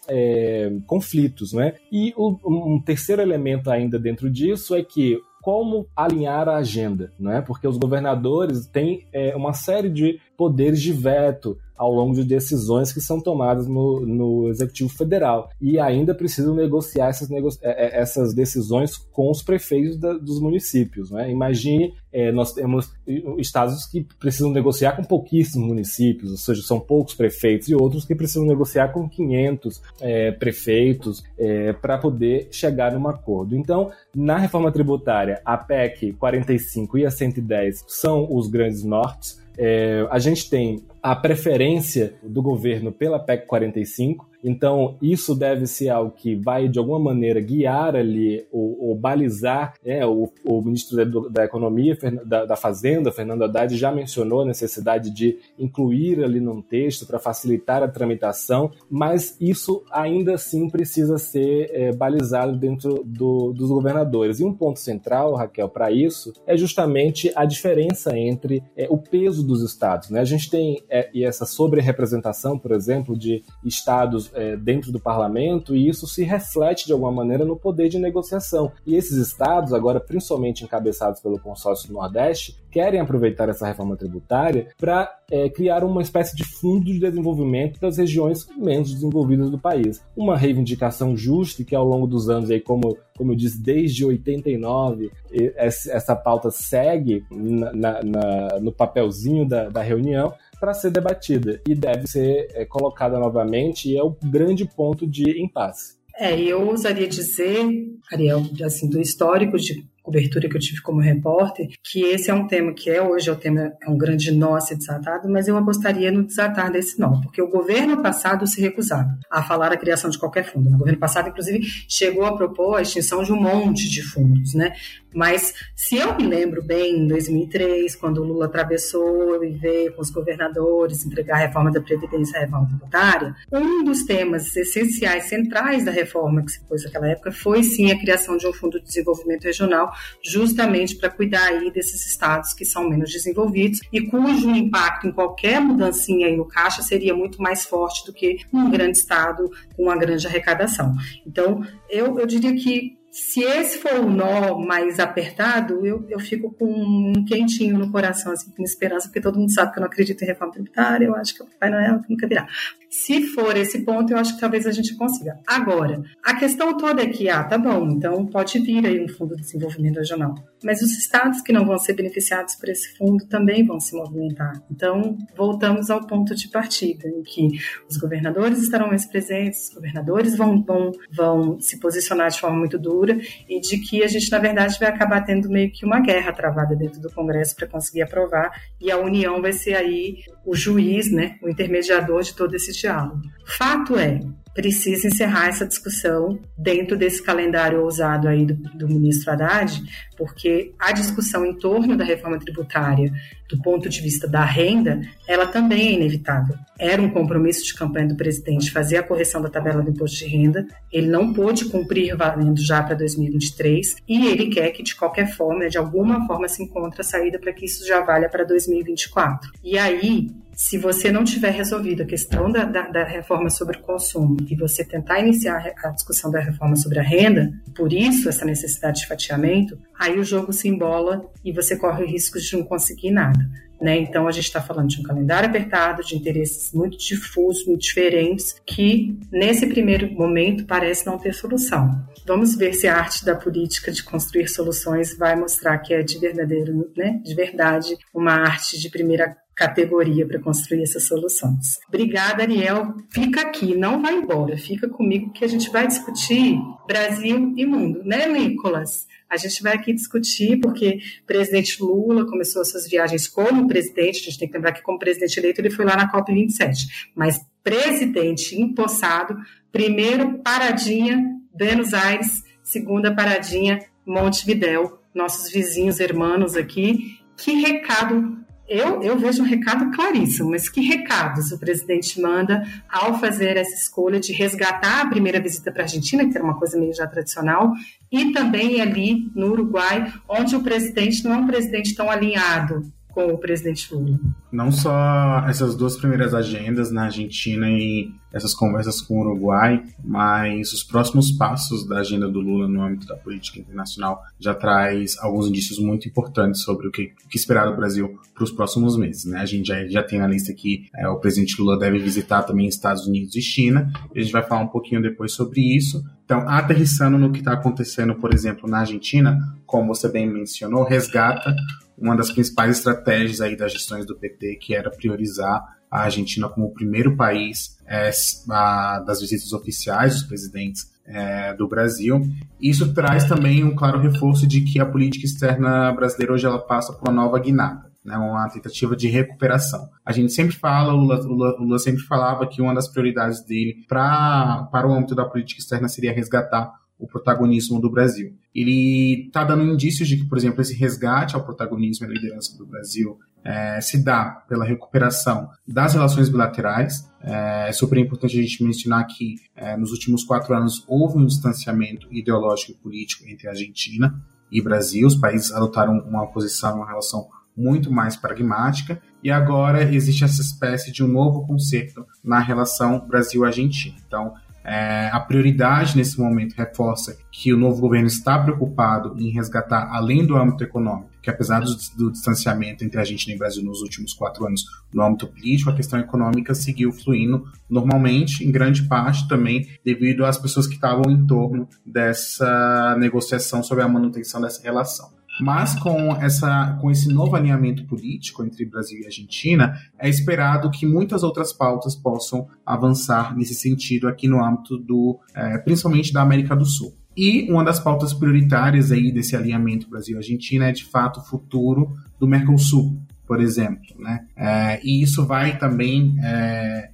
conflitos, 0.87 1.53
né? 1.53 1.75
E 1.91 2.13
o, 2.17 2.39
um 2.45 2.81
terceiro 2.81 3.23
elemento 3.23 3.71
ainda 3.71 3.99
dentro 3.99 4.31
disso 4.31 4.75
é 4.75 4.85
que 4.85 5.19
como 5.45 5.87
alinhar 5.95 6.49
a 6.49 6.57
agenda, 6.57 7.13
não 7.19 7.31
é? 7.31 7.43
Porque 7.43 7.69
os 7.69 7.77
governadores 7.77 8.67
têm 8.67 9.07
é, 9.13 9.37
uma 9.37 9.53
série 9.53 9.91
de 9.91 10.19
poderes 10.39 10.81
de 10.81 10.91
veto 10.91 11.59
ao 11.77 11.93
longo 11.93 12.15
de 12.15 12.25
decisões 12.25 12.93
que 12.93 13.01
são 13.01 13.21
tomadas 13.21 13.67
no, 13.67 14.01
no 14.07 14.49
Executivo 14.49 14.91
Federal. 14.91 15.51
E 15.61 15.79
ainda 15.79 16.15
precisam 16.15 16.55
negociar 16.55 17.09
essas, 17.09 17.29
nego 17.29 17.49
é, 17.63 17.87
é, 17.87 18.01
essas 18.01 18.35
decisões 18.35 18.97
com 18.97 19.31
os 19.31 19.43
prefeitos 19.43 19.99
da, 19.99 20.13
dos 20.15 20.41
municípios. 20.41 21.11
Né? 21.11 21.31
Imagine, 21.31 21.95
é, 22.13 22.31
nós 22.31 22.53
temos 22.53 22.93
estados 23.39 23.87
que 23.87 24.07
precisam 24.19 24.51
negociar 24.51 24.93
com 24.93 25.03
pouquíssimos 25.03 25.67
municípios, 25.67 26.31
ou 26.31 26.37
seja, 26.37 26.63
são 26.63 26.79
poucos 26.79 27.15
prefeitos, 27.15 27.69
e 27.69 27.75
outros 27.75 28.05
que 28.05 28.15
precisam 28.15 28.47
negociar 28.47 28.89
com 28.89 29.09
500 29.09 29.83
é, 30.01 30.31
prefeitos 30.33 31.25
é, 31.39 31.73
para 31.73 31.99
poder 31.99 32.49
chegar 32.51 32.93
num 32.93 33.09
acordo. 33.09 33.57
Então, 33.57 33.91
na 34.15 34.39
reforma 34.39 34.71
tributária, 34.71 35.41
a 35.45 35.57
PEC 35.57 36.13
45 36.13 36.99
e 36.99 37.07
a 37.07 37.11
110 37.11 37.85
são 37.89 38.29
os 38.31 38.49
grandes 38.49 38.85
nortes. 38.85 39.43
É, 39.57 40.07
a 40.11 40.19
gente 40.19 40.51
tem 40.51 40.83
a 41.05 41.15
preferência 41.15 42.15
do 42.23 42.41
governo 42.41 42.91
pela 42.91 43.19
PEC 43.19 43.47
45, 43.47 44.27
então, 44.45 44.97
isso 45.01 45.35
deve 45.35 45.67
ser 45.67 45.89
algo 45.89 46.11
que 46.11 46.37
vai, 46.37 46.69
de 46.69 46.79
alguma 46.79 46.99
maneira, 46.99 47.41
guiar 47.41 47.97
ali 47.97 48.47
ou, 48.53 48.91
ou 48.91 48.95
balizar. 48.95 49.73
Né? 49.83 50.05
O, 50.05 50.31
o, 50.45 50.61
ministro 50.61 50.97
da, 50.99 51.29
da 51.31 51.45
Economia, 51.47 51.97
da, 52.27 52.45
da, 52.45 52.55
Fazenda, 52.55 53.11
Fernando 53.11 53.43
Haddad, 53.43 53.75
já 53.75 53.91
mencionou 53.91 54.43
a 54.43 54.45
necessidade 54.45 55.11
de 55.11 55.39
incluir 55.59 56.23
ali 56.23 56.41
num 56.41 56.61
texto 56.61 57.07
para 57.07 57.19
facilitar 57.19 57.83
a 57.83 57.89
tramitação, 57.89 58.71
mas 58.91 59.35
isso 59.41 59.83
ainda 59.91 60.35
assim 60.35 60.69
precisa 60.69 61.17
ser 61.17 61.71
é, 61.73 61.93
balizado 61.93 62.55
dentro 62.59 63.03
do, 63.03 63.51
dos 63.51 63.71
governadores. 63.71 64.41
E 64.41 64.45
um 64.45 64.53
ponto 64.53 64.79
central, 64.79 65.35
Raquel, 65.35 65.71
para 65.71 65.91
isso 65.91 66.35
é 66.47 66.55
justamente 66.55 67.33
a 67.35 67.47
diferença 67.47 68.19
entre 68.19 68.63
é, 68.77 68.87
o 68.91 68.99
peso 68.99 69.43
dos 69.43 69.63
estados. 69.63 70.11
Né? 70.11 70.21
A 70.21 70.25
gente 70.25 70.51
tem 70.51 70.83
é, 70.91 70.94
e 71.13 71.25
essa 71.25 71.45
sobre-representação, 71.45 72.59
por 72.59 72.73
exemplo, 72.73 73.17
de 73.17 73.43
estados 73.65 74.31
é, 74.35 74.57
dentro 74.57 74.93
do 74.93 75.01
parlamento 75.01 75.75
e 75.75 75.89
isso 75.89 76.07
se 76.07 76.23
reflete 76.23 76.87
de 76.87 76.93
alguma 76.93 77.11
maneira 77.11 77.45
no 77.45 77.57
poder 77.57 77.89
de 77.89 77.99
negociação. 77.99 78.71
E 78.87 78.95
esses 78.95 79.17
estados, 79.17 79.73
agora 79.73 79.99
principalmente 80.01 80.65
encabeçados 80.65 81.21
pelo 81.21 81.39
consórcio 81.39 81.93
Nordeste, 81.93 82.57
querem 82.71 82.99
aproveitar 82.99 83.49
essa 83.49 83.67
reforma 83.67 83.97
tributária 83.97 84.69
para 84.77 85.09
é, 85.31 85.49
criar 85.49 85.85
uma 85.85 86.03
espécie 86.03 86.35
de 86.35 86.45
fundo 86.45 86.87
de 86.87 86.99
desenvolvimento 86.99 87.81
das 87.81 87.99
regiões 87.99 88.49
menos 88.57 88.93
desenvolvidas 88.93 89.49
do 89.49 89.59
país. 89.59 90.05
Uma 90.17 90.37
reivindicação 90.37 91.17
justa 91.17 91.63
que 91.63 91.75
ao 91.75 91.85
longo 91.85 92.09
dos 92.09 92.29
anos, 92.29 92.51
aí, 92.51 92.61
como, 92.61 92.99
como 93.17 93.31
eu 93.31 93.37
disse, 93.37 93.63
desde 93.63 94.05
89, 94.05 95.11
essa 95.57 96.17
pauta 96.17 96.51
segue 96.51 97.25
na, 97.31 98.03
na, 98.03 98.61
no 98.61 98.73
papelzinho 98.73 99.47
da, 99.49 99.69
da 99.69 99.81
reunião, 99.81 100.35
para 100.65 100.73
ser 100.73 100.91
debatida 100.91 101.61
e 101.69 101.75
deve 101.75 102.07
ser 102.07 102.49
é, 102.55 102.65
colocada 102.65 103.19
novamente 103.19 103.91
e 103.91 103.99
é 103.99 104.03
o 104.03 104.17
grande 104.25 104.65
ponto 104.65 105.07
de 105.07 105.39
impasse. 105.39 105.97
É, 106.17 106.41
eu 106.41 106.67
ousaria 106.67 107.07
dizer, 107.07 107.67
Ariel, 108.11 108.43
assim, 108.65 108.89
do 108.89 108.99
histórico 108.99 109.59
de 109.59 109.85
cobertura 110.03 110.49
que 110.49 110.57
eu 110.57 110.61
tive 110.61 110.81
como 110.81 111.01
repórter, 111.01 111.67
que 111.83 112.03
esse 112.03 112.31
é 112.31 112.35
um 112.35 112.47
tema 112.47 112.75
que 112.75 112.91
é 112.91 113.03
hoje 113.03 113.31
é 113.31 113.33
o 113.33 113.37
tema 113.37 113.73
é 113.83 113.91
um 113.91 113.97
grande 113.97 114.31
nó 114.31 114.55
a 114.55 114.61
ser 114.61 114.77
desatado, 114.77 115.29
mas 115.31 115.49
eu 115.49 115.57
apostaria 115.57 116.13
no 116.13 116.27
desatar 116.27 116.71
desse 116.71 117.01
nó, 117.01 117.21
porque 117.23 117.41
o 117.41 117.49
governo 117.49 118.03
passado 118.03 118.47
se 118.47 118.61
recusava 118.61 119.19
a 119.31 119.43
falar 119.43 119.73
a 119.73 119.77
criação 119.79 120.11
de 120.11 120.19
qualquer 120.19 120.45
fundo. 120.45 120.69
O 120.69 120.79
governo 120.79 121.01
passado, 121.01 121.31
inclusive, 121.31 121.61
chegou 121.89 122.25
a 122.25 122.37
propor 122.37 122.77
a 122.77 122.83
extinção 122.83 123.23
de 123.23 123.33
um 123.33 123.41
monte 123.41 123.89
de 123.89 124.03
fundos, 124.03 124.55
né? 124.55 124.75
Mas 125.15 125.55
se 125.77 125.97
eu 125.97 126.17
me 126.17 126.27
lembro 126.27 126.63
bem, 126.63 126.99
em 126.99 127.07
2003, 127.07 127.95
quando 127.97 128.19
o 128.19 128.25
Lula 128.25 128.47
atravessou 128.47 129.45
e 129.45 129.51
veio 129.53 129.95
com 129.95 130.03
os 130.03 130.11
governadores 130.11 131.07
entregar 131.07 131.37
a 131.37 131.47
reforma 131.47 131.71
da 131.71 131.81
Previdência 131.81 132.37
e 132.37 132.39
a 132.39 132.41
reforma 132.43 132.67
tributária, 132.67 133.35
um 133.53 133.85
dos 133.85 134.03
temas 134.03 134.55
essenciais, 134.57 135.25
centrais 135.25 135.85
da 135.85 135.93
reforma 135.93 136.45
que 136.45 136.51
se 136.51 136.61
pôs 136.65 136.83
naquela 136.85 137.09
época 137.09 137.31
foi 137.31 137.63
sim 137.63 137.93
a 137.93 137.99
criação 137.99 138.37
de 138.37 138.47
um 138.47 138.53
fundo 138.53 138.79
de 138.81 138.87
desenvolvimento 138.87 139.45
regional, 139.45 139.93
justamente 140.23 140.97
para 140.97 141.11
cuidar 141.11 141.47
aí 141.47 141.71
desses 141.71 142.05
estados 142.07 142.53
que 142.53 142.65
são 142.65 142.89
menos 142.89 143.11
desenvolvidos 143.11 143.81
e 143.93 144.01
cujo 144.01 144.51
impacto 144.51 145.07
em 145.07 145.13
qualquer 145.13 145.61
mudancinha 145.61 146.27
aí 146.27 146.37
no 146.37 146.45
caixa 146.45 146.83
seria 146.83 147.15
muito 147.15 147.41
mais 147.41 147.65
forte 147.65 148.05
do 148.05 148.13
que 148.13 148.39
um 148.53 148.71
grande 148.71 148.99
estado 148.99 149.51
com 149.77 149.85
uma 149.85 149.97
grande 149.97 150.27
arrecadação. 150.27 150.93
Então, 151.27 151.65
eu, 151.89 152.19
eu 152.19 152.27
diria 152.27 152.55
que 152.55 153.04
Se 153.15 153.45
esse 153.45 153.79
for 153.79 154.01
o 154.01 154.11
nó 154.11 154.59
mais 154.59 154.99
apertado, 154.99 155.87
eu, 155.87 156.05
eu 156.09 156.19
fico 156.19 156.53
com 156.53 156.67
um 156.67 157.25
quentinho 157.25 157.79
no 157.79 157.93
coração, 157.93 158.33
assim, 158.33 158.51
com 158.51 158.65
esperança, 158.65 159.07
porque 159.07 159.21
todo 159.21 159.39
mundo 159.39 159.53
sabe 159.53 159.71
que 159.71 159.79
eu 159.79 159.83
não 159.83 159.87
acredito 159.87 160.21
em 160.21 160.27
reforma 160.27 160.53
tributária, 160.53 161.07
eu 161.07 161.15
acho 161.15 161.33
que 161.33 161.43
o 161.45 161.47
Papai 161.47 161.71
Noel 161.71 162.01
nunca 162.09 162.27
virá. 162.27 162.45
Se 162.91 163.23
for 163.29 163.57
esse 163.57 163.85
ponto, 163.85 164.13
eu 164.13 164.19
acho 164.19 164.35
que 164.35 164.41
talvez 164.41 164.67
a 164.67 164.73
gente 164.73 164.97
consiga. 164.97 165.39
Agora, 165.47 166.03
a 166.25 166.35
questão 166.35 166.77
toda 166.77 167.03
é 167.03 167.07
que, 167.07 167.29
ah, 167.29 167.45
tá 167.45 167.57
bom, 167.57 167.89
então 167.89 168.27
pode 168.27 168.59
vir 168.59 168.85
aí 168.85 169.05
um 169.05 169.09
fundo 169.09 169.37
de 169.37 169.43
desenvolvimento 169.43 169.97
regional. 169.99 170.35
Mas 170.65 170.83
os 170.83 170.91
estados 170.99 171.41
que 171.41 171.53
não 171.53 171.65
vão 171.65 171.79
ser 171.79 171.93
beneficiados 171.93 172.57
por 172.57 172.69
esse 172.69 172.97
fundo 172.97 173.27
também 173.27 173.65
vão 173.65 173.79
se 173.79 173.95
movimentar. 173.97 174.61
Então, 174.71 175.17
voltamos 175.37 175.89
ao 175.89 176.05
ponto 176.05 176.35
de 176.35 176.49
partida, 176.49 177.09
em 177.09 177.23
que 177.23 177.49
os 177.89 177.97
governadores 177.97 178.61
estarão 178.61 178.89
mais 178.89 179.07
presentes, 179.07 179.69
os 179.69 179.75
governadores 179.75 180.37
vão, 180.37 180.63
vão, 180.65 180.93
vão 181.13 181.61
se 181.61 181.79
posicionar 181.79 182.31
de 182.31 182.41
forma 182.41 182.59
muito 182.59 182.79
dura 182.79 183.04
e 183.13 183.61
de 183.61 183.79
que 183.79 184.03
a 184.03 184.07
gente, 184.07 184.31
na 184.31 184.39
verdade, 184.39 184.79
vai 184.79 184.89
acabar 184.89 185.21
tendo 185.23 185.49
meio 185.49 185.71
que 185.71 185.85
uma 185.85 186.01
guerra 186.01 186.33
travada 186.33 186.75
dentro 186.75 187.01
do 187.01 187.11
Congresso 187.11 187.57
para 187.57 187.67
conseguir 187.67 188.03
aprovar 188.03 188.51
e 188.81 188.91
a 188.91 188.99
União 188.99 189.41
vai 189.41 189.53
ser 189.53 189.75
aí 189.75 190.19
o 190.45 190.55
juiz, 190.55 191.11
né, 191.11 191.37
o 191.43 191.49
intermediador 191.49 192.23
de 192.23 192.35
todo 192.35 192.55
esse 192.55 192.73
diálogo. 192.73 193.23
Fato 193.47 193.97
é, 193.99 194.21
precisa 194.55 195.09
encerrar 195.09 195.49
essa 195.49 195.67
discussão 195.67 196.39
dentro 196.57 196.97
desse 196.97 197.23
calendário 197.23 197.83
ousado 197.83 198.29
aí 198.29 198.47
do, 198.47 198.55
do, 198.55 198.89
ministro 198.89 199.33
Haddad, 199.33 199.83
porque 200.17 200.73
a 200.79 200.93
discussão 200.93 201.45
em 201.45 201.59
torno 201.59 201.97
da 201.97 202.05
reforma 202.05 202.39
tributária, 202.39 203.13
do 203.49 203.61
ponto 203.61 203.89
de 203.89 204.01
vista 204.01 204.29
da 204.29 204.45
renda, 204.45 205.01
ela 205.27 205.47
também 205.47 205.89
é 205.89 205.93
inevitável. 205.93 206.57
Era 206.79 207.03
um 207.03 207.11
compromisso 207.11 207.65
de 207.65 207.75
campanha 207.75 208.09
do 208.09 208.17
presidente 208.17 208.71
fazer 208.71 208.97
a 208.97 209.03
correção 209.03 209.43
da 209.43 209.51
tabela 209.51 209.83
do 209.83 209.91
imposto 209.91 210.19
de 210.19 210.27
renda, 210.27 210.67
ele 210.91 211.09
não 211.09 211.33
pôde 211.33 211.67
cumprir 211.67 212.17
valendo 212.17 212.61
já 212.61 212.83
para 212.83 212.95
2023 212.95 213.97
e 214.09 214.27
ele 214.29 214.47
quer 214.47 214.71
que, 214.71 214.83
de 214.83 214.95
qualquer 214.95 215.35
forma, 215.35 215.69
de 215.69 215.77
alguma 215.77 216.27
forma, 216.27 216.49
se 216.49 216.63
encontre 216.63 217.01
a 217.01 217.05
saída 217.05 217.39
para 217.39 217.53
que 217.53 217.65
isso 217.65 217.87
já 217.87 218.01
valha 218.01 218.29
para 218.29 218.45
2024. 218.45 219.51
E 219.63 219.77
aí, 219.77 220.29
se 220.57 220.79
você 220.79 221.11
não 221.11 221.25
tiver 221.25 221.51
resolvido 221.51 222.03
a 222.03 222.07
questão 222.07 222.51
da, 222.51 222.65
da, 222.65 222.89
da, 222.89 223.05
reforma 223.05 223.51
sobre 223.51 223.79
o 223.79 223.83
consumo 223.83 224.37
e 224.49 224.57
você 224.57 224.85
tentar 224.85 225.21
iniciar 225.21 225.73
a 225.83 225.89
discussão 225.91 226.31
da 226.31 226.41
reforma 226.41 226.77
sobre 226.77 226.99
a 226.99 227.03
renda, 227.03 227.53
por 227.75 227.93
isso 227.93 228.29
essa 228.29 228.45
necessidade 228.45 229.01
de 229.01 229.07
fatiamento, 229.07 229.79
aí 229.99 230.19
o 230.19 230.25
jogo 230.25 230.53
se 230.53 230.69
embola 230.69 231.25
e 231.45 231.53
você 231.53 231.77
corre 231.77 232.05
o 232.05 232.07
risco 232.07 232.39
de 232.39 232.57
não 232.57 232.65
conseguir 232.65 233.11
nada. 233.11 233.39
Né? 233.81 233.99
Então, 233.99 234.27
a 234.27 234.33
gente 234.33 234.45
está 234.45 234.63
falando 234.63 234.89
de 234.89 235.01
um 235.01 235.03
calendário 235.03 235.49
apertado, 235.49 236.03
de 236.03 236.17
interesses 236.17 236.73
muito 236.73 236.97
difusos, 236.97 237.67
muito 237.67 237.83
diferentes, 237.83 238.55
que 238.65 239.19
nesse 239.31 239.67
primeiro 239.67 240.11
momento 240.13 240.65
parece 240.65 241.05
não 241.05 241.19
ter 241.19 241.35
solução. 241.35 241.91
Vamos 242.27 242.55
ver 242.55 242.73
se 242.73 242.87
a 242.87 242.97
arte 242.97 243.25
da 243.25 243.35
política 243.35 243.93
de 243.93 244.03
construir 244.03 244.49
soluções 244.49 245.17
vai 245.19 245.37
mostrar 245.37 245.77
que 245.79 245.93
é 245.93 246.03
de 246.03 246.19
verdadeiro, 246.19 246.91
né? 246.97 247.21
de 247.23 247.35
verdade, 247.35 247.97
uma 248.15 248.33
arte 248.33 248.81
de 248.81 248.89
primeira 248.89 249.37
categoria 249.55 250.27
para 250.27 250.41
construir 250.41 250.83
essas 250.83 251.07
soluções. 251.07 251.79
Obrigada, 251.89 252.43
Ariel. 252.43 252.95
Fica 253.11 253.43
aqui, 253.43 253.75
não 253.75 254.03
vai 254.03 254.15
embora. 254.15 254.57
Fica 254.57 254.89
comigo 254.89 255.33
que 255.33 255.45
a 255.45 255.49
gente 255.49 255.71
vai 255.71 255.87
discutir 255.87 256.59
Brasil 256.87 257.53
e 257.57 257.65
mundo, 257.65 258.03
né, 258.05 258.27
Nicolas? 258.27 259.07
A 259.29 259.37
gente 259.37 259.63
vai 259.63 259.75
aqui 259.75 259.93
discutir 259.93 260.61
porque 260.61 260.99
o 261.23 261.27
presidente 261.27 261.83
Lula 261.83 262.27
começou 262.27 262.65
suas 262.65 262.89
viagens 262.89 263.27
como 263.27 263.67
presidente, 263.67 264.21
a 264.21 264.25
gente 264.25 264.39
tem 264.39 264.49
que 264.49 264.55
lembrar 264.55 264.73
que 264.73 264.83
como 264.83 264.99
presidente 264.99 265.37
eleito 265.39 265.61
ele 265.61 265.71
foi 265.71 265.85
lá 265.85 265.97
na 265.97 266.11
COP27, 266.13 267.09
mas 267.15 267.41
presidente 267.63 268.61
empossado, 268.61 269.37
primeiro 269.73 270.39
paradinha 270.39 271.21
Buenos 271.53 271.95
Aires, 271.95 272.29
segunda 272.63 273.15
paradinha 273.15 273.79
Montevidéu, 274.07 275.01
nossos 275.15 275.51
vizinhos 275.51 276.01
hermanos 276.01 276.57
aqui. 276.57 277.19
Que 277.37 277.53
recado 277.55 278.44
eu, 278.69 279.03
eu 279.03 279.19
vejo 279.19 279.43
um 279.43 279.47
recado 279.47 279.91
claríssimo, 279.95 280.51
mas 280.51 280.69
que 280.69 280.81
recados 280.81 281.53
o 281.53 281.59
presidente 281.59 282.21
manda 282.21 282.67
ao 282.89 283.19
fazer 283.21 283.57
essa 283.57 283.75
escolha 283.75 284.19
de 284.19 284.33
resgatar 284.33 285.03
a 285.03 285.07
primeira 285.07 285.41
visita 285.41 285.71
para 285.71 285.83
a 285.83 285.85
Argentina, 285.85 286.25
que 286.29 286.37
era 286.37 286.45
uma 286.45 286.59
coisa 286.59 286.79
meio 286.79 286.95
já 286.95 287.07
tradicional, 287.07 287.73
e 288.11 288.33
também 288.33 288.81
ali 288.81 289.31
no 289.35 289.53
Uruguai, 289.53 290.13
onde 290.29 290.57
o 290.57 290.63
presidente 290.63 291.25
não 291.25 291.35
é 291.35 291.37
um 291.37 291.47
presidente 291.47 291.95
tão 291.95 292.11
alinhado 292.11 292.91
com 293.15 293.27
o 293.27 293.39
presidente 293.39 293.95
Lula? 293.95 294.19
Não 294.53 294.73
só 294.73 295.45
essas 295.49 295.77
duas 295.77 295.97
primeiras 295.97 296.35
agendas 296.35 296.91
na 296.91 297.05
Argentina 297.05 297.71
e 297.71 298.13
essas 298.33 298.53
conversas 298.53 299.01
com 299.01 299.19
o 299.19 299.21
Uruguai, 299.21 299.85
mas 300.05 300.73
os 300.73 300.83
próximos 300.83 301.31
passos 301.31 301.87
da 301.87 301.99
agenda 301.99 302.29
do 302.29 302.41
Lula 302.41 302.67
no 302.67 302.83
âmbito 302.83 303.07
da 303.07 303.17
política 303.17 303.61
internacional 303.61 304.21
já 304.41 304.53
traz 304.53 305.17
alguns 305.21 305.47
indícios 305.47 305.79
muito 305.79 306.09
importantes 306.09 306.63
sobre 306.63 306.89
o 306.89 306.91
que, 306.91 307.13
o 307.25 307.29
que 307.29 307.39
esperar 307.39 307.71
do 307.71 307.77
Brasil 307.77 308.19
para 308.35 308.43
os 308.43 308.51
próximos 308.51 308.97
meses. 308.97 309.25
Né? 309.25 309.39
A 309.39 309.47
gente 309.47 309.69
já, 309.69 309.87
já 309.87 310.03
tem 310.03 310.19
na 310.19 310.27
lista 310.27 310.53
que 310.53 310.89
é, 310.97 311.09
o 311.09 311.21
presidente 311.21 311.61
Lula 311.61 311.79
deve 311.79 312.01
visitar 312.01 312.43
também 312.43 312.67
Estados 312.67 313.07
Unidos 313.07 313.37
e 313.37 313.41
China, 313.41 313.93
e 314.13 314.19
a 314.19 314.23
gente 314.23 314.33
vai 314.33 314.43
falar 314.43 314.63
um 314.63 314.69
pouquinho 314.69 315.01
depois 315.01 315.33
sobre 315.33 315.61
isso. 315.61 316.03
Então, 316.25 316.49
aterrissando 316.49 317.19
no 317.19 317.31
que 317.31 317.39
está 317.39 317.53
acontecendo, 317.53 318.15
por 318.15 318.33
exemplo, 318.33 318.69
na 318.69 318.79
Argentina, 318.79 319.39
como 319.67 319.95
você 319.95 320.09
bem 320.09 320.27
mencionou, 320.27 320.83
resgata 320.83 321.55
uma 321.97 322.17
das 322.17 322.31
principais 322.31 322.79
estratégias 322.79 323.41
aí 323.41 323.57
das 323.57 323.73
gestões 323.73 324.07
do 324.07 324.17
PT, 324.17 324.57
que 324.57 324.75
era 324.75 324.91
priorizar 324.91 325.63
a 325.91 326.03
Argentina 326.03 326.49
como 326.49 326.67
o 326.67 326.75
primeiro 326.75 327.17
país 327.17 327.79
é, 327.87 328.11
a, 328.51 328.99
das 329.07 329.21
visitas 329.21 329.53
oficiais 329.53 330.15
dos 330.15 330.25
presidentes 330.25 330.93
é, 331.07 331.55
do 331.55 331.69
Brasil. 331.69 332.27
Isso 332.61 332.93
traz 332.93 333.25
também 333.25 333.63
um 333.63 333.77
claro 333.77 334.01
reforço 334.01 334.47
de 334.47 334.63
que 334.63 334.81
a 334.81 334.87
política 334.87 335.25
externa 335.25 335.93
brasileira 335.93 336.33
hoje 336.33 336.47
ela 336.47 336.59
passa 336.59 336.93
por 336.93 337.09
uma 337.09 337.23
nova 337.23 337.39
guinada. 337.39 337.93
Né, 338.05 338.19
uma 338.19 338.47
tentativa 338.51 338.95
de 338.95 339.09
recuperação. 339.09 339.89
A 340.05 340.13
gente 340.13 340.31
sempre 340.31 340.55
fala, 340.55 340.93
o 340.93 340.97
Lula, 340.97 341.17
Lula, 341.23 341.57
Lula 341.59 341.79
sempre 341.79 342.03
falava 342.03 342.47
que 342.47 342.61
uma 342.61 342.75
das 342.75 342.87
prioridades 342.87 343.43
dele 343.47 343.77
pra, 343.89 344.69
para 344.71 344.87
o 344.87 344.93
âmbito 344.93 345.15
da 345.15 345.25
política 345.25 345.59
externa 345.59 345.89
seria 345.89 346.13
resgatar 346.13 346.71
o 346.99 347.07
protagonismo 347.07 347.81
do 347.81 347.91
Brasil. 347.91 348.35
Ele 348.55 349.27
está 349.27 349.43
dando 349.43 349.65
indícios 349.65 350.09
de 350.09 350.17
que, 350.17 350.25
por 350.25 350.39
exemplo, 350.39 350.61
esse 350.61 350.75
resgate 350.75 351.35
ao 351.35 351.45
protagonismo 351.45 352.07
e 352.07 352.09
à 352.09 352.13
liderança 352.13 352.57
do 352.57 352.65
Brasil 352.65 353.19
é, 353.45 353.81
se 353.81 354.03
dá 354.03 354.45
pela 354.49 354.65
recuperação 354.65 355.51
das 355.67 355.93
relações 355.93 356.29
bilaterais. 356.29 357.11
É, 357.21 357.69
é 357.69 357.73
super 357.73 357.99
importante 357.99 358.39
a 358.39 358.43
gente 358.43 358.63
mencionar 358.63 359.07
que 359.07 359.37
é, 359.57 359.77
nos 359.77 359.91
últimos 359.91 360.25
quatro 360.25 360.55
anos 360.55 360.85
houve 360.87 361.19
um 361.19 361.27
distanciamento 361.27 362.07
ideológico 362.13 362.73
e 362.73 362.75
político 362.77 363.29
entre 363.29 363.49
a 363.49 363.51
Argentina 363.51 364.15
e 364.51 364.63
Brasil. 364.63 365.07
Os 365.07 365.17
países 365.17 365.53
adotaram 365.53 365.99
uma 365.99 366.27
posição, 366.29 366.77
uma 366.77 366.87
relação 366.87 367.29
muito 367.57 367.91
mais 367.91 368.17
pragmática 368.17 369.01
e 369.23 369.31
agora 369.31 369.83
existe 369.95 370.25
essa 370.25 370.41
espécie 370.41 370.91
de 370.91 371.03
um 371.05 371.09
novo 371.09 371.47
conceito 371.47 372.05
na 372.23 372.41
relação 372.41 373.07
Brasil-Argentina. 373.07 373.97
Então, 374.07 374.35
é, 374.65 375.11
a 375.13 375.21
prioridade 375.21 375.95
nesse 375.95 376.19
momento 376.19 376.55
reforça 376.55 377.19
que 377.31 377.53
o 377.53 377.57
novo 377.57 377.81
governo 377.83 378.07
está 378.07 378.39
preocupado 378.39 379.15
em 379.19 379.31
resgatar, 379.31 379.91
além 379.93 380.27
do 380.27 380.37
âmbito 380.37 380.65
econômico, 380.65 381.11
que 381.21 381.29
apesar 381.29 381.61
do, 381.61 381.77
do 381.97 382.11
distanciamento 382.11 382.83
entre 382.83 382.97
a 382.97 383.03
Argentina 383.03 383.35
e 383.35 383.37
o 383.37 383.39
Brasil 383.39 383.63
nos 383.63 383.83
últimos 383.83 384.15
quatro 384.15 384.47
anos 384.47 384.65
no 384.93 385.03
âmbito 385.03 385.27
político, 385.27 385.69
a 385.69 385.75
questão 385.75 386.01
econômica 386.01 386.55
seguiu 386.55 386.93
fluindo 386.93 387.45
normalmente, 387.69 388.43
em 388.43 388.51
grande 388.51 388.85
parte 388.85 389.29
também 389.29 389.69
devido 389.85 390.25
às 390.25 390.39
pessoas 390.39 390.67
que 390.67 390.75
estavam 390.75 391.11
em 391.11 391.27
torno 391.27 391.69
dessa 391.85 392.97
negociação 392.99 393.63
sobre 393.63 393.85
a 393.85 393.89
manutenção 393.89 394.41
dessa 394.41 394.63
relação. 394.63 395.14
Mas 395.41 395.75
com, 395.75 396.15
essa, 396.17 396.79
com 396.81 396.91
esse 396.91 397.13
novo 397.13 397.35
alinhamento 397.35 397.85
político 397.87 398.45
entre 398.45 398.65
Brasil 398.65 399.01
e 399.01 399.07
Argentina, 399.07 399.75
é 399.99 400.09
esperado 400.09 400.71
que 400.71 400.87
muitas 400.87 401.23
outras 401.23 401.53
pautas 401.53 401.95
possam 401.95 402.47
avançar 402.65 403.37
nesse 403.37 403.55
sentido 403.55 404.09
aqui 404.09 404.29
no 404.29 404.45
âmbito 404.45 404.79
do, 404.79 405.19
é, 405.35 405.59
principalmente 405.59 406.13
da 406.13 406.23
América 406.23 406.55
do 406.55 406.65
Sul. 406.65 406.95
E 407.17 407.51
uma 407.51 407.65
das 407.65 407.79
pautas 407.79 408.13
prioritárias 408.13 408.91
aí 408.91 409.13
desse 409.13 409.37
alinhamento 409.37 409.89
Brasil-Argentina 409.89 410.69
é 410.69 410.73
de 410.73 410.85
fato 410.85 411.21
o 411.21 411.25
futuro 411.25 411.97
do 412.19 412.27
Mercosul, 412.27 413.01
por 413.27 413.41
exemplo, 413.41 413.95
né? 413.99 414.27
É, 414.37 414.81
e 414.85 415.03
isso 415.03 415.25
vai 415.25 415.57
também 415.57 416.17
é, 416.23 416.91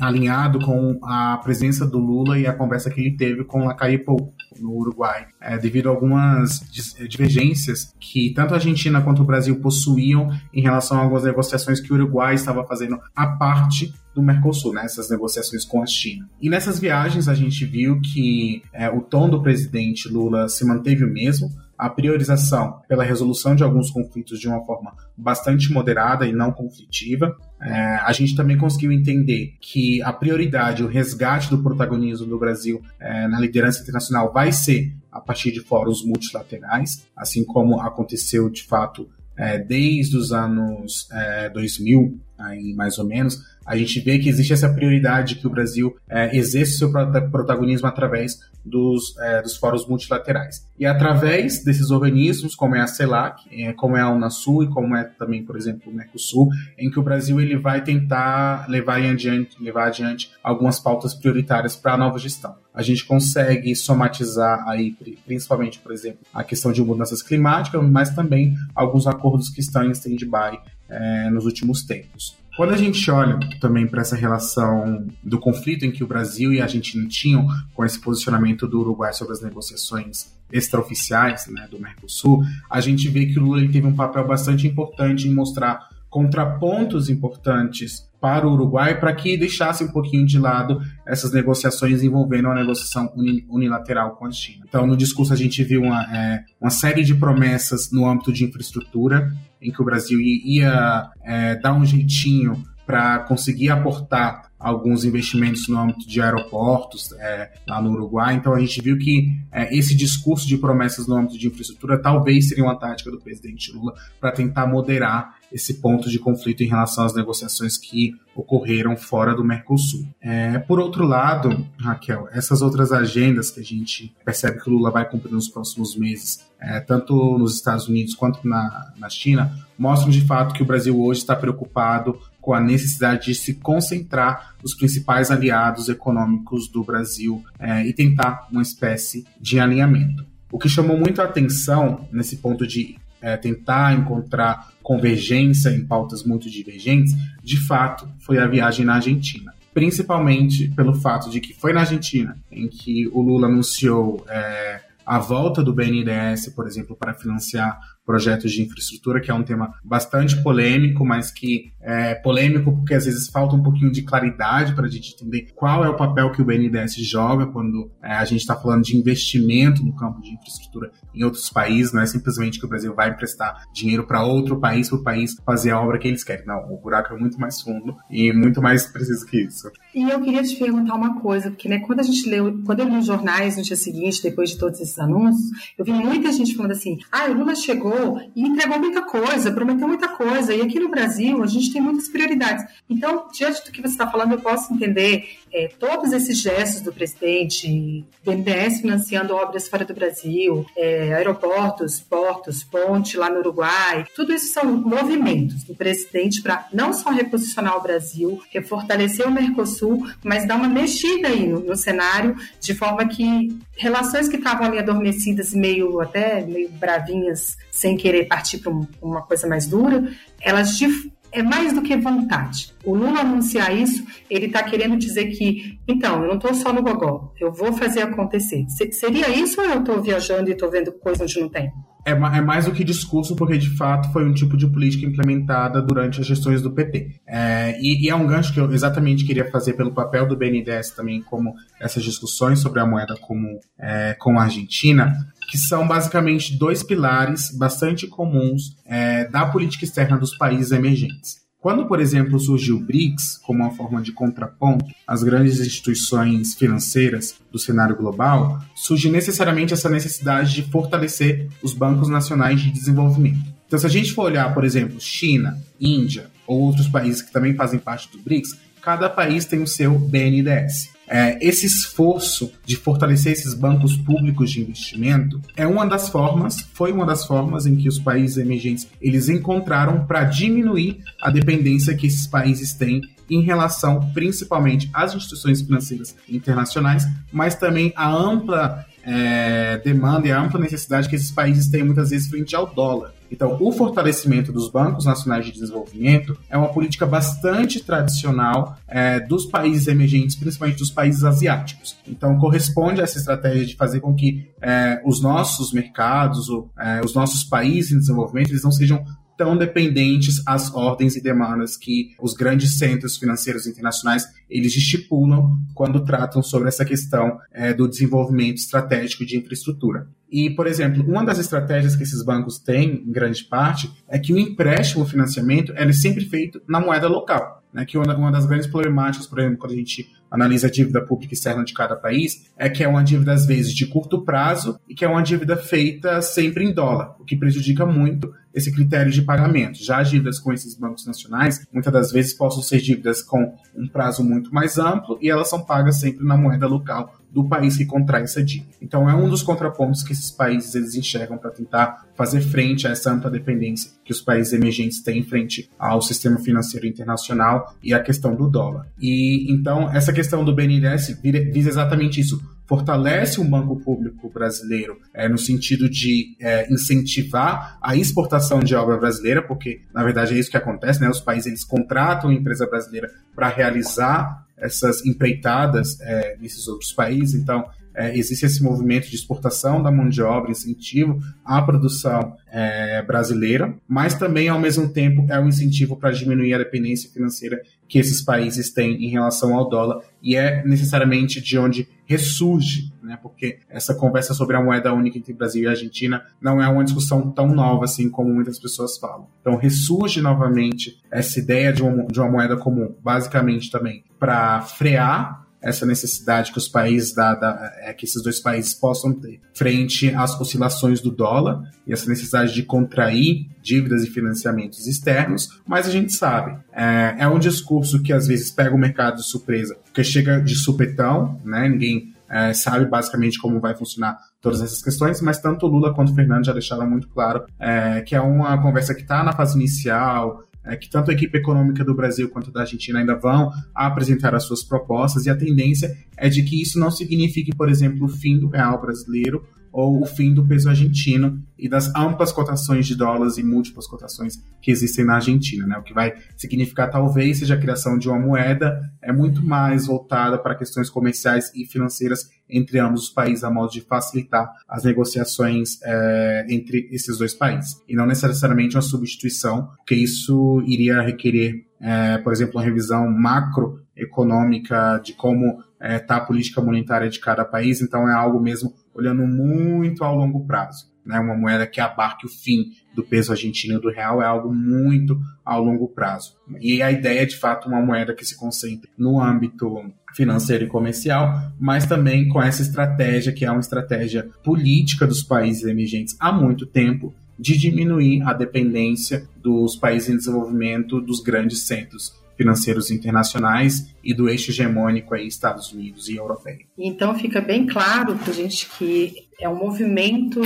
alinhado 0.00 0.58
com 0.60 0.98
a 1.02 1.38
presença 1.38 1.86
do 1.86 1.98
Lula 1.98 2.38
e 2.38 2.46
a 2.46 2.52
conversa 2.52 2.90
que 2.90 3.00
ele 3.00 3.16
teve 3.16 3.44
com 3.44 3.68
Pou 4.04 4.34
no 4.60 4.72
Uruguai, 4.72 5.26
é, 5.40 5.58
devido 5.58 5.88
a 5.88 5.92
algumas 5.92 6.60
divergências 7.08 7.92
que 7.98 8.32
tanto 8.34 8.52
a 8.52 8.56
Argentina 8.56 9.00
quanto 9.00 9.22
o 9.22 9.24
Brasil 9.24 9.60
possuíam 9.60 10.30
em 10.52 10.62
relação 10.62 10.98
a 10.98 11.02
algumas 11.02 11.24
negociações 11.24 11.80
que 11.80 11.92
o 11.92 11.96
Uruguai 11.96 12.34
estava 12.34 12.64
fazendo 12.64 12.98
a 13.14 13.26
parte 13.26 13.92
do 14.14 14.22
Mercosul, 14.22 14.74
né, 14.74 14.84
essas 14.84 15.08
negociações 15.10 15.64
com 15.64 15.82
a 15.82 15.86
China. 15.86 16.28
E 16.40 16.48
nessas 16.48 16.78
viagens 16.78 17.28
a 17.28 17.34
gente 17.34 17.64
viu 17.64 18.00
que 18.00 18.62
é, 18.72 18.90
o 18.90 19.00
tom 19.00 19.28
do 19.28 19.42
presidente 19.42 20.08
Lula 20.08 20.48
se 20.48 20.64
manteve 20.64 21.04
o 21.04 21.12
mesmo, 21.12 21.50
a 21.82 21.88
priorização 21.90 22.80
pela 22.86 23.02
resolução 23.02 23.56
de 23.56 23.64
alguns 23.64 23.90
conflitos 23.90 24.38
de 24.38 24.46
uma 24.46 24.64
forma 24.64 24.94
bastante 25.16 25.72
moderada 25.72 26.26
e 26.26 26.32
não 26.32 26.52
conflitiva. 26.52 27.34
É, 27.62 27.96
a 28.02 28.12
gente 28.12 28.34
também 28.34 28.58
conseguiu 28.58 28.90
entender 28.90 29.54
que 29.60 30.02
a 30.02 30.12
prioridade, 30.12 30.82
o 30.82 30.88
resgate 30.88 31.48
do 31.48 31.62
protagonismo 31.62 32.26
do 32.26 32.38
Brasil 32.38 32.82
é, 32.98 33.28
na 33.28 33.38
liderança 33.38 33.80
internacional 33.82 34.32
vai 34.32 34.50
ser 34.50 34.92
a 35.10 35.20
partir 35.20 35.52
de 35.52 35.60
fóruns 35.60 36.04
multilaterais, 36.04 37.06
assim 37.16 37.44
como 37.44 37.80
aconteceu 37.80 38.50
de 38.50 38.64
fato 38.64 39.08
é, 39.36 39.58
desde 39.58 40.16
os 40.16 40.32
anos 40.32 41.08
é, 41.12 41.48
2000, 41.50 42.18
aí 42.38 42.74
mais 42.74 42.98
ou 42.98 43.06
menos, 43.06 43.40
a 43.64 43.76
gente 43.76 44.00
vê 44.00 44.18
que 44.18 44.28
existe 44.28 44.52
essa 44.52 44.68
prioridade 44.68 45.36
que 45.36 45.46
o 45.46 45.50
Brasil 45.50 45.96
é, 46.08 46.36
exerce 46.36 46.78
seu 46.78 46.90
protagonismo 46.90 47.86
através 47.86 48.40
dos, 48.64 49.16
é, 49.18 49.42
dos 49.42 49.56
fóruns 49.56 49.86
multilaterais. 49.86 50.66
E 50.78 50.86
através 50.86 51.64
desses 51.64 51.90
organismos, 51.90 52.54
como 52.54 52.76
é 52.76 52.80
a 52.80 52.86
CELAC, 52.86 53.42
é, 53.50 53.72
como 53.72 53.96
é 53.96 54.00
a 54.00 54.10
Unasul 54.10 54.64
e 54.64 54.68
como 54.68 54.96
é 54.96 55.04
também, 55.04 55.44
por 55.44 55.56
exemplo, 55.56 55.92
o 55.92 55.94
Mercosul, 55.94 56.48
em 56.78 56.90
que 56.90 56.98
o 56.98 57.02
Brasil 57.02 57.40
ele 57.40 57.56
vai 57.56 57.82
tentar 57.82 58.68
levar 58.68 59.02
adiante, 59.02 59.62
levar 59.62 59.88
adiante 59.88 60.30
algumas 60.42 60.78
pautas 60.78 61.14
prioritárias 61.14 61.76
para 61.76 61.94
a 61.94 61.96
nova 61.96 62.18
gestão. 62.18 62.54
A 62.74 62.82
gente 62.82 63.04
consegue 63.04 63.74
somatizar 63.76 64.66
aí, 64.66 64.96
principalmente, 65.26 65.78
por 65.78 65.92
exemplo, 65.92 66.20
a 66.32 66.42
questão 66.42 66.72
de 66.72 66.82
mudanças 66.82 67.22
climáticas, 67.22 67.82
mas 67.82 68.14
também 68.14 68.54
alguns 68.74 69.06
acordos 69.06 69.50
que 69.50 69.60
estão 69.60 69.84
em 69.84 69.90
stand-by 69.90 70.58
é, 70.88 71.30
nos 71.30 71.44
últimos 71.44 71.84
tempos. 71.84 72.41
Quando 72.56 72.74
a 72.74 72.76
gente 72.76 73.10
olha 73.10 73.38
também 73.60 73.86
para 73.86 74.02
essa 74.02 74.14
relação 74.14 75.06
do 75.22 75.38
conflito 75.38 75.84
em 75.86 75.90
que 75.90 76.04
o 76.04 76.06
Brasil 76.06 76.52
e 76.52 76.60
a 76.60 76.64
Argentina 76.64 77.06
tinham 77.08 77.46
com 77.74 77.84
esse 77.84 77.98
posicionamento 77.98 78.66
do 78.66 78.80
Uruguai 78.80 79.12
sobre 79.14 79.32
as 79.32 79.42
negociações 79.42 80.30
extraoficiais 80.52 81.46
né, 81.46 81.66
do 81.70 81.80
Mercosul, 81.80 82.42
a 82.70 82.80
gente 82.80 83.08
vê 83.08 83.24
que 83.24 83.38
o 83.38 83.42
Lula 83.42 83.60
teve 83.62 83.86
um 83.86 83.96
papel 83.96 84.26
bastante 84.26 84.66
importante 84.66 85.26
em 85.26 85.32
mostrar 85.32 85.88
contrapontos 86.10 87.08
importantes 87.08 88.06
para 88.20 88.46
o 88.46 88.52
Uruguai 88.52 89.00
para 89.00 89.14
que 89.14 89.34
deixasse 89.34 89.82
um 89.82 89.88
pouquinho 89.88 90.26
de 90.26 90.38
lado 90.38 90.80
essas 91.06 91.32
negociações 91.32 92.02
envolvendo 92.02 92.48
a 92.48 92.54
negociação 92.54 93.10
unilateral 93.48 94.14
com 94.16 94.26
a 94.26 94.30
China. 94.30 94.66
Então, 94.68 94.86
no 94.86 94.94
discurso, 94.94 95.32
a 95.32 95.36
gente 95.36 95.64
viu 95.64 95.82
uma, 95.82 96.02
é, 96.14 96.44
uma 96.60 96.70
série 96.70 97.02
de 97.02 97.14
promessas 97.14 97.90
no 97.90 98.06
âmbito 98.06 98.30
de 98.30 98.44
infraestrutura, 98.44 99.32
em 99.62 99.70
que 99.70 99.80
o 99.80 99.84
Brasil 99.84 100.20
ia 100.20 101.10
é, 101.22 101.56
dar 101.56 101.72
um 101.74 101.84
jeitinho 101.84 102.64
para 102.86 103.20
conseguir 103.20 103.70
aportar 103.70 104.50
alguns 104.58 105.04
investimentos 105.04 105.66
no 105.68 105.78
âmbito 105.78 106.06
de 106.06 106.20
aeroportos 106.20 107.12
é, 107.12 107.50
lá 107.66 107.82
no 107.82 107.90
Uruguai. 107.90 108.34
Então 108.34 108.54
a 108.54 108.60
gente 108.60 108.80
viu 108.80 108.96
que 108.96 109.36
é, 109.50 109.76
esse 109.76 109.94
discurso 109.94 110.46
de 110.46 110.56
promessas 110.56 111.06
no 111.06 111.16
âmbito 111.16 111.38
de 111.38 111.48
infraestrutura 111.48 112.00
talvez 112.00 112.48
seria 112.48 112.64
uma 112.64 112.78
tática 112.78 113.10
do 113.10 113.20
presidente 113.20 113.72
Lula 113.72 113.94
para 114.20 114.30
tentar 114.30 114.66
moderar 114.66 115.36
esse 115.52 115.74
ponto 115.74 116.08
de 116.08 116.18
conflito 116.18 116.62
em 116.62 116.68
relação 116.68 117.04
às 117.04 117.14
negociações 117.14 117.76
que 117.76 118.14
ocorreram 118.34 118.96
fora 118.96 119.34
do 119.34 119.44
Mercosul. 119.44 120.06
É, 120.20 120.58
por 120.58 120.78
outro 120.78 121.04
lado, 121.06 121.66
Raquel, 121.78 122.28
essas 122.32 122.62
outras 122.62 122.92
agendas 122.92 123.50
que 123.50 123.60
a 123.60 123.64
gente 123.64 124.14
percebe 124.24 124.60
que 124.60 124.70
o 124.70 124.72
Lula 124.72 124.90
vai 124.90 125.08
cumprir 125.08 125.32
nos 125.32 125.48
próximos 125.48 125.96
meses, 125.96 126.46
é, 126.62 126.80
tanto 126.80 127.36
nos 127.38 127.54
Estados 127.56 127.88
Unidos 127.88 128.14
quanto 128.14 128.46
na, 128.46 128.92
na 128.96 129.08
China, 129.08 129.52
mostram 129.76 130.10
de 130.10 130.20
fato 130.20 130.54
que 130.54 130.62
o 130.62 130.66
Brasil 130.66 131.00
hoje 131.00 131.20
está 131.20 131.34
preocupado 131.34 132.18
com 132.40 132.54
a 132.54 132.60
necessidade 132.60 133.26
de 133.26 133.34
se 133.34 133.54
concentrar 133.54 134.54
nos 134.62 134.74
principais 134.74 135.30
aliados 135.30 135.88
econômicos 135.88 136.68
do 136.68 136.84
Brasil 136.84 137.42
é, 137.58 137.86
e 137.86 137.92
tentar 137.92 138.46
uma 138.50 138.62
espécie 138.62 139.26
de 139.40 139.58
alinhamento. 139.58 140.24
O 140.50 140.58
que 140.58 140.68
chamou 140.68 140.98
muito 140.98 141.20
a 141.20 141.24
atenção 141.24 142.06
nesse 142.12 142.36
ponto 142.36 142.66
de 142.66 142.96
é, 143.20 143.36
tentar 143.36 143.94
encontrar 143.94 144.72
convergência 144.82 145.70
em 145.70 145.84
pautas 145.84 146.24
muito 146.24 146.50
divergentes, 146.50 147.14
de 147.42 147.56
fato, 147.56 148.08
foi 148.18 148.38
a 148.38 148.46
viagem 148.46 148.84
na 148.84 148.96
Argentina. 148.96 149.54
Principalmente 149.72 150.68
pelo 150.68 150.92
fato 150.92 151.30
de 151.30 151.40
que 151.40 151.54
foi 151.54 151.72
na 151.72 151.80
Argentina 151.80 152.36
em 152.50 152.68
que 152.68 153.08
o 153.08 153.22
Lula 153.22 153.46
anunciou 153.46 154.24
é, 154.28 154.80
a 155.04 155.18
volta 155.18 155.62
do 155.62 155.74
BNDES, 155.74 156.54
por 156.54 156.66
exemplo, 156.66 156.96
para 156.96 157.14
financiar 157.14 157.78
projetos 158.04 158.52
de 158.52 158.62
infraestrutura, 158.62 159.20
que 159.20 159.30
é 159.30 159.34
um 159.34 159.42
tema 159.42 159.72
bastante 159.84 160.42
polêmico, 160.42 161.04
mas 161.04 161.30
que 161.30 161.72
é 161.80 162.14
polêmico 162.14 162.72
porque 162.74 162.94
às 162.94 163.04
vezes 163.04 163.28
falta 163.28 163.56
um 163.56 163.62
pouquinho 163.62 163.90
de 163.90 164.02
claridade 164.02 164.74
para 164.74 164.86
a 164.86 164.90
gente 164.90 165.14
entender 165.14 165.48
qual 165.54 165.84
é 165.84 165.88
o 165.88 165.96
papel 165.96 166.30
que 166.30 166.40
o 166.40 166.44
BNDES 166.44 166.94
joga 166.96 167.46
quando 167.46 167.90
é, 168.02 168.12
a 168.14 168.24
gente 168.24 168.40
está 168.40 168.56
falando 168.56 168.82
de 168.82 168.96
investimento 168.96 169.84
no 169.84 169.94
campo 169.94 170.20
de 170.20 170.32
infraestrutura 170.32 170.90
em 171.14 171.24
outros 171.24 171.50
países, 171.50 171.92
não 171.92 172.02
é 172.02 172.06
simplesmente 172.06 172.58
que 172.58 172.66
o 172.66 172.68
Brasil 172.68 172.94
vai 172.94 173.10
emprestar 173.10 173.64
dinheiro 173.72 174.06
para 174.06 174.24
outro 174.24 174.58
país, 174.58 174.88
para 174.88 174.98
o 174.98 175.02
país 175.02 175.36
fazer 175.44 175.70
a 175.70 175.80
obra 175.80 175.98
que 175.98 176.08
eles 176.08 176.24
querem. 176.24 176.46
Não, 176.46 176.72
o 176.72 176.80
buraco 176.80 177.14
é 177.14 177.18
muito 177.18 177.38
mais 177.38 177.60
fundo 177.60 177.96
e 178.10 178.32
muito 178.32 178.62
mais 178.62 178.86
preciso 178.86 179.26
que 179.26 179.42
isso. 179.42 179.70
E 179.94 180.02
eu 180.02 180.20
queria 180.20 180.42
te 180.42 180.56
perguntar 180.56 180.94
uma 180.94 181.20
coisa, 181.20 181.50
porque 181.50 181.68
né, 181.68 181.80
quando 181.80 182.00
a 182.00 182.02
gente 182.02 182.28
leu, 182.28 182.62
quando 182.64 182.80
eu 182.80 182.88
li 182.88 182.96
os 182.96 183.06
jornais 183.06 183.56
no 183.56 183.62
dia 183.62 183.76
seguinte, 183.76 184.22
depois 184.22 184.50
de 184.50 184.58
todos 184.58 184.80
esses 184.80 184.98
anúncios, 184.98 185.50
eu 185.76 185.84
vi 185.84 185.92
muita 185.92 186.32
gente 186.32 186.54
falando 186.54 186.72
assim: 186.72 186.98
ah, 187.10 187.26
o 187.26 187.34
Lula 187.34 187.54
chegou 187.54 187.91
chegou 187.92 188.20
e 188.34 188.42
entregou 188.42 188.78
muita 188.78 189.02
coisa, 189.02 189.52
prometeu 189.52 189.86
muita 189.86 190.08
coisa. 190.08 190.54
E 190.54 190.62
aqui 190.62 190.80
no 190.80 190.88
Brasil 190.88 191.42
a 191.42 191.46
gente 191.46 191.72
tem 191.72 191.80
muitas 191.80 192.08
prioridades. 192.08 192.64
Então, 192.88 193.28
diante 193.32 193.64
do 193.64 193.70
que 193.70 193.80
você 193.80 193.88
está 193.88 194.10
falando, 194.10 194.32
eu 194.32 194.40
posso 194.40 194.72
entender 194.72 195.38
é, 195.52 195.68
todos 195.78 196.12
esses 196.12 196.38
gestos 196.38 196.80
do 196.80 196.92
presidente, 196.92 198.04
BNDES 198.24 198.80
financiando 198.80 199.34
obras 199.34 199.68
fora 199.68 199.84
do 199.84 199.94
Brasil, 199.94 200.64
é, 200.76 201.14
aeroportos, 201.14 202.00
portos, 202.00 202.62
ponte 202.62 203.16
lá 203.16 203.28
no 203.28 203.40
Uruguai. 203.40 204.06
Tudo 204.14 204.32
isso 204.32 204.52
são 204.52 204.64
movimentos 204.64 205.64
do 205.64 205.74
presidente 205.74 206.40
para 206.40 206.66
não 206.72 206.92
só 206.92 207.10
reposicionar 207.10 207.76
o 207.76 207.82
Brasil, 207.82 208.40
refortalecer 208.50 209.26
o 209.26 209.30
Mercosul, 209.30 210.06
mas 210.24 210.46
dar 210.46 210.56
uma 210.56 210.68
mexida 210.68 211.28
aí 211.28 211.46
no, 211.46 211.60
no 211.60 211.76
cenário, 211.76 212.34
de 212.60 212.74
forma 212.74 213.06
que 213.06 213.48
relações 213.82 214.28
que 214.28 214.36
estavam 214.36 214.64
ali 214.64 214.78
adormecidas, 214.78 215.52
meio 215.52 216.00
até 216.00 216.40
meio 216.40 216.68
bravinhas, 216.70 217.56
sem 217.68 217.96
querer 217.96 218.26
partir 218.26 218.58
para 218.58 218.72
uma 219.02 219.22
coisa 219.22 219.48
mais 219.48 219.66
dura, 219.66 220.08
elas 220.40 220.78
de, 220.78 220.86
é 221.32 221.42
mais 221.42 221.72
do 221.72 221.82
que 221.82 221.96
vontade. 221.96 222.72
O 222.84 222.94
Lula 222.94 223.20
anunciar 223.20 223.76
isso, 223.76 224.06
ele 224.30 224.46
está 224.46 224.62
querendo 224.62 224.96
dizer 224.96 225.26
que, 225.36 225.80
então, 225.88 226.22
eu 226.22 226.28
não 226.28 226.36
estou 226.36 226.54
só 226.54 226.72
no 226.72 226.80
gogó, 226.80 227.32
eu 227.40 227.52
vou 227.52 227.72
fazer 227.72 228.02
acontecer. 228.02 228.64
seria 228.92 229.28
isso 229.28 229.60
ou 229.60 229.66
eu 229.66 229.80
estou 229.80 230.00
viajando 230.00 230.48
e 230.48 230.52
estou 230.52 230.70
vendo 230.70 230.92
coisa 230.92 231.24
onde 231.24 231.40
não 231.40 231.48
tem? 231.48 231.72
É, 232.04 232.10
é, 232.10 232.40
mais 232.40 232.64
do 232.64 232.72
que 232.72 232.82
discurso, 232.82 233.36
porque 233.36 233.56
de 233.56 233.70
fato 233.70 234.12
foi 234.12 234.24
um 234.28 234.34
tipo 234.34 234.56
de 234.56 234.66
política 234.66 235.06
implementada 235.06 235.80
durante 235.80 236.20
as 236.20 236.26
gestões 236.26 236.60
do 236.60 236.70
PT. 236.70 237.20
É, 237.26 237.78
e, 237.80 238.06
e, 238.06 238.08
é 238.08 238.14
um 238.14 238.26
gancho 238.26 238.52
que 238.52 238.58
eu 238.58 238.72
exatamente 238.72 239.24
queria 239.24 239.48
fazer 239.50 239.74
pelo 239.74 239.92
papel 239.92 240.26
do 240.26 240.36
BNDES 240.36 240.90
também, 240.90 241.22
como 241.22 241.54
essas 241.80 242.02
discussões 242.02 242.58
sobre 242.58 242.80
a 242.80 242.86
moeda 242.86 243.14
comum 243.16 243.58
é, 243.78 244.14
com 244.18 244.38
a 244.38 244.44
Argentina, 244.44 245.14
que 245.48 245.56
são 245.56 245.86
basicamente 245.86 246.58
dois 246.58 246.82
pilares 246.82 247.56
bastante 247.56 248.06
comuns 248.08 248.76
é, 248.86 249.28
da 249.28 249.46
política 249.46 249.84
externa 249.84 250.18
dos 250.18 250.36
países 250.36 250.72
emergentes. 250.72 251.41
Quando, 251.62 251.86
por 251.86 252.00
exemplo, 252.00 252.40
surgiu 252.40 252.76
o 252.76 252.80
BRICS 252.80 253.38
como 253.38 253.62
uma 253.62 253.70
forma 253.70 254.02
de 254.02 254.10
contraponto 254.10 254.84
às 255.06 255.22
grandes 255.22 255.60
instituições 255.60 256.54
financeiras 256.54 257.36
do 257.52 257.58
cenário 257.58 257.94
global, 257.94 258.60
surge 258.74 259.08
necessariamente 259.08 259.72
essa 259.72 259.88
necessidade 259.88 260.52
de 260.54 260.62
fortalecer 260.64 261.48
os 261.62 261.72
bancos 261.72 262.08
nacionais 262.08 262.60
de 262.60 262.72
desenvolvimento. 262.72 263.54
Então, 263.64 263.78
se 263.78 263.86
a 263.86 263.88
gente 263.88 264.12
for 264.12 264.24
olhar, 264.24 264.52
por 264.52 264.64
exemplo, 264.64 265.00
China, 265.00 265.56
Índia 265.80 266.28
ou 266.48 266.62
outros 266.62 266.88
países 266.88 267.22
que 267.22 267.32
também 267.32 267.54
fazem 267.54 267.78
parte 267.78 268.10
do 268.10 268.18
BRICS, 268.18 268.58
cada 268.82 269.08
país 269.08 269.44
tem 269.44 269.62
o 269.62 269.66
seu 269.66 269.96
BNDES. 269.96 270.90
É, 271.14 271.36
esse 271.46 271.66
esforço 271.66 272.50
de 272.64 272.74
fortalecer 272.74 273.32
esses 273.32 273.52
bancos 273.52 273.94
públicos 273.94 274.50
de 274.50 274.62
investimento 274.62 275.38
é 275.54 275.66
uma 275.66 275.84
das 275.84 276.08
formas, 276.08 276.66
foi 276.72 276.90
uma 276.90 277.04
das 277.04 277.26
formas 277.26 277.66
em 277.66 277.76
que 277.76 277.86
os 277.86 277.98
países 277.98 278.38
emergentes 278.38 278.88
eles 278.98 279.28
encontraram 279.28 280.06
para 280.06 280.24
diminuir 280.24 281.00
a 281.20 281.30
dependência 281.30 281.94
que 281.94 282.06
esses 282.06 282.26
países 282.26 282.72
têm 282.72 283.02
em 283.28 283.42
relação 283.42 284.10
principalmente 284.14 284.88
às 284.90 285.14
instituições 285.14 285.60
financeiras 285.60 286.16
internacionais, 286.26 287.06
mas 287.30 287.54
também 287.56 287.92
a 287.94 288.10
ampla 288.10 288.86
é, 289.04 289.82
demanda 289.84 290.28
e 290.28 290.32
a 290.32 290.40
ampla 290.40 290.58
necessidade 290.58 291.10
que 291.10 291.16
esses 291.16 291.30
países 291.30 291.68
têm 291.68 291.84
muitas 291.84 292.08
vezes 292.08 292.26
frente 292.26 292.56
ao 292.56 292.66
dólar. 292.72 293.12
Então, 293.32 293.56
o 293.58 293.72
fortalecimento 293.72 294.52
dos 294.52 294.70
bancos 294.70 295.06
nacionais 295.06 295.46
de 295.46 295.52
desenvolvimento 295.52 296.38
é 296.50 296.56
uma 296.56 296.68
política 296.68 297.06
bastante 297.06 297.82
tradicional 297.82 298.76
é, 298.86 299.18
dos 299.20 299.46
países 299.46 299.88
emergentes, 299.88 300.36
principalmente 300.36 300.78
dos 300.78 300.90
países 300.90 301.24
asiáticos. 301.24 301.96
Então, 302.06 302.38
corresponde 302.38 303.00
a 303.00 303.04
essa 303.04 303.16
estratégia 303.16 303.64
de 303.64 303.74
fazer 303.74 304.00
com 304.00 304.14
que 304.14 304.46
é, 304.60 305.00
os 305.06 305.22
nossos 305.22 305.72
mercados, 305.72 306.50
ou, 306.50 306.70
é, 306.78 307.00
os 307.02 307.14
nossos 307.14 307.42
países 307.42 307.92
em 307.92 307.98
desenvolvimento, 307.98 308.50
eles 308.50 308.62
não 308.62 308.70
sejam 308.70 309.02
tão 309.34 309.56
dependentes 309.56 310.42
às 310.46 310.72
ordens 310.74 311.16
e 311.16 311.22
demandas 311.22 311.76
que 311.76 312.14
os 312.20 312.34
grandes 312.34 312.76
centros 312.78 313.16
financeiros 313.16 313.66
internacionais 313.66 314.26
eles 314.48 314.76
estipulam 314.76 315.58
quando 315.74 316.04
tratam 316.04 316.42
sobre 316.42 316.68
essa 316.68 316.84
questão 316.84 317.38
é, 317.50 317.72
do 317.72 317.88
desenvolvimento 317.88 318.58
estratégico 318.58 319.24
de 319.24 319.38
infraestrutura. 319.38 320.06
E, 320.32 320.48
por 320.48 320.66
exemplo, 320.66 321.04
uma 321.06 321.22
das 321.22 321.38
estratégias 321.38 321.94
que 321.94 322.02
esses 322.02 322.24
bancos 322.24 322.58
têm, 322.58 323.04
em 323.06 323.12
grande 323.12 323.44
parte, 323.44 323.92
é 324.08 324.18
que 324.18 324.32
o 324.32 324.38
empréstimo, 324.38 325.04
o 325.04 325.06
financiamento, 325.06 325.74
ele 325.76 325.90
é 325.90 325.92
sempre 325.92 326.24
feito 326.24 326.62
na 326.66 326.80
moeda 326.80 327.06
local. 327.06 327.60
Né, 327.72 327.86
que 327.86 327.96
uma, 327.96 328.30
das 328.30 328.44
grandes 328.44 328.66
problemáticas, 328.66 329.26
por 329.26 329.38
exemplo, 329.38 329.56
quando 329.56 329.72
a 329.72 329.76
gente 329.76 330.06
analisa 330.30 330.66
a 330.66 330.70
dívida 330.70 331.00
pública 331.00 331.32
externa 331.32 331.64
de 331.64 331.72
cada 331.72 331.96
país, 331.96 332.50
é 332.56 332.68
que 332.68 332.84
é 332.84 332.88
uma 332.88 333.02
dívida, 333.02 333.32
às 333.32 333.46
vezes, 333.46 333.72
de 333.72 333.86
curto 333.86 334.22
prazo 334.22 334.78
e 334.86 334.94
que 334.94 335.06
é 335.06 335.08
uma 335.08 335.22
dívida 335.22 335.56
feita 335.56 336.20
sempre 336.20 336.64
em 336.64 336.72
dólar, 336.72 337.16
o 337.18 337.24
que 337.24 337.34
prejudica 337.34 337.86
muito 337.86 338.30
esse 338.54 338.72
critério 338.72 339.10
de 339.10 339.22
pagamento. 339.22 339.82
Já 339.82 340.00
as 340.00 340.10
dívidas 340.10 340.38
com 340.38 340.52
esses 340.52 340.74
bancos 340.74 341.06
nacionais, 341.06 341.66
muitas 341.72 341.92
das 341.92 342.12
vezes 342.12 342.34
possam 342.34 342.62
ser 342.62 342.80
dívidas 342.80 343.22
com 343.22 343.54
um 343.74 343.88
prazo 343.88 344.24
muito 344.24 344.52
mais 344.52 344.78
amplo 344.78 345.18
e 345.20 345.30
elas 345.30 345.48
são 345.48 345.64
pagas 345.64 345.96
sempre 346.00 346.24
na 346.24 346.36
moeda 346.36 346.66
local 346.66 347.14
do 347.32 347.48
país 347.48 347.76
que 347.76 347.86
contrai 347.86 348.22
essa 348.22 348.44
dívida. 348.44 348.72
Então 348.80 349.08
é 349.08 349.14
um 349.14 349.28
dos 349.28 349.42
contrapontos 349.42 350.02
que 350.02 350.12
esses 350.12 350.30
países 350.30 350.74
eles 350.74 350.94
enxergam 350.94 351.38
para 351.38 351.50
tentar 351.50 352.06
fazer 352.14 352.42
frente 352.42 352.86
a 352.86 352.90
essa 352.90 353.10
ampla 353.10 353.30
dependência 353.30 353.90
que 354.04 354.12
os 354.12 354.20
países 354.20 354.52
emergentes 354.52 355.02
têm 355.02 355.22
frente 355.22 355.70
ao 355.78 356.02
sistema 356.02 356.38
financeiro 356.38 356.86
internacional 356.86 357.74
e 357.82 357.94
a 357.94 358.02
questão 358.02 358.34
do 358.34 358.48
dólar. 358.48 358.86
E 359.00 359.50
então 359.50 359.90
essa 359.90 360.12
questão 360.12 360.44
do 360.44 360.54
BNDES 360.54 361.18
visa 361.22 361.70
exatamente 361.70 362.20
isso, 362.20 362.42
fortalece 362.66 363.40
o 363.40 363.44
banco 363.44 363.76
público 363.80 364.30
brasileiro 364.30 364.98
é, 365.12 365.28
no 365.28 365.38
sentido 365.38 365.88
de 365.88 366.36
é, 366.40 366.72
incentivar 366.72 367.78
a 367.82 367.96
exportação 367.96 368.60
de 368.60 368.74
obra 368.74 368.96
brasileira, 368.96 369.42
porque 369.42 369.82
na 369.92 370.02
verdade 370.02 370.34
é 370.34 370.38
isso 370.38 370.50
que 370.50 370.56
acontece, 370.56 371.00
né? 371.00 371.08
Os 371.08 371.20
países 371.20 371.46
eles 371.46 371.64
contratam 371.64 372.30
a 372.30 372.34
empresa 372.34 372.66
brasileira 372.66 373.10
para 373.34 373.48
realizar 373.48 374.46
essas 374.56 375.04
empreitadas 375.04 376.00
é, 376.00 376.36
nesses 376.40 376.68
outros 376.68 376.92
países. 376.92 377.34
Então, 377.34 377.68
é, 377.94 378.16
existe 378.16 378.46
esse 378.46 378.62
movimento 378.62 379.08
de 379.08 379.16
exportação 379.16 379.82
da 379.82 379.90
mão 379.90 380.08
de 380.08 380.22
obra, 380.22 380.50
incentivo 380.50 381.20
à 381.44 381.60
produção 381.60 382.36
é, 382.50 383.02
brasileira, 383.02 383.74
mas 383.86 384.14
também, 384.14 384.48
ao 384.48 384.58
mesmo 384.58 384.88
tempo, 384.88 385.26
é 385.28 385.38
um 385.38 385.48
incentivo 385.48 385.96
para 385.96 386.10
diminuir 386.10 386.54
a 386.54 386.58
dependência 386.58 387.10
financeira 387.10 387.60
que 387.86 387.98
esses 387.98 388.22
países 388.22 388.72
têm 388.72 389.04
em 389.04 389.10
relação 389.10 389.54
ao 389.54 389.68
dólar, 389.68 390.02
e 390.22 390.36
é 390.36 390.64
necessariamente 390.64 391.40
de 391.40 391.58
onde 391.58 391.86
ressurge, 392.12 392.92
né? 393.02 393.18
porque 393.22 393.58
essa 393.68 393.94
conversa 393.94 394.34
sobre 394.34 394.56
a 394.56 394.62
moeda 394.62 394.92
única 394.92 395.18
entre 395.18 395.32
Brasil 395.32 395.64
e 395.64 395.68
Argentina 395.68 396.24
não 396.40 396.62
é 396.62 396.68
uma 396.68 396.84
discussão 396.84 397.30
tão 397.30 397.48
nova 397.48 397.84
assim 397.84 398.10
como 398.10 398.32
muitas 398.32 398.58
pessoas 398.58 398.98
falam. 398.98 399.26
Então, 399.40 399.56
ressurge 399.56 400.20
novamente 400.20 401.00
essa 401.10 401.38
ideia 401.38 401.72
de 401.72 401.82
uma, 401.82 402.04
de 402.04 402.20
uma 402.20 402.30
moeda 402.30 402.56
comum, 402.56 402.94
basicamente 403.02 403.70
também 403.70 404.04
para 404.18 404.60
frear 404.60 405.41
essa 405.62 405.86
necessidade 405.86 406.52
que 406.52 406.58
os 406.58 406.68
países 406.68 407.14
da, 407.14 407.34
da, 407.34 407.72
é, 407.78 407.92
que 407.92 408.04
esses 408.04 408.22
dois 408.22 408.40
países 408.40 408.74
possam 408.74 409.12
ter 409.12 409.40
frente 409.54 410.12
às 410.14 410.38
oscilações 410.38 411.00
do 411.00 411.10
dólar 411.10 411.62
e 411.86 411.92
essa 411.92 412.08
necessidade 412.08 412.52
de 412.52 412.62
contrair 412.62 413.46
dívidas 413.62 414.02
e 414.02 414.10
financiamentos 414.10 414.86
externos, 414.86 415.60
mas 415.66 415.86
a 415.86 415.90
gente 415.90 416.12
sabe 416.12 416.58
é, 416.72 417.14
é 417.18 417.28
um 417.28 417.38
discurso 417.38 418.02
que 418.02 418.12
às 418.12 418.26
vezes 418.26 418.50
pega 418.50 418.74
o 418.74 418.78
mercado 418.78 419.16
de 419.16 419.24
surpresa, 419.24 419.76
porque 419.84 420.02
chega 420.02 420.40
de 420.40 420.54
supetão, 420.56 421.40
né? 421.44 421.68
Ninguém 421.68 422.12
é, 422.28 422.54
sabe 422.54 422.86
basicamente 422.86 423.38
como 423.38 423.60
vai 423.60 423.74
funcionar 423.74 424.18
todas 424.40 424.62
essas 424.62 424.82
questões, 424.82 425.20
mas 425.20 425.38
tanto 425.38 425.66
Lula 425.66 425.94
quanto 425.94 426.14
Fernando 426.14 426.46
já 426.46 426.52
deixaram 426.52 426.88
muito 426.88 427.06
claro 427.08 427.44
é, 427.60 428.00
que 428.00 428.14
é 428.14 428.20
uma 428.20 428.60
conversa 428.60 428.94
que 428.94 429.02
está 429.02 429.22
na 429.22 429.32
fase 429.32 429.56
inicial, 429.56 430.42
é, 430.64 430.76
que 430.76 430.88
tanto 430.88 431.10
a 431.10 431.14
equipe 431.14 431.38
econômica 431.38 431.84
do 431.84 431.94
Brasil 431.94 432.28
quanto 432.28 432.50
da 432.50 432.60
Argentina 432.60 432.98
ainda 432.98 433.14
vão 433.14 433.50
apresentar 433.74 434.34
as 434.34 434.44
suas 434.44 434.62
propostas, 434.62 435.26
e 435.26 435.30
a 435.30 435.36
tendência 435.36 435.96
é 436.16 436.28
de 436.28 436.42
que 436.42 436.60
isso 436.60 436.78
não 436.78 436.90
signifique, 436.90 437.54
por 437.54 437.68
exemplo, 437.68 438.06
o 438.06 438.08
fim 438.08 438.38
do 438.38 438.48
real 438.48 438.80
brasileiro 438.80 439.44
ou 439.72 440.02
o 440.02 440.06
fim 440.06 440.34
do 440.34 440.46
peso 440.46 440.68
argentino 440.68 441.42
e 441.58 441.68
das 441.68 441.94
amplas 441.96 442.30
cotações 442.30 442.86
de 442.86 442.94
dólares 442.94 443.38
e 443.38 443.42
múltiplas 443.42 443.86
cotações 443.86 444.34
que 444.60 444.70
existem 444.70 445.04
na 445.04 445.14
Argentina. 445.14 445.66
Né? 445.66 445.78
O 445.78 445.82
que 445.82 445.94
vai 445.94 446.14
significar 446.36 446.90
talvez 446.90 447.38
seja 447.38 447.54
a 447.54 447.58
criação 447.58 447.96
de 447.96 448.08
uma 448.08 448.18
moeda 448.18 448.80
é 449.00 449.12
muito 449.12 449.42
mais 449.44 449.86
voltada 449.86 450.38
para 450.38 450.54
questões 450.54 450.90
comerciais 450.90 451.50
e 451.54 451.64
financeiras 451.64 452.28
entre 452.52 452.78
ambos 452.78 453.04
os 453.04 453.10
países, 453.10 453.42
a 453.42 453.50
modo 453.50 453.72
de 453.72 453.80
facilitar 453.80 454.52
as 454.68 454.84
negociações 454.84 455.80
é, 455.82 456.46
entre 456.50 456.88
esses 456.92 457.16
dois 457.16 457.32
países. 457.32 457.80
E 457.88 457.96
não 457.96 458.06
necessariamente 458.06 458.76
uma 458.76 458.82
substituição, 458.82 459.70
porque 459.78 459.94
isso 459.94 460.62
iria 460.66 461.00
requerer, 461.00 461.64
é, 461.80 462.18
por 462.18 462.32
exemplo, 462.32 462.58
uma 462.58 462.64
revisão 462.64 463.10
macroeconômica 463.10 465.00
de 465.02 465.14
como 465.14 465.62
é, 465.82 465.98
tá 465.98 466.16
a 466.18 466.24
política 466.24 466.60
monetária 466.62 467.10
de 467.10 467.18
cada 467.18 467.44
país, 467.44 467.82
então 467.82 468.08
é 468.08 468.14
algo 468.14 468.40
mesmo 468.40 468.72
olhando 468.94 469.26
muito 469.26 470.04
ao 470.04 470.16
longo 470.16 470.46
prazo. 470.46 470.92
Né? 471.04 471.18
Uma 471.18 471.34
moeda 471.34 471.66
que 471.66 471.80
abarque 471.80 472.24
o 472.24 472.28
fim 472.28 472.66
do 472.94 473.02
peso 473.02 473.32
argentino 473.32 473.78
e 473.78 473.80
do 473.80 473.90
real 473.90 474.22
é 474.22 474.24
algo 474.24 474.54
muito 474.54 475.18
ao 475.44 475.64
longo 475.64 475.88
prazo. 475.88 476.36
E 476.60 476.80
a 476.80 476.92
ideia 476.92 477.22
é, 477.22 477.26
de 477.26 477.36
fato, 477.36 477.68
uma 477.68 477.82
moeda 477.82 478.14
que 478.14 478.24
se 478.24 478.36
concentre 478.36 478.88
no 478.96 479.20
âmbito 479.20 479.92
financeiro 480.14 480.64
e 480.64 480.68
comercial, 480.68 481.52
mas 481.58 481.84
também 481.84 482.28
com 482.28 482.40
essa 482.40 482.62
estratégia, 482.62 483.32
que 483.32 483.44
é 483.44 483.50
uma 483.50 483.60
estratégia 483.60 484.28
política 484.44 485.04
dos 485.04 485.22
países 485.22 485.64
emergentes 485.64 486.14
há 486.20 486.30
muito 486.30 486.64
tempo, 486.64 487.12
de 487.36 487.58
diminuir 487.58 488.22
a 488.22 488.32
dependência 488.32 489.26
dos 489.36 489.74
países 489.74 490.10
em 490.10 490.16
desenvolvimento 490.16 491.00
dos 491.00 491.20
grandes 491.20 491.66
centros 491.66 492.21
financeiros 492.36 492.90
internacionais 492.90 493.94
e 494.02 494.14
do 494.14 494.28
eixo 494.28 494.50
hegemônico 494.50 495.14
aí 495.14 495.26
Estados 495.26 495.72
Unidos 495.72 496.08
e 496.08 496.16
europeia. 496.16 496.60
Então 496.78 497.14
fica 497.18 497.40
bem 497.40 497.66
claro 497.66 498.16
para 498.16 498.30
a 498.30 498.34
gente 498.34 498.68
que 498.78 499.28
é 499.40 499.48
um 499.48 499.56
movimento 499.56 500.40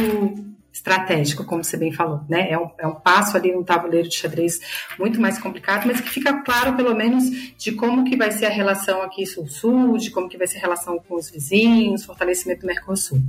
estratégico, 0.77 1.43
como 1.43 1.65
você 1.65 1.77
bem 1.79 1.91
falou, 1.91 2.21
né? 2.29 2.51
É 2.51 2.59
um, 2.59 2.71
é 2.79 2.87
um 2.87 2.95
passo 2.95 3.35
ali 3.37 3.51
no 3.51 3.65
tabuleiro 3.65 4.09
de 4.09 4.15
xadrez 4.15 4.61
muito 4.99 5.19
mais 5.19 5.39
complicado, 5.39 5.87
mas 5.87 6.03
que 6.03 6.11
fica 6.11 6.43
claro, 6.43 6.77
pelo 6.77 6.95
menos, 6.95 7.25
de 7.57 7.73
como 7.73 8.05
que 8.05 8.15
vai 8.15 8.31
ser 8.31 8.45
a 8.45 8.51
relação 8.51 9.01
aqui 9.01 9.25
sul-sul, 9.25 9.97
de 9.97 10.11
como 10.11 10.29
que 10.29 10.37
vai 10.37 10.47
ser 10.47 10.59
a 10.59 10.61
relação 10.61 10.99
com 10.99 11.17
os 11.17 11.31
vizinhos, 11.31 12.05
fortalecimento 12.05 12.61
do 12.61 12.67
Mercosul. 12.67 13.23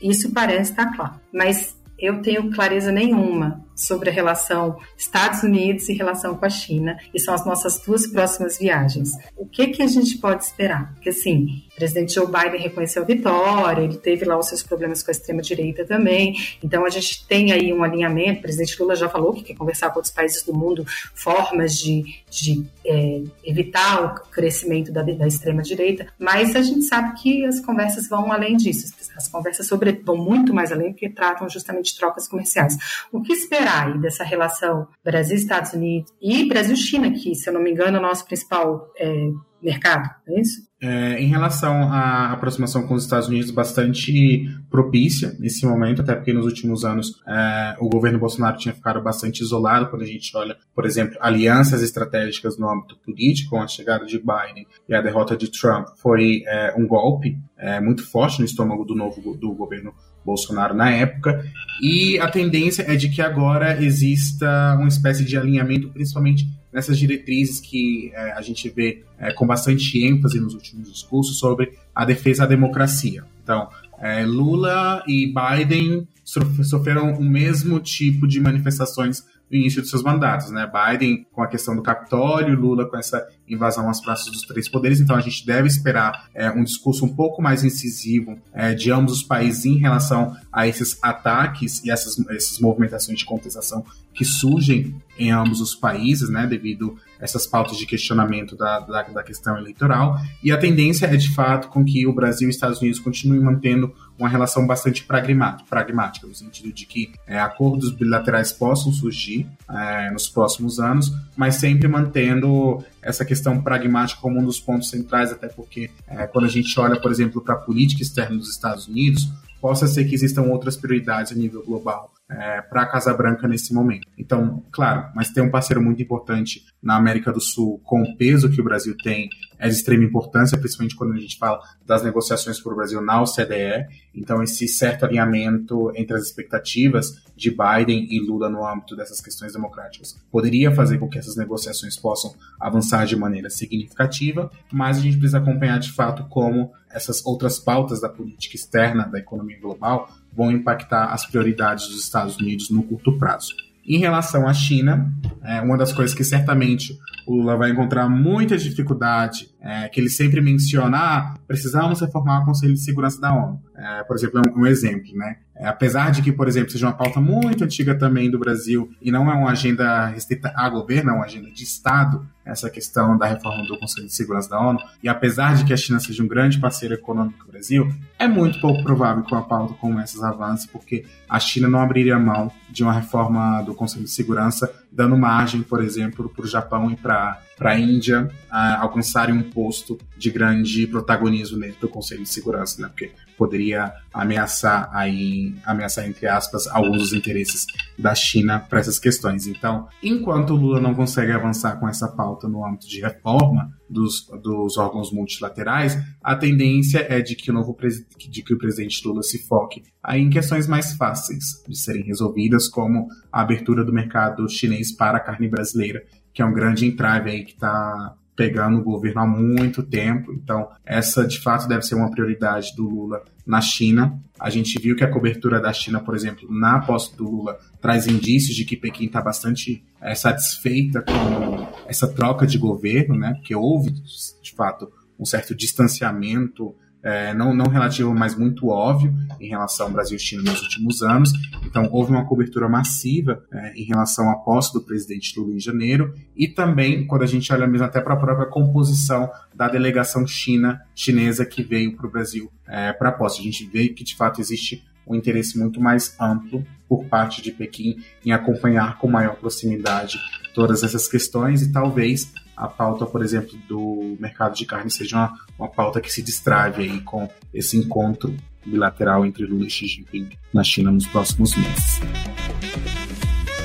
Isso 0.00 0.32
parece 0.32 0.70
estar 0.70 0.94
claro, 0.94 1.14
mas 1.32 1.76
eu 1.98 2.22
tenho 2.22 2.50
clareza 2.52 2.92
nenhuma 2.92 3.64
sobre 3.74 4.10
a 4.10 4.12
relação 4.12 4.78
Estados 4.96 5.42
Unidos 5.42 5.88
e 5.88 5.94
relação 5.94 6.36
com 6.36 6.44
a 6.44 6.50
China, 6.50 6.96
e 7.12 7.20
são 7.20 7.34
as 7.34 7.44
nossas 7.44 7.80
duas 7.80 8.06
próximas 8.06 8.58
viagens. 8.58 9.10
O 9.36 9.46
que 9.46 9.68
que 9.68 9.82
a 9.82 9.86
gente 9.86 10.18
pode 10.18 10.44
esperar? 10.44 10.92
Porque 10.94 11.08
assim, 11.08 11.64
o 11.72 11.76
presidente 11.76 12.14
Joe 12.14 12.26
Biden 12.26 12.60
reconheceu 12.60 13.02
a 13.02 13.06
vitória, 13.06 13.82
ele 13.82 13.96
teve 13.96 14.24
lá 14.24 14.38
os 14.38 14.48
seus 14.48 14.62
problemas 14.62 15.02
com 15.02 15.10
a 15.10 15.12
extrema 15.12 15.42
direita 15.42 15.84
também. 15.84 16.34
Então 16.62 16.84
a 16.84 16.90
gente 16.90 17.26
tem 17.26 17.52
aí 17.52 17.72
um 17.72 17.82
alinhamento. 17.82 18.40
O 18.40 18.42
presidente 18.42 18.80
Lula 18.80 18.94
já 18.94 19.08
falou 19.08 19.32
que 19.32 19.42
quer 19.42 19.54
conversar 19.54 19.90
com 19.90 19.96
outros 19.96 20.12
países 20.12 20.42
do 20.42 20.54
mundo 20.54 20.84
formas 21.14 21.78
de, 21.78 22.04
de 22.30 22.64
é, 22.86 23.22
evitar 23.44 24.04
o 24.04 24.30
crescimento 24.30 24.92
da, 24.92 25.02
da 25.02 25.26
extrema 25.26 25.62
direita, 25.62 26.06
mas 26.18 26.54
a 26.54 26.62
gente 26.62 26.82
sabe 26.82 27.20
que 27.20 27.44
as 27.44 27.60
conversas 27.60 28.08
vão 28.08 28.30
além 28.30 28.56
disso. 28.56 28.92
As 29.16 29.28
conversas 29.28 29.66
sobre, 29.66 29.92
vão 30.04 30.16
muito 30.16 30.54
mais 30.54 30.72
além 30.72 30.92
porque 30.92 31.08
tratam 31.08 31.48
justamente 31.48 31.92
de 31.92 31.98
trocas 31.98 32.26
comerciais. 32.26 32.76
O 33.10 33.20
que 33.22 33.32
esperar 33.32 33.61
aí 33.68 33.98
dessa 33.98 34.24
relação 34.24 34.86
Brasil-Estados 35.04 35.72
Unidos 35.72 36.12
e 36.20 36.48
Brasil-China, 36.48 37.10
que, 37.10 37.34
se 37.34 37.48
eu 37.48 37.54
não 37.54 37.62
me 37.62 37.70
engano, 37.70 37.96
é 37.96 38.00
o 38.00 38.02
nosso 38.02 38.24
principal 38.24 38.90
é, 38.96 39.30
mercado, 39.62 40.10
é 40.28 40.40
isso? 40.40 40.72
É, 40.80 41.22
em 41.22 41.28
relação 41.28 41.92
à 41.92 42.32
aproximação 42.32 42.86
com 42.88 42.94
os 42.94 43.04
Estados 43.04 43.28
Unidos, 43.28 43.52
bastante 43.52 44.50
propícia 44.68 45.36
nesse 45.38 45.64
momento, 45.64 46.02
até 46.02 46.12
porque 46.14 46.32
nos 46.32 46.44
últimos 46.44 46.84
anos 46.84 47.22
é, 47.26 47.76
o 47.78 47.88
governo 47.88 48.18
Bolsonaro 48.18 48.58
tinha 48.58 48.74
ficado 48.74 49.00
bastante 49.00 49.42
isolado 49.42 49.88
quando 49.90 50.02
a 50.02 50.06
gente 50.06 50.36
olha, 50.36 50.56
por 50.74 50.84
exemplo, 50.84 51.16
alianças 51.20 51.82
estratégicas 51.82 52.58
no 52.58 52.68
âmbito 52.68 52.96
político, 52.96 53.50
com 53.50 53.62
a 53.62 53.68
chegada 53.68 54.04
de 54.04 54.18
Biden 54.18 54.66
e 54.88 54.94
a 54.94 55.00
derrota 55.00 55.36
de 55.36 55.48
Trump 55.48 55.86
foi 55.98 56.42
é, 56.46 56.74
um 56.76 56.84
golpe 56.84 57.38
é, 57.56 57.80
muito 57.80 58.04
forte 58.04 58.40
no 58.40 58.44
estômago 58.44 58.84
do 58.84 58.96
novo 58.96 59.36
do 59.36 59.54
governo 59.54 59.94
Bolsonaro 60.24 60.74
na 60.74 60.90
época, 60.90 61.44
e 61.80 62.18
a 62.18 62.28
tendência 62.28 62.82
é 62.82 62.96
de 62.96 63.08
que 63.08 63.20
agora 63.20 63.80
exista 63.82 64.76
uma 64.78 64.88
espécie 64.88 65.24
de 65.24 65.36
alinhamento, 65.36 65.90
principalmente 65.90 66.46
nessas 66.72 66.98
diretrizes 66.98 67.60
que 67.60 68.10
é, 68.14 68.32
a 68.32 68.40
gente 68.40 68.68
vê 68.70 69.04
é, 69.18 69.32
com 69.32 69.46
bastante 69.46 70.02
ênfase 70.02 70.40
nos 70.40 70.54
últimos 70.54 70.90
discursos 70.90 71.38
sobre 71.38 71.72
a 71.94 72.04
defesa 72.04 72.42
da 72.42 72.48
democracia. 72.48 73.24
Então, 73.42 73.68
é, 74.00 74.24
Lula 74.24 75.04
e 75.06 75.32
Biden 75.32 76.06
sofreram 76.24 77.12
o 77.14 77.24
mesmo 77.24 77.78
tipo 77.80 78.26
de 78.26 78.40
manifestações 78.40 79.24
início 79.56 79.80
dos 79.80 79.90
seus 79.90 80.02
mandatos, 80.02 80.50
né? 80.50 80.66
Biden 80.66 81.26
com 81.32 81.42
a 81.42 81.46
questão 81.46 81.76
do 81.76 81.82
Capitólio, 81.82 82.58
Lula 82.58 82.88
com 82.88 82.96
essa 82.96 83.26
invasão 83.48 83.88
às 83.88 84.00
praças 84.00 84.26
dos 84.26 84.42
três 84.42 84.68
poderes. 84.68 85.00
Então 85.00 85.14
a 85.16 85.20
gente 85.20 85.44
deve 85.44 85.68
esperar 85.68 86.28
é, 86.34 86.50
um 86.50 86.64
discurso 86.64 87.04
um 87.04 87.14
pouco 87.14 87.42
mais 87.42 87.64
incisivo 87.64 88.38
é, 88.52 88.74
de 88.74 88.90
ambos 88.90 89.12
os 89.12 89.22
países 89.22 89.64
em 89.64 89.76
relação 89.76 90.36
a 90.52 90.66
esses 90.66 90.98
ataques 91.02 91.84
e 91.84 91.90
essas, 91.90 92.18
essas 92.30 92.58
movimentações 92.58 93.18
de 93.18 93.24
contestação 93.24 93.84
que 94.14 94.24
surgem 94.24 94.94
em 95.18 95.30
ambos 95.30 95.60
os 95.60 95.74
países, 95.74 96.28
né? 96.28 96.46
Devido 96.46 96.96
essas 97.22 97.46
pautas 97.46 97.78
de 97.78 97.86
questionamento 97.86 98.56
da, 98.56 98.80
da, 98.80 99.02
da 99.02 99.22
questão 99.22 99.56
eleitoral. 99.56 100.18
E 100.42 100.50
a 100.50 100.58
tendência 100.58 101.06
é, 101.06 101.16
de 101.16 101.32
fato, 101.32 101.68
com 101.68 101.84
que 101.84 102.04
o 102.04 102.12
Brasil 102.12 102.48
e 102.48 102.50
os 102.50 102.56
Estados 102.56 102.80
Unidos 102.80 102.98
continuem 102.98 103.40
mantendo 103.40 103.94
uma 104.18 104.28
relação 104.28 104.66
bastante 104.66 105.04
pragmática, 105.04 106.26
no 106.26 106.34
sentido 106.34 106.72
de 106.72 106.84
que 106.84 107.12
é, 107.26 107.38
acordos 107.38 107.92
bilaterais 107.92 108.50
possam 108.52 108.92
surgir 108.92 109.46
é, 109.70 110.10
nos 110.10 110.28
próximos 110.28 110.80
anos, 110.80 111.12
mas 111.36 111.56
sempre 111.56 111.86
mantendo 111.86 112.84
essa 113.00 113.24
questão 113.24 113.62
pragmática 113.62 114.20
como 114.20 114.40
um 114.40 114.44
dos 114.44 114.58
pontos 114.58 114.90
centrais, 114.90 115.30
até 115.30 115.46
porque 115.46 115.90
é, 116.08 116.26
quando 116.26 116.46
a 116.46 116.48
gente 116.48 116.78
olha, 116.78 117.00
por 117.00 117.10
exemplo, 117.10 117.40
para 117.40 117.54
a 117.54 117.58
política 117.58 118.02
externa 118.02 118.36
dos 118.36 118.50
Estados 118.50 118.88
Unidos, 118.88 119.28
possa 119.60 119.86
ser 119.86 120.04
que 120.06 120.14
existam 120.14 120.42
outras 120.42 120.76
prioridades 120.76 121.30
a 121.30 121.36
nível 121.36 121.62
global 121.64 122.11
é, 122.38 122.62
para 122.62 122.82
a 122.82 122.86
Casa 122.86 123.12
Branca 123.14 123.46
nesse 123.46 123.72
momento. 123.74 124.06
Então, 124.16 124.62
claro, 124.70 125.10
mas 125.14 125.30
tem 125.30 125.42
um 125.42 125.50
parceiro 125.50 125.82
muito 125.82 126.02
importante 126.02 126.64
na 126.82 126.96
América 126.96 127.32
do 127.32 127.40
Sul, 127.40 127.80
com 127.84 128.02
o 128.02 128.16
peso 128.16 128.50
que 128.50 128.60
o 128.60 128.64
Brasil 128.64 128.96
tem, 129.02 129.28
é 129.62 129.68
de 129.68 129.76
extrema 129.76 130.02
importância, 130.02 130.58
principalmente 130.58 130.96
quando 130.96 131.12
a 131.12 131.20
gente 131.20 131.38
fala 131.38 131.60
das 131.86 132.02
negociações 132.02 132.58
para 132.58 132.72
o 132.72 132.76
Brasil 132.76 133.00
na 133.00 133.22
OCDE. 133.22 133.86
Então, 134.12 134.42
esse 134.42 134.66
certo 134.66 135.04
alinhamento 135.04 135.92
entre 135.94 136.16
as 136.16 136.24
expectativas 136.24 137.22
de 137.36 137.50
Biden 137.50 138.08
e 138.10 138.18
Lula 138.18 138.50
no 138.50 138.66
âmbito 138.66 138.96
dessas 138.96 139.20
questões 139.20 139.52
democráticas 139.52 140.18
poderia 140.32 140.72
fazer 140.72 140.98
com 140.98 141.08
que 141.08 141.16
essas 141.16 141.36
negociações 141.36 141.96
possam 141.96 142.34
avançar 142.60 143.06
de 143.06 143.14
maneira 143.14 143.48
significativa, 143.48 144.50
mas 144.72 144.98
a 144.98 145.00
gente 145.00 145.16
precisa 145.16 145.38
acompanhar 145.38 145.78
de 145.78 145.92
fato 145.92 146.24
como 146.28 146.72
essas 146.90 147.24
outras 147.24 147.60
pautas 147.60 148.00
da 148.00 148.08
política 148.08 148.56
externa 148.56 149.06
da 149.06 149.20
economia 149.20 149.60
global 149.60 150.10
vão 150.34 150.50
impactar 150.50 151.12
as 151.12 151.24
prioridades 151.24 151.86
dos 151.86 152.02
Estados 152.02 152.36
Unidos 152.36 152.68
no 152.68 152.82
curto 152.82 153.16
prazo. 153.16 153.54
Em 153.84 153.98
relação 153.98 154.46
à 154.46 154.54
China, 154.54 155.12
é 155.42 155.60
uma 155.60 155.76
das 155.76 155.92
coisas 155.92 156.14
que 156.14 156.22
certamente 156.22 156.96
o 157.26 157.34
Lula 157.34 157.56
vai 157.56 157.70
encontrar 157.70 158.08
muita 158.08 158.56
dificuldade, 158.56 159.50
é, 159.62 159.88
que 159.88 160.00
ele 160.00 160.10
sempre 160.10 160.40
menciona, 160.40 160.98
ah, 160.98 161.34
precisamos 161.46 162.00
reformar 162.00 162.42
o 162.42 162.44
Conselho 162.44 162.74
de 162.74 162.80
Segurança 162.80 163.20
da 163.20 163.32
ONU. 163.32 163.62
É, 163.76 164.02
por 164.02 164.16
exemplo, 164.16 164.42
um, 164.44 164.62
um 164.62 164.66
exemplo, 164.66 165.16
né? 165.16 165.36
É, 165.54 165.68
apesar 165.68 166.10
de 166.10 166.22
que, 166.22 166.32
por 166.32 166.48
exemplo, 166.48 166.70
seja 166.70 166.86
uma 166.86 166.92
pauta 166.92 167.20
muito 167.20 167.62
antiga 167.62 167.94
também 167.94 168.28
do 168.28 168.38
Brasil 168.38 168.90
e 169.00 169.12
não 169.12 169.30
é 169.30 169.34
uma 169.34 169.50
agenda 169.50 170.06
restrita 170.06 170.52
a 170.56 170.68
governo, 170.68 171.10
é 171.10 171.14
uma 171.14 171.24
agenda 171.24 171.50
de 171.50 171.62
Estado, 171.62 172.26
essa 172.44 172.68
questão 172.68 173.16
da 173.16 173.26
reforma 173.26 173.64
do 173.64 173.78
Conselho 173.78 174.06
de 174.06 174.14
Segurança 174.14 174.50
da 174.50 174.60
ONU, 174.60 174.80
e 175.00 175.08
apesar 175.08 175.54
de 175.54 175.64
que 175.64 175.72
a 175.72 175.76
China 175.76 176.00
seja 176.00 176.22
um 176.22 176.26
grande 176.26 176.58
parceiro 176.58 176.94
econômico 176.94 177.44
do 177.44 177.52
Brasil, 177.52 177.88
é 178.18 178.26
muito 178.26 178.60
pouco 178.60 178.82
provável 178.82 179.22
que 179.22 179.32
uma 179.32 179.46
pauta 179.46 179.74
como 179.74 180.00
essas 180.00 180.22
avance, 180.24 180.66
porque 180.66 181.04
a 181.28 181.38
China 181.38 181.68
não 181.68 181.78
abriria 181.78 182.18
mão 182.18 182.50
de 182.68 182.82
uma 182.82 182.92
reforma 182.92 183.62
do 183.62 183.74
Conselho 183.74 184.04
de 184.04 184.10
Segurança, 184.10 184.72
dando 184.90 185.16
margem, 185.16 185.62
por 185.62 185.82
exemplo, 185.82 186.28
para 186.28 186.44
o 186.44 186.48
Japão 186.48 186.90
e 186.90 186.96
para 186.96 187.40
a 187.60 187.78
Índia 187.78 188.28
alcançarem 188.50 189.36
um 189.36 189.42
posto 189.52 189.98
de 190.16 190.30
grande 190.30 190.86
protagonismo 190.86 191.58
dentro 191.58 191.80
do 191.82 191.88
Conselho 191.88 192.22
de 192.22 192.28
Segurança, 192.28 192.80
né? 192.80 192.88
porque 192.88 193.12
poderia 193.36 193.92
ameaçar 194.12 194.88
aí, 194.92 195.54
ameaçar 195.64 196.06
entre 196.06 196.26
aspas, 196.26 196.66
alguns 196.68 196.98
dos 196.98 197.12
interesses 197.12 197.66
da 197.98 198.14
China 198.14 198.60
para 198.60 198.80
essas 198.80 198.98
questões. 198.98 199.46
Então, 199.46 199.88
enquanto 200.02 200.50
o 200.50 200.56
Lula 200.56 200.80
não 200.80 200.94
consegue 200.94 201.32
avançar 201.32 201.78
com 201.80 201.88
essa 201.88 202.08
pauta 202.08 202.48
no 202.48 202.64
âmbito 202.64 202.88
de 202.88 203.00
reforma 203.00 203.70
dos, 203.88 204.26
dos 204.42 204.76
órgãos 204.76 205.12
multilaterais, 205.12 205.98
a 206.22 206.36
tendência 206.36 207.06
é 207.08 207.20
de 207.20 207.34
que 207.34 207.50
o 207.50 207.54
novo 207.54 207.76
de 208.16 208.42
que 208.42 208.54
o 208.54 208.58
presidente 208.58 209.06
Lula 209.06 209.22
se 209.22 209.46
foque 209.46 209.82
aí 210.02 210.20
em 210.20 210.30
questões 210.30 210.66
mais 210.66 210.94
fáceis 210.94 211.62
de 211.68 211.76
serem 211.76 212.04
resolvidas, 212.04 212.68
como 212.68 213.08
a 213.30 213.40
abertura 213.42 213.84
do 213.84 213.92
mercado 213.92 214.48
chinês 214.48 214.92
para 214.92 215.18
a 215.18 215.20
carne 215.20 215.48
brasileira, 215.48 216.02
que 216.32 216.42
é 216.42 216.44
um 216.44 216.52
grande 216.52 216.86
entrave 216.86 217.30
aí 217.30 217.44
que 217.44 217.52
está 217.52 218.14
pegando 218.34 218.78
o 218.78 218.82
governo 218.82 219.20
há 219.20 219.26
muito 219.26 219.82
tempo. 219.82 220.32
Então, 220.32 220.68
essa 220.84 221.26
de 221.26 221.40
fato 221.40 221.68
deve 221.68 221.82
ser 221.82 221.94
uma 221.94 222.10
prioridade 222.10 222.74
do 222.74 222.88
Lula 222.88 223.22
na 223.46 223.60
China. 223.60 224.18
A 224.38 224.50
gente 224.50 224.80
viu 224.80 224.96
que 224.96 225.04
a 225.04 225.10
cobertura 225.10 225.60
da 225.60 225.72
China, 225.72 226.00
por 226.00 226.14
exemplo, 226.14 226.50
na 226.50 226.80
posse 226.80 227.16
do 227.16 227.24
Lula, 227.24 227.58
traz 227.80 228.06
indícios 228.06 228.56
de 228.56 228.64
que 228.64 228.76
Pequim 228.76 229.06
está 229.06 229.20
bastante 229.20 229.84
é, 230.00 230.14
satisfeita 230.14 231.02
com 231.02 231.68
essa 231.86 232.08
troca 232.08 232.46
de 232.46 232.58
governo, 232.58 233.16
né? 233.16 233.34
Porque 233.34 233.54
houve, 233.54 233.90
de 233.90 234.52
fato, 234.56 234.90
um 235.18 235.24
certo 235.24 235.54
distanciamento 235.54 236.74
é, 237.02 237.34
não, 237.34 237.54
não 237.54 237.66
relativo, 237.66 238.14
mas 238.14 238.36
muito 238.36 238.68
óbvio 238.68 239.12
em 239.40 239.48
relação 239.48 239.86
ao 239.86 239.92
Brasil 239.92 240.16
e 240.16 240.20
China 240.20 240.42
nos 240.42 240.62
últimos 240.62 241.02
anos. 241.02 241.32
Então, 241.66 241.88
houve 241.90 242.12
uma 242.12 242.24
cobertura 242.24 242.68
massiva 242.68 243.42
é, 243.52 243.72
em 243.74 243.84
relação 243.84 244.30
à 244.30 244.36
posse 244.36 244.72
do 244.72 244.80
presidente 244.80 245.38
Lula 245.38 245.54
em 245.54 245.60
janeiro 245.60 246.14
e 246.36 246.46
também, 246.46 247.06
quando 247.06 247.22
a 247.22 247.26
gente 247.26 247.52
olha 247.52 247.66
mesmo 247.66 247.86
até 247.86 248.00
para 248.00 248.14
a 248.14 248.16
própria 248.16 248.46
composição 248.46 249.30
da 249.54 249.68
delegação 249.68 250.26
China 250.26 250.80
chinesa 250.94 251.44
que 251.44 251.62
veio 251.62 251.96
para 251.96 252.06
o 252.06 252.10
Brasil 252.10 252.50
é, 252.66 252.92
para 252.92 253.08
a 253.08 253.12
posse. 253.12 253.40
A 253.40 253.44
gente 253.44 253.66
vê 253.66 253.88
que, 253.88 254.04
de 254.04 254.14
fato, 254.14 254.40
existe 254.40 254.84
um 255.06 255.16
interesse 255.16 255.58
muito 255.58 255.80
mais 255.80 256.14
amplo 256.20 256.64
por 256.88 257.04
parte 257.06 257.42
de 257.42 257.50
Pequim 257.50 257.96
em 258.24 258.32
acompanhar 258.32 258.98
com 258.98 259.08
maior 259.08 259.34
proximidade 259.36 260.18
todas 260.54 260.82
essas 260.82 261.08
questões 261.08 261.62
e 261.62 261.72
talvez 261.72 262.32
a 262.62 262.68
pauta, 262.68 263.04
por 263.04 263.22
exemplo, 263.22 263.58
do 263.68 264.16
mercado 264.20 264.54
de 264.54 264.64
carne 264.64 264.88
seja 264.88 265.16
uma, 265.16 265.32
uma 265.58 265.68
pauta 265.68 266.00
que 266.00 266.12
se 266.12 266.22
destrave 266.22 266.84
aí 266.84 267.00
com 267.00 267.28
esse 267.52 267.76
encontro 267.76 268.34
bilateral 268.64 269.26
entre 269.26 269.44
Lula 269.44 269.66
e 269.66 269.70
Xi 269.70 269.88
Jinping 269.88 270.30
na 270.54 270.62
China 270.62 270.92
nos 270.92 271.06
próximos 271.08 271.56
meses. 271.56 272.00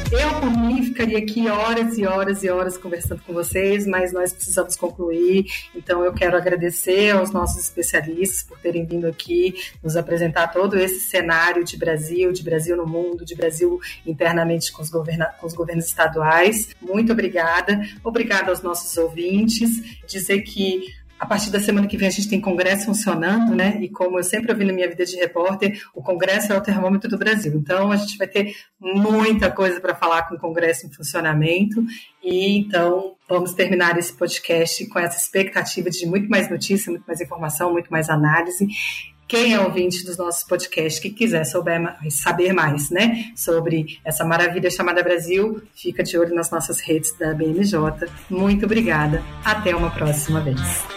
Eu, 0.10 0.40
por 0.40 0.50
mim, 0.50 0.84
ficaria 0.84 1.18
aqui 1.18 1.50
horas 1.50 1.98
e 1.98 2.06
horas 2.06 2.42
e 2.42 2.50
horas 2.50 2.78
conversando 2.78 3.22
com 3.26 3.34
vocês, 3.34 3.86
mas 3.86 4.14
nós 4.14 4.32
precisamos 4.32 4.76
concluir. 4.78 5.46
Então, 5.76 6.04
eu 6.04 6.14
quero 6.14 6.38
agradecer 6.38 7.12
aos 7.12 7.32
nossos 7.32 7.62
especialistas 7.62 8.42
por 8.42 8.58
terem 8.58 8.86
vindo 8.86 9.06
aqui 9.06 9.54
nos 9.84 9.98
apresentar 9.98 10.48
todo 10.48 10.78
esse 10.80 11.02
cenário 11.02 11.64
de 11.64 11.76
Brasil, 11.76 12.32
de 12.32 12.42
Brasil 12.42 12.78
no 12.78 12.88
mundo, 12.88 13.26
de 13.26 13.36
Brasil 13.36 13.80
internamente 14.06 14.72
com 14.72 14.82
os, 14.82 14.90
com 14.90 15.46
os 15.46 15.54
governos 15.54 15.86
estaduais. 15.86 16.70
Muito 16.82 17.12
obrigada. 17.12 17.82
Obrigada 18.02 18.50
aos 18.50 18.62
nossos 18.62 18.96
ouvintes. 18.98 20.00
Dizer 20.08 20.42
que 20.42 20.88
a 21.20 21.26
partir 21.26 21.50
da 21.50 21.60
semana 21.60 21.88
que 21.88 21.98
vem 21.98 22.08
a 22.08 22.12
gente 22.12 22.30
tem 22.30 22.40
congresso 22.40 22.86
funcionando, 22.86 23.56
né? 23.56 23.78
E 23.82 23.90
como 23.90 24.20
eu 24.20 24.24
sempre 24.24 24.52
ouvi 24.52 24.66
na 24.66 24.74
minha 24.74 24.88
vida 24.88 25.06
de 25.06 25.16
repórter, 25.16 25.82
o 25.94 26.02
congresso 26.02 26.54
é 26.54 26.58
o 26.58 26.62
termômetro 26.62 27.10
do 27.10 27.18
Brasil. 27.18 27.54
Então 27.56 27.92
a 27.92 27.98
gente 27.98 28.18
vai 28.18 28.28
ter 28.28 28.56
muita 28.80 29.52
coisa 29.52 29.82
para 29.82 29.96
falar 29.96 30.24
com 30.24 30.36
o 30.36 30.40
congresso 30.40 30.86
em 30.86 30.92
funcionamento. 30.92 31.84
E 32.24 32.58
então 32.58 33.16
vamos 33.28 33.54
terminar 33.54 33.98
esse 33.98 34.14
podcast 34.14 34.86
com 34.88 35.00
essa 35.00 35.18
expectativa 35.18 35.90
de 35.90 36.06
muito 36.06 36.30
mais 36.30 36.50
notícia, 36.50 36.92
muito 36.92 37.06
mais 37.06 37.20
informação, 37.20 37.72
muito 37.72 37.90
mais 37.90 38.10
análise. 38.10 38.68
Quem 39.28 39.54
é 39.54 39.60
ouvinte 39.60 40.06
dos 40.06 40.18
nossos 40.18 40.44
podcasts 40.46 41.02
que 41.02 41.10
quiser 41.10 41.44
souber, 41.44 41.98
saber 42.10 42.54
mais 42.54 42.90
né, 42.90 43.26
sobre 43.36 44.00
essa 44.06 44.24
maravilha 44.24 44.72
chamada 44.72 45.04
Brasil, 45.04 45.62
fica 45.76 46.02
de 46.02 46.18
olho 46.18 46.34
nas 46.34 46.50
nossas 46.50 46.80
redes 46.80 47.12
da 47.18 47.34
BMJ. 47.34 48.08
Muito 48.30 48.66
obrigada. 48.66 49.22
Até 49.44 49.76
uma 49.76 49.92
próxima 49.92 50.40
vez. 50.40 50.97